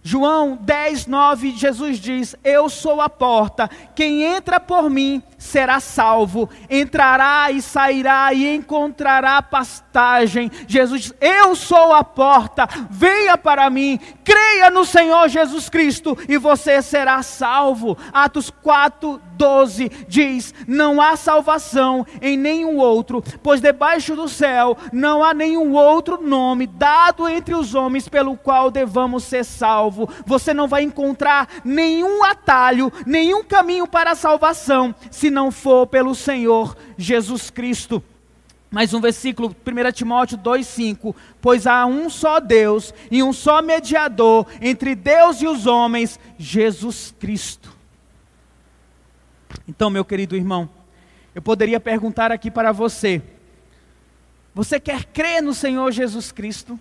João 0.03 0.57
10, 0.57 1.07
9, 1.07 1.51
Jesus 1.51 1.99
diz: 1.99 2.35
Eu 2.43 2.69
sou 2.69 3.01
a 3.01 3.11
porta, 3.11 3.69
quem 3.95 4.23
entra 4.23 4.59
por 4.59 4.89
mim 4.89 5.23
será 5.39 5.79
salvo, 5.79 6.51
entrará 6.69 7.51
e 7.51 7.63
sairá 7.63 8.35
e 8.35 8.55
encontrará 8.55 9.41
pastagem. 9.41 10.51
Jesus 10.67 11.13
Eu 11.21 11.55
sou 11.55 11.95
a 11.95 12.03
porta, 12.03 12.69
venha 12.91 13.39
para 13.39 13.71
mim, 13.71 13.99
creia 14.25 14.69
no 14.69 14.85
Senhor 14.85 15.29
Jesus 15.29 15.69
Cristo 15.69 16.19
e 16.29 16.37
você 16.37 16.83
será 16.83 17.23
salvo. 17.23 17.97
Atos 18.13 18.51
4, 18.51 19.21
12 19.39 19.89
diz: 20.09 20.53
Não 20.67 21.01
há 21.01 21.17
salvação 21.17 22.05
em 22.21 22.37
nenhum 22.37 22.77
outro, 22.77 23.23
pois 23.43 23.61
debaixo 23.61 24.17
do 24.17 24.29
céu 24.29 24.77
não 24.93 25.23
há 25.23 25.33
nenhum 25.33 25.75
outro 25.75 26.21
nome 26.21 26.67
dado 26.67 27.29
entre 27.29 27.55
os 27.55 27.75
homens 27.75 28.09
pelo 28.09 28.37
qual 28.37 28.71
devamos 28.71 29.25
ser 29.25 29.45
salvos. 29.45 30.09
Você 30.27 30.53
não 30.53 30.67
vai 30.67 30.83
encontrar 30.83 31.49
nenhum 31.65 32.25
atalho, 32.25 32.93
nenhum 33.07 33.45
caminho 33.45 33.87
para 33.87 34.11
a 34.11 34.17
salvação, 34.17 34.95
se 35.11 35.28
não 35.31 35.51
for 35.51 35.87
pelo 35.87 36.15
Senhor 36.15 36.77
Jesus 36.97 37.51
Cristo. 37.51 38.03
Mais 38.71 38.93
um 38.93 39.01
versículo, 39.01 39.55
1 39.67 39.93
Timóteo 39.93 40.37
2,5: 40.39 41.15
Pois 41.41 41.67
há 41.67 41.87
um 41.87 42.11
só 42.11 42.39
Deus 42.39 42.93
e 43.11 43.23
um 43.23 43.33
só 43.33 43.63
mediador 43.63 44.47
entre 44.61 44.95
Deus 44.95 45.41
e 45.41 45.47
os 45.47 45.67
homens, 45.67 46.21
Jesus 46.39 47.15
Cristo 47.19 47.79
então, 49.67 49.91
meu 49.91 50.05
querido 50.05 50.35
irmão, 50.35 50.69
eu 51.35 51.43
poderia 51.43 51.79
perguntar 51.79 52.33
aqui 52.33 52.51
para 52.51 52.73
você: 52.73 53.23
você 54.55 54.81
quer 54.81 55.05
crer 55.05 55.43
no 55.43 55.55
Senhor 55.55 55.91
Jesus 55.93 56.33
Cristo? 56.33 56.79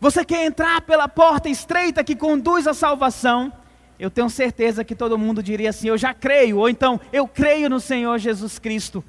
Você 0.00 0.24
quer 0.24 0.44
entrar 0.44 0.82
pela 0.82 1.08
porta 1.08 1.48
estreita 1.48 2.04
que 2.04 2.14
conduz 2.14 2.66
à 2.66 2.74
salvação? 2.74 3.52
Eu 3.98 4.10
tenho 4.10 4.28
certeza 4.28 4.84
que 4.84 4.94
todo 4.94 5.18
mundo 5.18 5.42
diria 5.42 5.70
assim: 5.70 5.88
eu 5.88 5.98
já 5.98 6.12
creio, 6.12 6.58
ou 6.58 6.68
então 6.68 7.00
eu 7.12 7.26
creio 7.26 7.68
no 7.68 7.80
Senhor 7.80 8.18
Jesus 8.18 8.58
Cristo. 8.58 9.02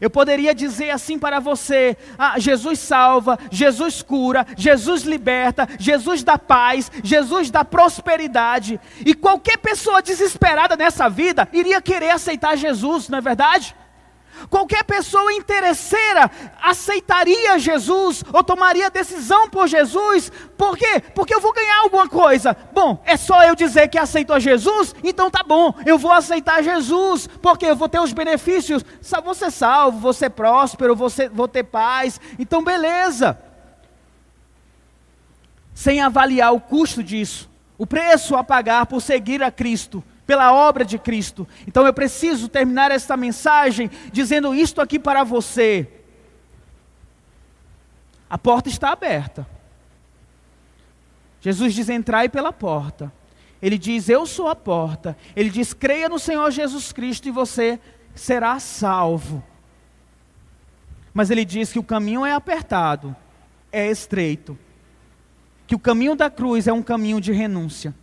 Eu 0.00 0.10
poderia 0.10 0.54
dizer 0.54 0.90
assim 0.90 1.18
para 1.18 1.38
você: 1.38 1.96
ah, 2.18 2.38
Jesus 2.38 2.78
salva, 2.78 3.38
Jesus 3.50 4.02
cura, 4.02 4.46
Jesus 4.56 5.02
liberta, 5.02 5.68
Jesus 5.78 6.22
dá 6.24 6.36
paz, 6.36 6.90
Jesus 7.02 7.50
dá 7.50 7.64
prosperidade. 7.64 8.80
E 9.04 9.14
qualquer 9.14 9.58
pessoa 9.58 10.02
desesperada 10.02 10.76
nessa 10.76 11.08
vida 11.08 11.48
iria 11.52 11.80
querer 11.80 12.10
aceitar 12.10 12.56
Jesus, 12.56 13.08
não 13.08 13.18
é 13.18 13.20
verdade? 13.20 13.74
Qualquer 14.48 14.84
pessoa 14.84 15.32
interesseira 15.32 16.30
aceitaria 16.60 17.58
Jesus 17.58 18.24
ou 18.32 18.42
tomaria 18.42 18.90
decisão 18.90 19.48
por 19.48 19.66
Jesus. 19.66 20.30
Por 20.56 20.76
quê? 20.76 21.02
Porque 21.14 21.34
eu 21.34 21.40
vou 21.40 21.52
ganhar 21.52 21.80
alguma 21.80 22.08
coisa. 22.08 22.56
Bom, 22.72 23.02
é 23.04 23.16
só 23.16 23.42
eu 23.44 23.54
dizer 23.54 23.88
que 23.88 23.98
aceito 23.98 24.32
a 24.32 24.38
Jesus, 24.38 24.94
então 25.02 25.30
tá 25.30 25.42
bom, 25.42 25.74
eu 25.86 25.98
vou 25.98 26.12
aceitar 26.12 26.62
Jesus, 26.62 27.28
porque 27.40 27.66
eu 27.66 27.76
vou 27.76 27.88
ter 27.88 28.00
os 28.00 28.12
benefícios. 28.12 28.84
Vou 29.24 29.34
ser 29.34 29.50
salvo, 29.50 29.98
vou 29.98 30.12
ser 30.12 30.30
próspero, 30.30 30.96
vou, 30.96 31.10
ser, 31.10 31.28
vou 31.28 31.46
ter 31.46 31.64
paz. 31.64 32.20
Então, 32.38 32.64
beleza. 32.64 33.38
Sem 35.74 36.00
avaliar 36.00 36.52
o 36.52 36.60
custo 36.60 37.02
disso, 37.02 37.48
o 37.78 37.86
preço 37.86 38.36
a 38.36 38.44
pagar 38.44 38.86
por 38.86 39.00
seguir 39.00 39.42
a 39.42 39.50
Cristo 39.50 40.04
pela 40.26 40.52
obra 40.52 40.84
de 40.84 40.98
Cristo. 40.98 41.46
Então 41.66 41.86
eu 41.86 41.92
preciso 41.92 42.48
terminar 42.48 42.90
esta 42.90 43.16
mensagem 43.16 43.90
dizendo 44.12 44.54
isto 44.54 44.80
aqui 44.80 44.98
para 44.98 45.24
você. 45.24 45.88
A 48.28 48.38
porta 48.38 48.68
está 48.68 48.90
aberta. 48.92 49.46
Jesus 51.40 51.74
diz: 51.74 51.88
entrai 51.88 52.28
pela 52.28 52.52
porta. 52.52 53.12
Ele 53.60 53.76
diz: 53.76 54.08
Eu 54.08 54.26
sou 54.26 54.48
a 54.48 54.56
porta. 54.56 55.16
Ele 55.36 55.50
diz: 55.50 55.74
creia 55.74 56.08
no 56.08 56.18
Senhor 56.18 56.50
Jesus 56.50 56.92
Cristo 56.92 57.28
e 57.28 57.30
você 57.30 57.78
será 58.14 58.58
salvo. 58.58 59.42
Mas 61.12 61.30
ele 61.30 61.44
diz 61.44 61.72
que 61.72 61.78
o 61.78 61.84
caminho 61.84 62.24
é 62.24 62.32
apertado, 62.32 63.14
é 63.70 63.90
estreito. 63.90 64.58
Que 65.66 65.74
o 65.74 65.78
caminho 65.78 66.14
da 66.16 66.30
cruz 66.30 66.66
é 66.66 66.72
um 66.72 66.82
caminho 66.82 67.20
de 67.20 67.32
renúncia. 67.32 67.94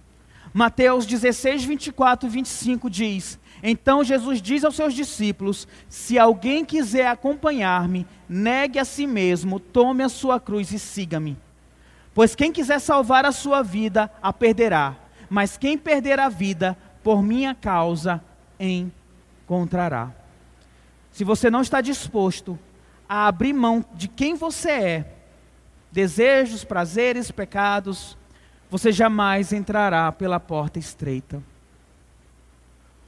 Mateus 0.54 1.06
16, 1.06 1.66
24 1.66 2.28
e 2.28 2.32
25 2.32 2.90
diz: 2.90 3.40
Então 3.62 4.04
Jesus 4.04 4.42
diz 4.42 4.64
aos 4.64 4.76
seus 4.76 4.94
discípulos: 4.94 5.68
Se 5.88 6.18
alguém 6.18 6.66
quiser 6.66 7.08
acompanhar-me, 7.08 8.08
negue 8.28 8.80
a 8.80 8.86
si 8.86 9.06
mesmo, 9.06 9.60
tome 9.60 10.04
a 10.04 10.10
sua 10.10 10.40
cruz 10.40 10.72
e 10.72 10.80
siga-me. 10.80 11.38
Pois 12.14 12.36
quem 12.36 12.52
quiser 12.52 12.80
salvar 12.80 13.26
a 13.26 13.32
sua 13.32 13.62
vida, 13.62 14.12
a 14.22 14.34
perderá. 14.34 14.96
Mas 15.30 15.58
quem 15.58 15.78
perder 15.78 16.20
a 16.20 16.28
vida, 16.28 16.76
por 17.04 17.22
minha 17.22 17.54
causa, 17.54 18.22
encontrará. 18.60 20.12
Se 21.12 21.24
você 21.24 21.50
não 21.50 21.62
está 21.62 21.82
disposto 21.82 22.58
a 23.08 23.28
abrir 23.28 23.54
mão 23.54 23.86
de 23.94 24.08
quem 24.08 24.34
você 24.36 24.72
é, 24.72 25.14
desejos, 25.92 26.64
prazeres, 26.64 27.32
pecados, 27.32 28.18
você 28.70 28.92
jamais 28.92 29.52
entrará 29.52 30.12
pela 30.12 30.40
porta 30.40 30.80
estreita. 30.80 31.42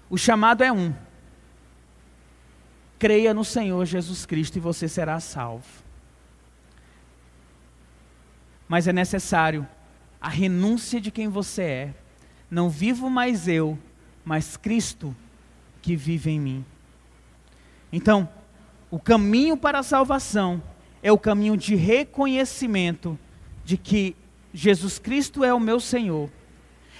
O 0.09 0.17
chamado 0.17 0.63
é 0.63 0.71
um. 0.71 0.93
Creia 2.97 3.33
no 3.33 3.43
Senhor 3.43 3.85
Jesus 3.85 4.25
Cristo 4.25 4.57
e 4.57 4.59
você 4.59 4.87
será 4.87 5.19
salvo. 5.19 5.81
mas 8.71 8.87
é 8.87 8.93
necessário 8.93 9.67
a 10.21 10.29
renúncia 10.29 11.01
de 11.01 11.11
quem 11.11 11.27
você 11.27 11.61
é. 11.61 11.93
Não 12.49 12.69
vivo 12.69 13.09
mais 13.09 13.45
eu, 13.45 13.77
mas 14.23 14.55
Cristo 14.55 15.13
que 15.81 15.93
vive 15.93 16.31
em 16.31 16.39
mim. 16.39 16.65
Então, 17.91 18.29
o 18.89 18.97
caminho 18.97 19.57
para 19.57 19.79
a 19.79 19.83
salvação 19.83 20.63
é 21.03 21.11
o 21.11 21.17
caminho 21.17 21.57
de 21.57 21.75
reconhecimento 21.75 23.19
de 23.65 23.75
que 23.75 24.15
Jesus 24.53 24.99
Cristo 24.99 25.43
é 25.43 25.53
o 25.53 25.59
meu 25.59 25.79
Senhor. 25.79 26.29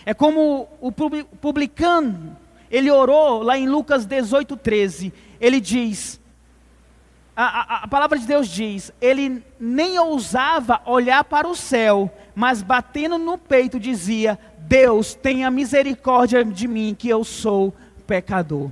É 0.06 0.14
como 0.14 0.68
o 0.80 0.92
publicano, 0.92 2.36
ele 2.70 2.90
orou 2.90 3.44
lá 3.44 3.58
em 3.58 3.68
Lucas 3.68 4.06
18, 4.06 4.58
13. 4.58 5.14
Ele 5.40 5.60
diz: 5.60 6.20
a, 7.36 7.44
a, 7.44 7.84
a, 7.84 7.88
palavra 7.88 8.18
de 8.18 8.26
Deus 8.26 8.48
diz: 8.48 8.92
ele 9.00 9.44
nem 9.60 10.00
ousava 10.00 10.82
olhar 10.86 11.24
para 11.24 11.48
o 11.48 11.56
céu, 11.56 12.12
mas 12.34 12.62
batendo 12.62 13.18
no 13.18 13.38
peito 13.38 13.80
dizia: 13.80 14.40
Deus, 14.60 15.14
tenha 15.14 15.52
misericórdia 15.52 16.44
de 16.44 16.68
mim, 16.68 16.96
que 16.98 17.10
eu 17.10 17.24
sou 17.24 17.74
pecador. 18.08 18.70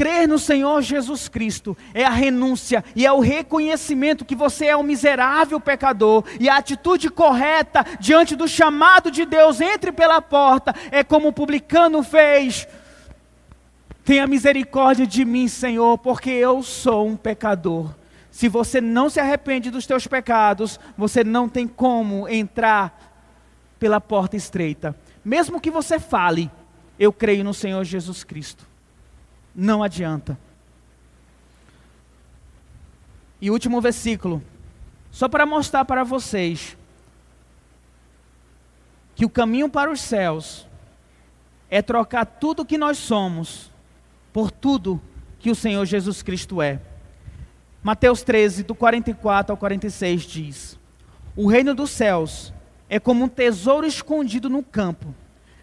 Crer 0.00 0.26
no 0.26 0.38
Senhor 0.38 0.80
Jesus 0.80 1.28
Cristo 1.28 1.76
é 1.92 2.04
a 2.04 2.08
renúncia 2.08 2.82
e 2.96 3.04
é 3.04 3.12
o 3.12 3.20
reconhecimento 3.20 4.24
que 4.24 4.34
você 4.34 4.64
é 4.64 4.74
um 4.74 4.82
miserável 4.82 5.60
pecador, 5.60 6.24
e 6.40 6.48
a 6.48 6.56
atitude 6.56 7.10
correta 7.10 7.84
diante 8.00 8.34
do 8.34 8.48
chamado 8.48 9.10
de 9.10 9.26
Deus, 9.26 9.60
entre 9.60 9.92
pela 9.92 10.22
porta, 10.22 10.74
é 10.90 11.04
como 11.04 11.28
o 11.28 11.32
publicano 11.34 12.02
fez. 12.02 12.66
Tenha 14.02 14.26
misericórdia 14.26 15.06
de 15.06 15.22
mim, 15.22 15.48
Senhor, 15.48 15.98
porque 15.98 16.30
eu 16.30 16.62
sou 16.62 17.06
um 17.06 17.14
pecador. 17.14 17.94
Se 18.30 18.48
você 18.48 18.80
não 18.80 19.10
se 19.10 19.20
arrepende 19.20 19.70
dos 19.70 19.86
teus 19.86 20.06
pecados, 20.06 20.80
você 20.96 21.22
não 21.22 21.46
tem 21.46 21.68
como 21.68 22.26
entrar 22.26 23.12
pela 23.78 24.00
porta 24.00 24.34
estreita. 24.34 24.96
Mesmo 25.22 25.60
que 25.60 25.70
você 25.70 26.00
fale, 26.00 26.50
eu 26.98 27.12
creio 27.12 27.44
no 27.44 27.52
Senhor 27.52 27.84
Jesus 27.84 28.24
Cristo 28.24 28.69
não 29.54 29.82
adianta. 29.82 30.38
E 33.40 33.50
último 33.50 33.80
versículo, 33.80 34.42
só 35.10 35.28
para 35.28 35.46
mostrar 35.46 35.84
para 35.84 36.04
vocês 36.04 36.76
que 39.14 39.24
o 39.24 39.30
caminho 39.30 39.68
para 39.68 39.90
os 39.90 40.00
céus 40.00 40.66
é 41.70 41.80
trocar 41.80 42.24
tudo 42.24 42.64
que 42.64 42.76
nós 42.76 42.98
somos 42.98 43.70
por 44.32 44.50
tudo 44.50 45.00
que 45.38 45.50
o 45.50 45.54
Senhor 45.54 45.84
Jesus 45.86 46.22
Cristo 46.22 46.60
é. 46.60 46.80
Mateus 47.82 48.22
13, 48.22 48.62
do 48.62 48.74
44 48.74 49.52
ao 49.52 49.56
46 49.56 50.22
diz: 50.22 50.78
O 51.34 51.48
reino 51.48 51.74
dos 51.74 51.90
céus 51.90 52.52
é 52.88 53.00
como 53.00 53.24
um 53.24 53.28
tesouro 53.28 53.86
escondido 53.86 54.50
no 54.50 54.62
campo. 54.62 55.14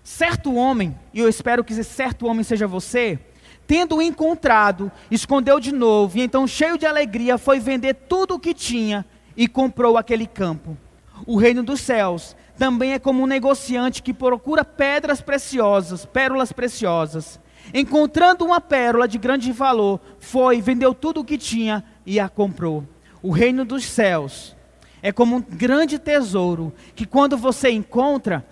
Certo 0.03 0.55
homem, 0.55 0.97
e 1.13 1.19
eu 1.19 1.27
espero 1.27 1.63
que 1.63 1.73
esse 1.73 1.83
certo 1.83 2.25
homem 2.25 2.43
seja 2.43 2.65
você, 2.65 3.19
tendo 3.67 4.01
encontrado, 4.01 4.89
escondeu 5.11 5.59
de 5.59 5.73
novo, 5.73 6.17
e 6.17 6.21
então, 6.21 6.47
cheio 6.47 6.77
de 6.77 6.85
alegria, 6.85 7.37
foi 7.37 7.59
vender 7.59 7.93
tudo 7.93 8.35
o 8.35 8.39
que 8.39 8.53
tinha 8.53 9.05
e 9.35 9.47
comprou 9.47 9.97
aquele 9.97 10.25
campo. 10.25 10.77
O 11.25 11.35
reino 11.35 11.61
dos 11.61 11.81
céus 11.81 12.35
também 12.57 12.93
é 12.93 12.99
como 12.99 13.21
um 13.21 13.27
negociante 13.27 14.01
que 14.01 14.13
procura 14.13 14.63
pedras 14.63 15.19
preciosas, 15.19 16.05
pérolas 16.05 16.51
preciosas. 16.53 17.39
Encontrando 17.73 18.45
uma 18.45 18.61
pérola 18.61 19.07
de 19.07 19.17
grande 19.17 19.51
valor, 19.51 19.99
foi, 20.17 20.61
vendeu 20.61 20.93
tudo 20.93 21.19
o 21.19 21.25
que 21.25 21.37
tinha 21.37 21.83
e 22.05 22.19
a 22.19 22.29
comprou. 22.29 22.85
O 23.21 23.31
reino 23.31 23.65
dos 23.65 23.83
céus 23.83 24.55
é 25.01 25.11
como 25.11 25.35
um 25.35 25.41
grande 25.41 25.99
tesouro 25.99 26.73
que, 26.95 27.05
quando 27.05 27.37
você 27.37 27.69
encontra, 27.69 28.45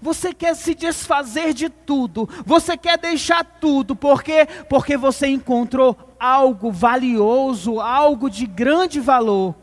você 0.00 0.32
quer 0.32 0.54
se 0.54 0.74
desfazer 0.74 1.52
de 1.52 1.68
tudo, 1.68 2.28
você 2.46 2.76
quer 2.76 2.98
deixar 2.98 3.44
tudo, 3.44 3.96
por 3.96 4.22
quê? 4.22 4.46
Porque 4.68 4.96
você 4.96 5.26
encontrou 5.26 5.96
algo 6.18 6.70
valioso, 6.70 7.80
algo 7.80 8.30
de 8.30 8.46
grande 8.46 9.00
valor. 9.00 9.54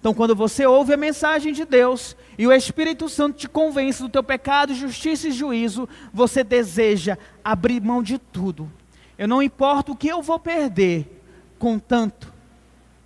Então, 0.00 0.14
quando 0.14 0.34
você 0.34 0.64
ouve 0.64 0.92
a 0.92 0.96
mensagem 0.96 1.52
de 1.52 1.64
Deus 1.64 2.16
e 2.36 2.46
o 2.46 2.52
Espírito 2.52 3.08
Santo 3.08 3.36
te 3.36 3.48
convence 3.48 4.00
do 4.00 4.08
teu 4.08 4.22
pecado, 4.22 4.74
justiça 4.74 5.28
e 5.28 5.32
juízo, 5.32 5.88
você 6.12 6.44
deseja 6.44 7.18
abrir 7.44 7.80
mão 7.80 8.02
de 8.02 8.18
tudo. 8.18 8.70
Eu 9.16 9.26
não 9.26 9.42
importo 9.42 9.92
o 9.92 9.96
que 9.96 10.06
eu 10.06 10.22
vou 10.22 10.38
perder, 10.38 11.20
contanto 11.58 12.32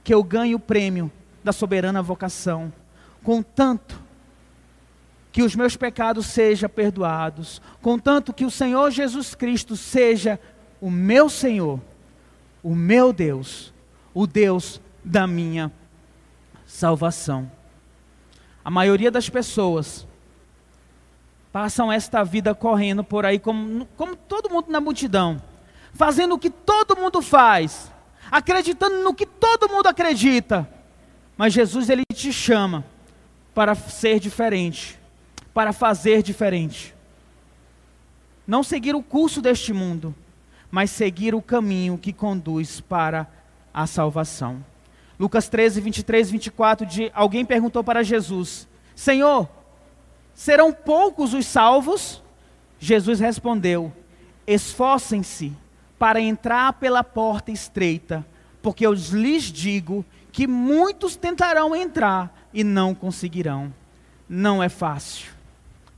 que 0.05 0.13
eu 0.13 0.23
ganhe 0.23 0.55
o 0.55 0.59
prêmio 0.59 1.11
da 1.43 1.53
soberana 1.53 2.03
vocação, 2.03 2.71
contanto 3.23 4.02
que 5.33 5.43
os 5.43 5.57
meus 5.57 5.75
pecados 5.77 6.27
sejam 6.27 6.69
perdoados, 6.69 7.61
contanto 7.81 8.35
que 8.35 8.45
o 8.45 8.51
Senhor 8.51 8.91
Jesus 8.91 9.35
Cristo 9.35 9.75
seja 9.77 10.39
o 10.79 10.91
meu 10.91 11.31
Senhor, 11.31 11.81
o 12.63 12.75
meu 12.75 13.15
Deus, 13.15 13.73
o 14.13 14.27
Deus 14.27 14.79
da 15.03 15.27
minha 15.27 15.73
salvação. 16.67 17.51
A 18.63 18.71
maioria 18.71 19.11
das 19.11 19.31
pessoas 19.31 20.07
passam 21.51 21.91
esta 21.91 22.23
vida 22.23 22.55
correndo 22.55 23.03
por 23.03 23.25
aí 23.25 23.39
como, 23.39 23.87
como 23.97 24.15
todo 24.15 24.51
mundo 24.51 24.71
na 24.71 24.83
multidão, 24.83 25.43
fazendo 25.95 26.35
o 26.35 26.39
que 26.39 26.51
todo 26.51 26.95
mundo 26.95 27.23
faz, 27.23 27.91
acreditando 28.31 29.03
no 29.03 29.15
que 29.15 29.25
todo 29.25 29.69
mundo 29.69 29.87
acredita. 29.87 30.69
Mas 31.39 31.55
Jesus 31.55 31.89
ele 31.89 32.03
te 32.13 32.33
chama 32.33 32.85
para 33.55 33.75
ser 33.75 34.21
diferente 34.21 35.02
para 35.53 35.73
fazer 35.73 36.23
diferente. 36.23 36.95
Não 38.47 38.63
seguir 38.63 38.95
o 38.95 39.03
curso 39.03 39.41
deste 39.41 39.73
mundo, 39.73 40.15
mas 40.71 40.91
seguir 40.91 41.35
o 41.35 41.43
caminho 41.43 41.99
que 41.99 42.13
conduz 42.13 42.81
para 42.81 43.29
a 43.73 43.87
salvação. 43.87 44.65
Lucas 45.19 45.49
13, 45.49 45.81
23 45.81 46.29
e 46.29 46.33
24, 46.33 46.87
de, 46.87 47.13
alguém 47.15 47.45
perguntou 47.45 47.85
para 47.85 48.03
Jesus: 48.03 48.67
Senhor, 48.95 49.49
serão 50.35 50.73
poucos 50.73 51.35
os 51.35 51.47
salvos? 51.47 52.23
Jesus 52.79 53.21
respondeu: 53.21 53.93
Esforcem-se 54.47 55.53
para 55.99 56.21
entrar 56.21 56.73
pela 56.75 57.05
porta 57.05 57.53
estreita, 57.53 58.27
porque 58.61 58.85
eu 58.85 58.93
lhes 58.93 59.45
digo 59.45 60.05
que 60.33 60.47
muitos 60.47 61.15
tentarão 61.15 61.77
entrar 61.77 62.49
e 62.53 62.65
não 62.65 62.95
conseguirão. 62.95 63.73
Não 64.29 64.63
é 64.63 64.69
fácil. 64.69 65.32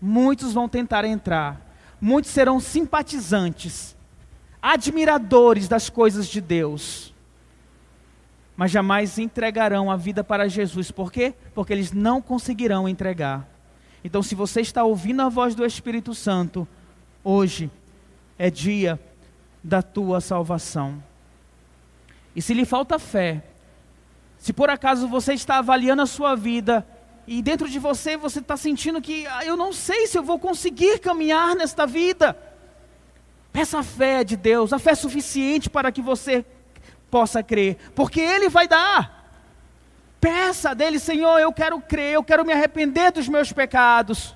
Muitos 0.00 0.52
vão 0.52 0.68
tentar 0.68 1.04
entrar, 1.04 1.60
muitos 2.00 2.30
serão 2.30 2.60
simpatizantes, 2.60 3.96
admiradores 4.60 5.68
das 5.68 5.88
coisas 5.88 6.26
de 6.26 6.40
Deus, 6.40 7.14
mas 8.56 8.70
jamais 8.70 9.18
entregarão 9.18 9.90
a 9.90 9.96
vida 9.96 10.22
para 10.22 10.48
Jesus. 10.48 10.90
Por 10.90 11.10
quê? 11.10 11.34
Porque 11.54 11.72
eles 11.72 11.92
não 11.92 12.20
conseguirão 12.22 12.88
entregar. 12.88 13.48
Então, 14.04 14.22
se 14.22 14.34
você 14.34 14.60
está 14.60 14.84
ouvindo 14.84 15.22
a 15.22 15.28
voz 15.28 15.54
do 15.54 15.64
Espírito 15.64 16.14
Santo, 16.14 16.68
hoje 17.22 17.70
é 18.38 18.50
dia 18.50 19.00
da 19.62 19.80
tua 19.80 20.20
salvação. 20.20 21.02
E 22.36 22.42
se 22.42 22.52
lhe 22.52 22.66
falta 22.66 22.98
fé, 22.98 23.42
se 24.38 24.52
por 24.52 24.68
acaso 24.68 25.08
você 25.08 25.32
está 25.32 25.58
avaliando 25.58 26.02
a 26.02 26.06
sua 26.06 26.34
vida 26.34 26.86
e 27.26 27.40
dentro 27.42 27.68
de 27.68 27.78
você 27.78 28.16
você 28.16 28.40
está 28.40 28.56
sentindo 28.56 29.00
que 29.00 29.26
ah, 29.26 29.44
eu 29.44 29.56
não 29.56 29.72
sei 29.72 30.06
se 30.06 30.18
eu 30.18 30.22
vou 30.22 30.38
conseguir 30.38 30.98
caminhar 30.98 31.54
nesta 31.54 31.86
vida. 31.86 32.36
Peça 33.52 33.78
a 33.78 33.82
fé 33.82 34.24
de 34.24 34.36
Deus, 34.36 34.72
a 34.72 34.78
fé 34.78 34.94
suficiente 34.94 35.70
para 35.70 35.92
que 35.92 36.02
você 36.02 36.44
possa 37.10 37.42
crer, 37.42 37.76
porque 37.94 38.20
Ele 38.20 38.48
vai 38.48 38.66
dar. 38.66 39.22
Peça 40.20 40.74
dele, 40.74 40.98
Senhor, 40.98 41.38
eu 41.38 41.52
quero 41.52 41.80
crer, 41.80 42.14
eu 42.14 42.24
quero 42.24 42.44
me 42.44 42.52
arrepender 42.52 43.12
dos 43.12 43.28
meus 43.28 43.52
pecados. 43.52 44.34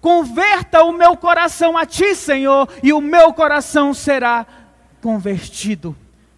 Converta 0.00 0.82
o 0.82 0.92
meu 0.92 1.16
coração 1.16 1.76
a 1.76 1.84
Ti, 1.84 2.14
Senhor, 2.14 2.68
e 2.82 2.92
o 2.92 3.00
meu 3.00 3.32
coração 3.32 3.92
será 3.92 4.46
convertido. 5.02 5.96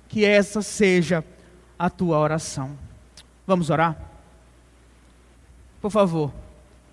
Que 0.09 0.25
essa 0.25 0.61
seja 0.61 1.25
a 1.79 1.89
tua 1.89 2.19
oração. 2.19 2.77
Vamos 3.47 3.71
orar? 3.71 4.10
Por 5.81 5.91
favor, 5.91 6.33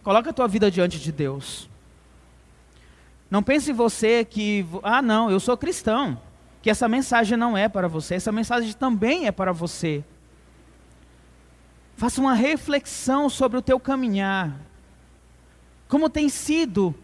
coloca 0.04 0.30
a 0.30 0.34
tua 0.34 0.48
vida 0.48 0.72
diante 0.72 1.00
de 1.00 1.12
Deus. 1.12 1.70
Não 3.30 3.44
pense 3.44 3.72
em 3.72 3.74
você 3.74 4.24
que, 4.24 4.66
ah, 4.82 5.02
não, 5.02 5.30
eu 5.30 5.40
sou 5.40 5.58
cristão, 5.58 6.20
que 6.62 6.70
essa 6.70 6.88
mensagem 6.88 7.38
não 7.38 7.58
é 7.58 7.68
para 7.68 7.88
você, 7.88 8.16
essa 8.16 8.32
mensagem 8.32 8.72
também 8.74 9.28
é 9.28 9.32
para 9.32 9.52
você. 9.52 10.04
Faça 11.98 12.22
uma 12.22 12.34
reflexão 12.34 13.30
sobre 13.30 13.58
o 13.58 13.62
teu 13.62 13.80
caminhar. 13.80 14.56
Como 15.90 16.10
tem 16.10 16.30
sido 16.30 16.96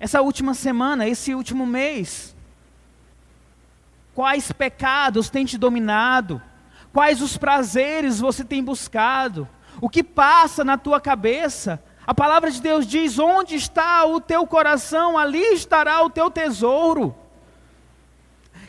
essa 0.00 0.22
última 0.22 0.54
semana, 0.54 1.06
esse 1.06 1.34
último 1.34 1.66
mês? 1.66 2.34
Quais 4.14 4.50
pecados 4.52 5.28
têm 5.28 5.44
te 5.44 5.58
dominado? 5.58 6.40
Quais 6.92 7.20
os 7.20 7.36
prazeres 7.36 8.18
você 8.18 8.44
tem 8.44 8.62
buscado? 8.62 9.48
O 9.80 9.88
que 9.88 10.02
passa 10.02 10.64
na 10.64 10.76
tua 10.76 11.00
cabeça? 11.00 11.82
A 12.06 12.14
palavra 12.14 12.50
de 12.50 12.60
Deus 12.60 12.86
diz: 12.86 13.18
onde 13.18 13.54
está 13.54 14.04
o 14.04 14.20
teu 14.20 14.46
coração, 14.46 15.16
ali 15.16 15.42
estará 15.52 16.02
o 16.02 16.10
teu 16.10 16.30
tesouro. 16.30 17.14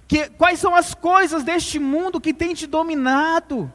Que, 0.07 0.29
quais 0.29 0.59
são 0.59 0.75
as 0.75 0.93
coisas 0.93 1.43
deste 1.43 1.79
mundo 1.79 2.19
que 2.19 2.33
tem 2.33 2.53
te 2.53 2.65
dominado? 2.65 3.71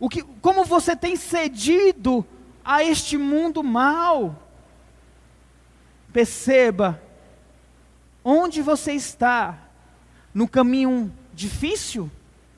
O 0.00 0.08
que, 0.08 0.22
como 0.22 0.64
você 0.64 0.96
tem 0.96 1.16
cedido 1.16 2.26
a 2.64 2.82
este 2.82 3.16
mundo 3.16 3.62
mal? 3.62 4.36
Perceba 6.12 7.00
onde 8.24 8.62
você 8.62 8.92
está, 8.92 9.58
no 10.32 10.48
caminho 10.48 11.12
difícil, 11.34 12.10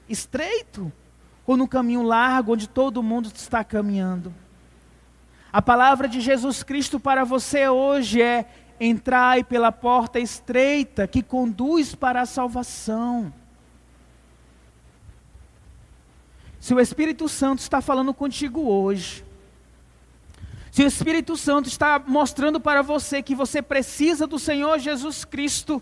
estreito, 0.09 0.93
ou 1.47 1.57
no 1.57 1.69
caminho 1.69 2.03
largo, 2.03 2.53
onde 2.53 2.69
todo 2.69 3.03
mundo 3.03 3.31
está 3.35 3.63
caminhando. 3.63 4.35
A 5.53 5.63
palavra 5.63 6.09
de 6.09 6.21
Jesus 6.21 6.63
Cristo 6.63 6.99
para 6.99 7.25
você 7.25 7.69
hoje 7.69 8.21
é: 8.21 8.47
entrai 8.81 9.45
pela 9.45 9.71
porta 9.71 10.19
estreita 10.19 11.07
que 11.07 11.23
conduz 11.23 11.95
para 11.95 12.21
a 12.23 12.27
salvação. 12.27 13.33
Se 16.61 16.75
o 16.75 16.81
Espírito 16.81 17.29
Santo 17.29 17.61
está 17.61 17.81
falando 17.81 18.13
contigo 18.13 18.69
hoje, 18.69 19.25
se 20.73 20.83
o 20.83 20.87
Espírito 20.87 21.37
Santo 21.37 21.69
está 21.69 21.99
mostrando 21.99 22.61
para 22.61 22.83
você 22.83 23.23
que 23.23 23.35
você 23.35 23.63
precisa 23.63 24.27
do 24.27 24.39
Senhor 24.39 24.79
Jesus 24.79 25.25
Cristo, 25.25 25.81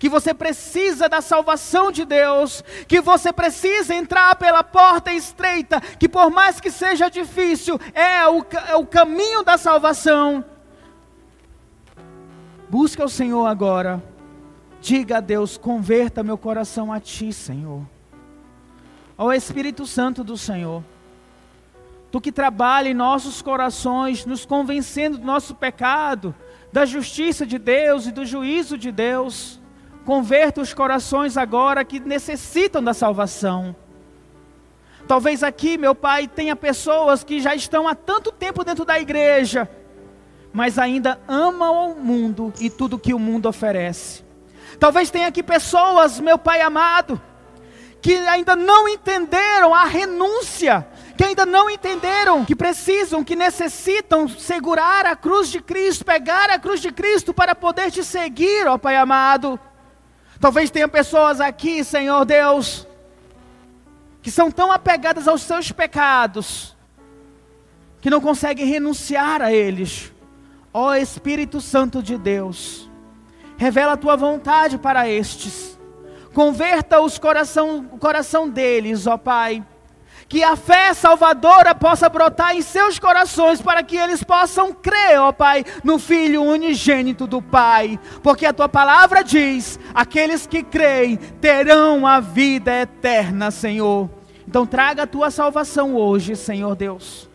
que 0.00 0.08
você 0.08 0.32
precisa 0.32 1.10
da 1.10 1.20
salvação 1.20 1.92
de 1.92 2.06
Deus, 2.06 2.64
que 2.88 3.02
você 3.02 3.30
precisa 3.30 3.94
entrar 3.94 4.34
pela 4.36 4.64
porta 4.64 5.12
estreita, 5.12 5.78
que 5.78 6.08
por 6.08 6.30
mais 6.30 6.58
que 6.58 6.70
seja 6.70 7.10
difícil, 7.10 7.78
é 7.92 8.26
o, 8.26 8.42
é 8.66 8.76
o 8.76 8.86
caminho 8.86 9.44
da 9.44 9.58
salvação. 9.58 10.42
Busca 12.70 13.04
o 13.04 13.10
Senhor 13.10 13.44
agora. 13.44 14.02
Diga 14.80 15.18
a 15.18 15.20
Deus: 15.20 15.58
converta 15.58 16.22
meu 16.22 16.38
coração 16.38 16.90
a 16.90 16.98
Ti, 16.98 17.30
Senhor. 17.30 17.82
Ao 19.18 19.30
Espírito 19.30 19.86
Santo 19.86 20.24
do 20.24 20.38
Senhor. 20.38 20.82
Tu 22.10 22.22
que 22.22 22.32
trabalha 22.32 22.88
em 22.88 22.94
nossos 22.94 23.42
corações, 23.42 24.24
nos 24.24 24.46
convencendo 24.46 25.18
do 25.18 25.26
nosso 25.26 25.54
pecado, 25.54 26.34
da 26.72 26.86
justiça 26.86 27.44
de 27.44 27.58
Deus 27.58 28.06
e 28.06 28.12
do 28.12 28.24
juízo 28.24 28.78
de 28.78 28.90
Deus. 28.90 29.59
Converta 30.10 30.60
os 30.60 30.74
corações 30.74 31.36
agora 31.36 31.84
que 31.84 32.00
necessitam 32.00 32.82
da 32.82 32.92
salvação. 32.92 33.76
Talvez 35.06 35.44
aqui, 35.44 35.78
meu 35.78 35.94
Pai, 35.94 36.26
tenha 36.26 36.56
pessoas 36.56 37.22
que 37.22 37.38
já 37.38 37.54
estão 37.54 37.86
há 37.86 37.94
tanto 37.94 38.32
tempo 38.32 38.64
dentro 38.64 38.84
da 38.84 38.98
igreja, 38.98 39.70
mas 40.52 40.80
ainda 40.80 41.20
amam 41.28 41.92
o 41.92 41.94
mundo 41.94 42.52
e 42.58 42.68
tudo 42.68 42.98
que 42.98 43.14
o 43.14 43.20
mundo 43.20 43.48
oferece. 43.48 44.24
Talvez 44.80 45.10
tenha 45.10 45.28
aqui 45.28 45.44
pessoas, 45.44 46.18
meu 46.18 46.36
Pai 46.36 46.60
amado, 46.60 47.22
que 48.02 48.16
ainda 48.16 48.56
não 48.56 48.88
entenderam 48.88 49.72
a 49.72 49.84
renúncia 49.84 50.88
que 51.16 51.24
ainda 51.24 51.44
não 51.44 51.68
entenderam 51.68 52.46
que 52.46 52.56
precisam, 52.56 53.22
que 53.22 53.36
necessitam 53.36 54.26
segurar 54.26 55.04
a 55.04 55.14
cruz 55.14 55.50
de 55.50 55.60
Cristo, 55.60 56.02
pegar 56.02 56.48
a 56.48 56.58
cruz 56.58 56.80
de 56.80 56.90
Cristo 56.90 57.34
para 57.34 57.54
poder 57.54 57.90
te 57.90 58.02
seguir, 58.02 58.66
ó 58.66 58.78
Pai 58.78 58.96
amado. 58.96 59.60
Talvez 60.40 60.70
tenha 60.70 60.88
pessoas 60.88 61.38
aqui, 61.38 61.84
Senhor 61.84 62.24
Deus, 62.24 62.88
que 64.22 64.30
são 64.30 64.50
tão 64.50 64.72
apegadas 64.72 65.28
aos 65.28 65.42
seus 65.42 65.70
pecados, 65.70 66.74
que 68.00 68.08
não 68.08 68.22
conseguem 68.22 68.66
renunciar 68.66 69.42
a 69.42 69.52
eles. 69.52 70.10
Ó 70.72 70.94
Espírito 70.94 71.60
Santo 71.60 72.02
de 72.02 72.16
Deus, 72.16 72.90
revela 73.58 73.92
a 73.92 73.96
tua 73.98 74.16
vontade 74.16 74.78
para 74.78 75.06
estes. 75.06 75.78
Converta 76.32 77.00
os 77.00 77.18
coração, 77.18 77.90
o 77.92 77.98
coração 77.98 78.48
deles, 78.48 79.06
ó 79.06 79.18
Pai 79.18 79.62
que 80.30 80.44
a 80.44 80.54
fé 80.54 80.94
salvadora 80.94 81.74
possa 81.74 82.08
brotar 82.08 82.56
em 82.56 82.62
seus 82.62 83.00
corações, 83.00 83.60
para 83.60 83.82
que 83.82 83.96
eles 83.96 84.22
possam 84.22 84.72
crer, 84.72 85.18
ó 85.18 85.32
Pai, 85.32 85.64
no 85.82 85.98
Filho 85.98 86.44
unigênito 86.44 87.26
do 87.26 87.42
Pai, 87.42 87.98
porque 88.22 88.46
a 88.46 88.52
tua 88.52 88.68
palavra 88.68 89.24
diz: 89.24 89.80
aqueles 89.92 90.46
que 90.46 90.62
creem 90.62 91.16
terão 91.16 92.06
a 92.06 92.20
vida 92.20 92.72
eterna, 92.72 93.50
Senhor. 93.50 94.08
Então, 94.46 94.64
traga 94.64 95.02
a 95.02 95.06
tua 95.06 95.32
salvação 95.32 95.96
hoje, 95.96 96.36
Senhor 96.36 96.76
Deus. 96.76 97.28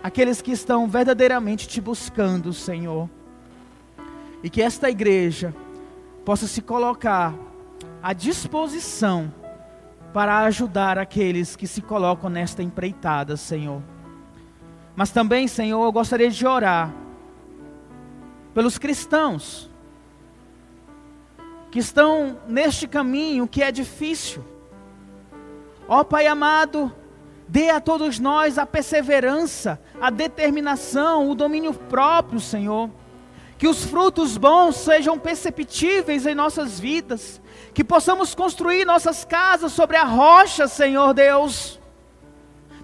Aqueles 0.00 0.40
que 0.40 0.52
estão 0.52 0.86
verdadeiramente 0.86 1.66
te 1.66 1.80
buscando, 1.80 2.52
Senhor. 2.52 3.10
E 4.40 4.48
que 4.48 4.62
esta 4.62 4.88
igreja 4.88 5.52
possa 6.24 6.46
se 6.46 6.62
colocar 6.62 7.34
à 8.00 8.12
disposição 8.12 9.39
para 10.12 10.40
ajudar 10.40 10.98
aqueles 10.98 11.54
que 11.54 11.66
se 11.66 11.80
colocam 11.80 12.28
nesta 12.28 12.62
empreitada, 12.62 13.36
Senhor. 13.36 13.82
Mas 14.96 15.10
também, 15.10 15.46
Senhor, 15.46 15.84
eu 15.84 15.92
gostaria 15.92 16.30
de 16.30 16.46
orar 16.46 16.92
pelos 18.52 18.76
cristãos 18.78 19.70
que 21.70 21.78
estão 21.78 22.38
neste 22.48 22.88
caminho 22.88 23.46
que 23.46 23.62
é 23.62 23.70
difícil. 23.70 24.44
Ó 25.86 26.02
Pai 26.02 26.26
amado, 26.26 26.92
dê 27.48 27.70
a 27.70 27.80
todos 27.80 28.18
nós 28.18 28.58
a 28.58 28.66
perseverança, 28.66 29.80
a 30.00 30.10
determinação, 30.10 31.30
o 31.30 31.34
domínio 31.34 31.72
próprio, 31.72 32.40
Senhor. 32.40 32.90
Que 33.60 33.68
os 33.68 33.84
frutos 33.84 34.38
bons 34.38 34.74
sejam 34.74 35.18
perceptíveis 35.18 36.24
em 36.24 36.34
nossas 36.34 36.80
vidas 36.80 37.42
que 37.74 37.84
possamos 37.84 38.34
construir 38.34 38.86
nossas 38.86 39.22
casas 39.22 39.72
sobre 39.72 39.98
a 39.98 40.04
rocha, 40.04 40.66
Senhor 40.66 41.12
Deus, 41.12 41.78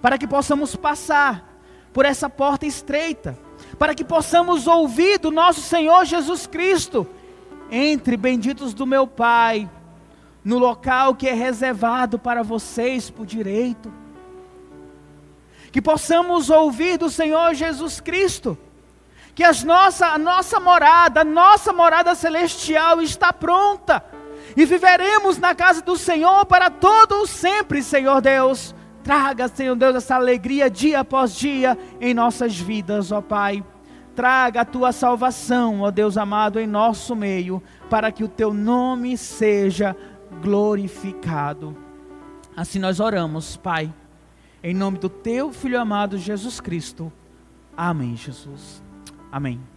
para 0.03 0.19
que 0.19 0.27
possamos 0.27 0.77
passar 0.77 1.59
por 1.95 2.05
essa 2.05 2.29
porta 2.29 2.67
estreita, 2.67 3.39
para 3.79 3.95
que 3.95 4.05
possamos 4.05 4.67
ouvir 4.67 5.19
do 5.19 5.31
nosso 5.31 5.63
Senhor 5.63 6.05
Jesus 6.05 6.47
Cristo, 6.47 7.07
entre 7.71 8.15
benditos 8.15 8.75
do 8.75 8.85
meu 8.85 9.07
Pai, 9.07 9.71
no 10.45 10.59
local 10.59 11.15
que 11.15 11.27
é 11.27 11.33
reservado 11.33 12.19
para 12.19 12.43
vocês 12.43 13.09
por 13.09 13.25
direito. 13.25 13.91
Que 15.73 15.81
possamos 15.81 16.51
ouvir 16.51 16.99
do 16.99 17.09
Senhor 17.09 17.55
Jesus 17.55 17.99
Cristo, 17.99 18.59
que 19.37 19.45
as 19.45 19.63
nossa, 19.63 20.07
a 20.07 20.19
nossa 20.19 20.59
morada, 20.59 21.21
a 21.21 21.25
nossa 21.25 21.71
morada 21.71 22.15
celestial 22.15 23.03
está 23.03 23.35
pronta 23.35 24.03
e 24.57 24.65
viveremos 24.65 25.37
na 25.37 25.55
casa 25.55 25.83
do 25.83 25.95
Senhor 25.95 26.47
para 26.47 26.71
todo 26.71 27.17
o 27.17 27.27
sempre, 27.27 27.83
Senhor 27.83 28.23
Deus. 28.23 28.75
Traga, 29.05 29.47
Senhor 29.47 29.77
Deus, 29.77 29.97
essa 29.97 30.15
alegria 30.15 30.71
dia 30.71 31.01
após 31.01 31.35
dia 31.35 31.77
em 32.01 32.15
nossas 32.15 32.59
vidas, 32.59 33.13
ó 33.13 33.21
Pai. 33.21 33.63
Traga 34.15 34.63
a 34.63 34.65
tua 34.65 34.91
salvação, 34.91 35.83
ó 35.83 35.91
Deus 35.91 36.17
amado, 36.17 36.59
em 36.59 36.67
nosso 36.67 37.15
meio, 37.15 37.63
para 37.91 38.11
que 38.11 38.25
o 38.25 38.29
teu 38.29 38.55
nome 38.55 39.19
seja 39.19 39.95
glorificado. 40.41 41.77
Assim 42.57 42.79
nós 42.79 43.01
oramos, 43.01 43.55
Pai, 43.59 43.93
em 44.63 44.73
nome 44.73 44.97
do 44.97 45.11
teu 45.11 45.53
filho 45.53 45.79
amado 45.79 46.17
Jesus 46.17 46.59
Cristo. 46.59 47.13
Amém, 47.77 48.17
Jesus. 48.17 48.86
Amém. 49.37 49.76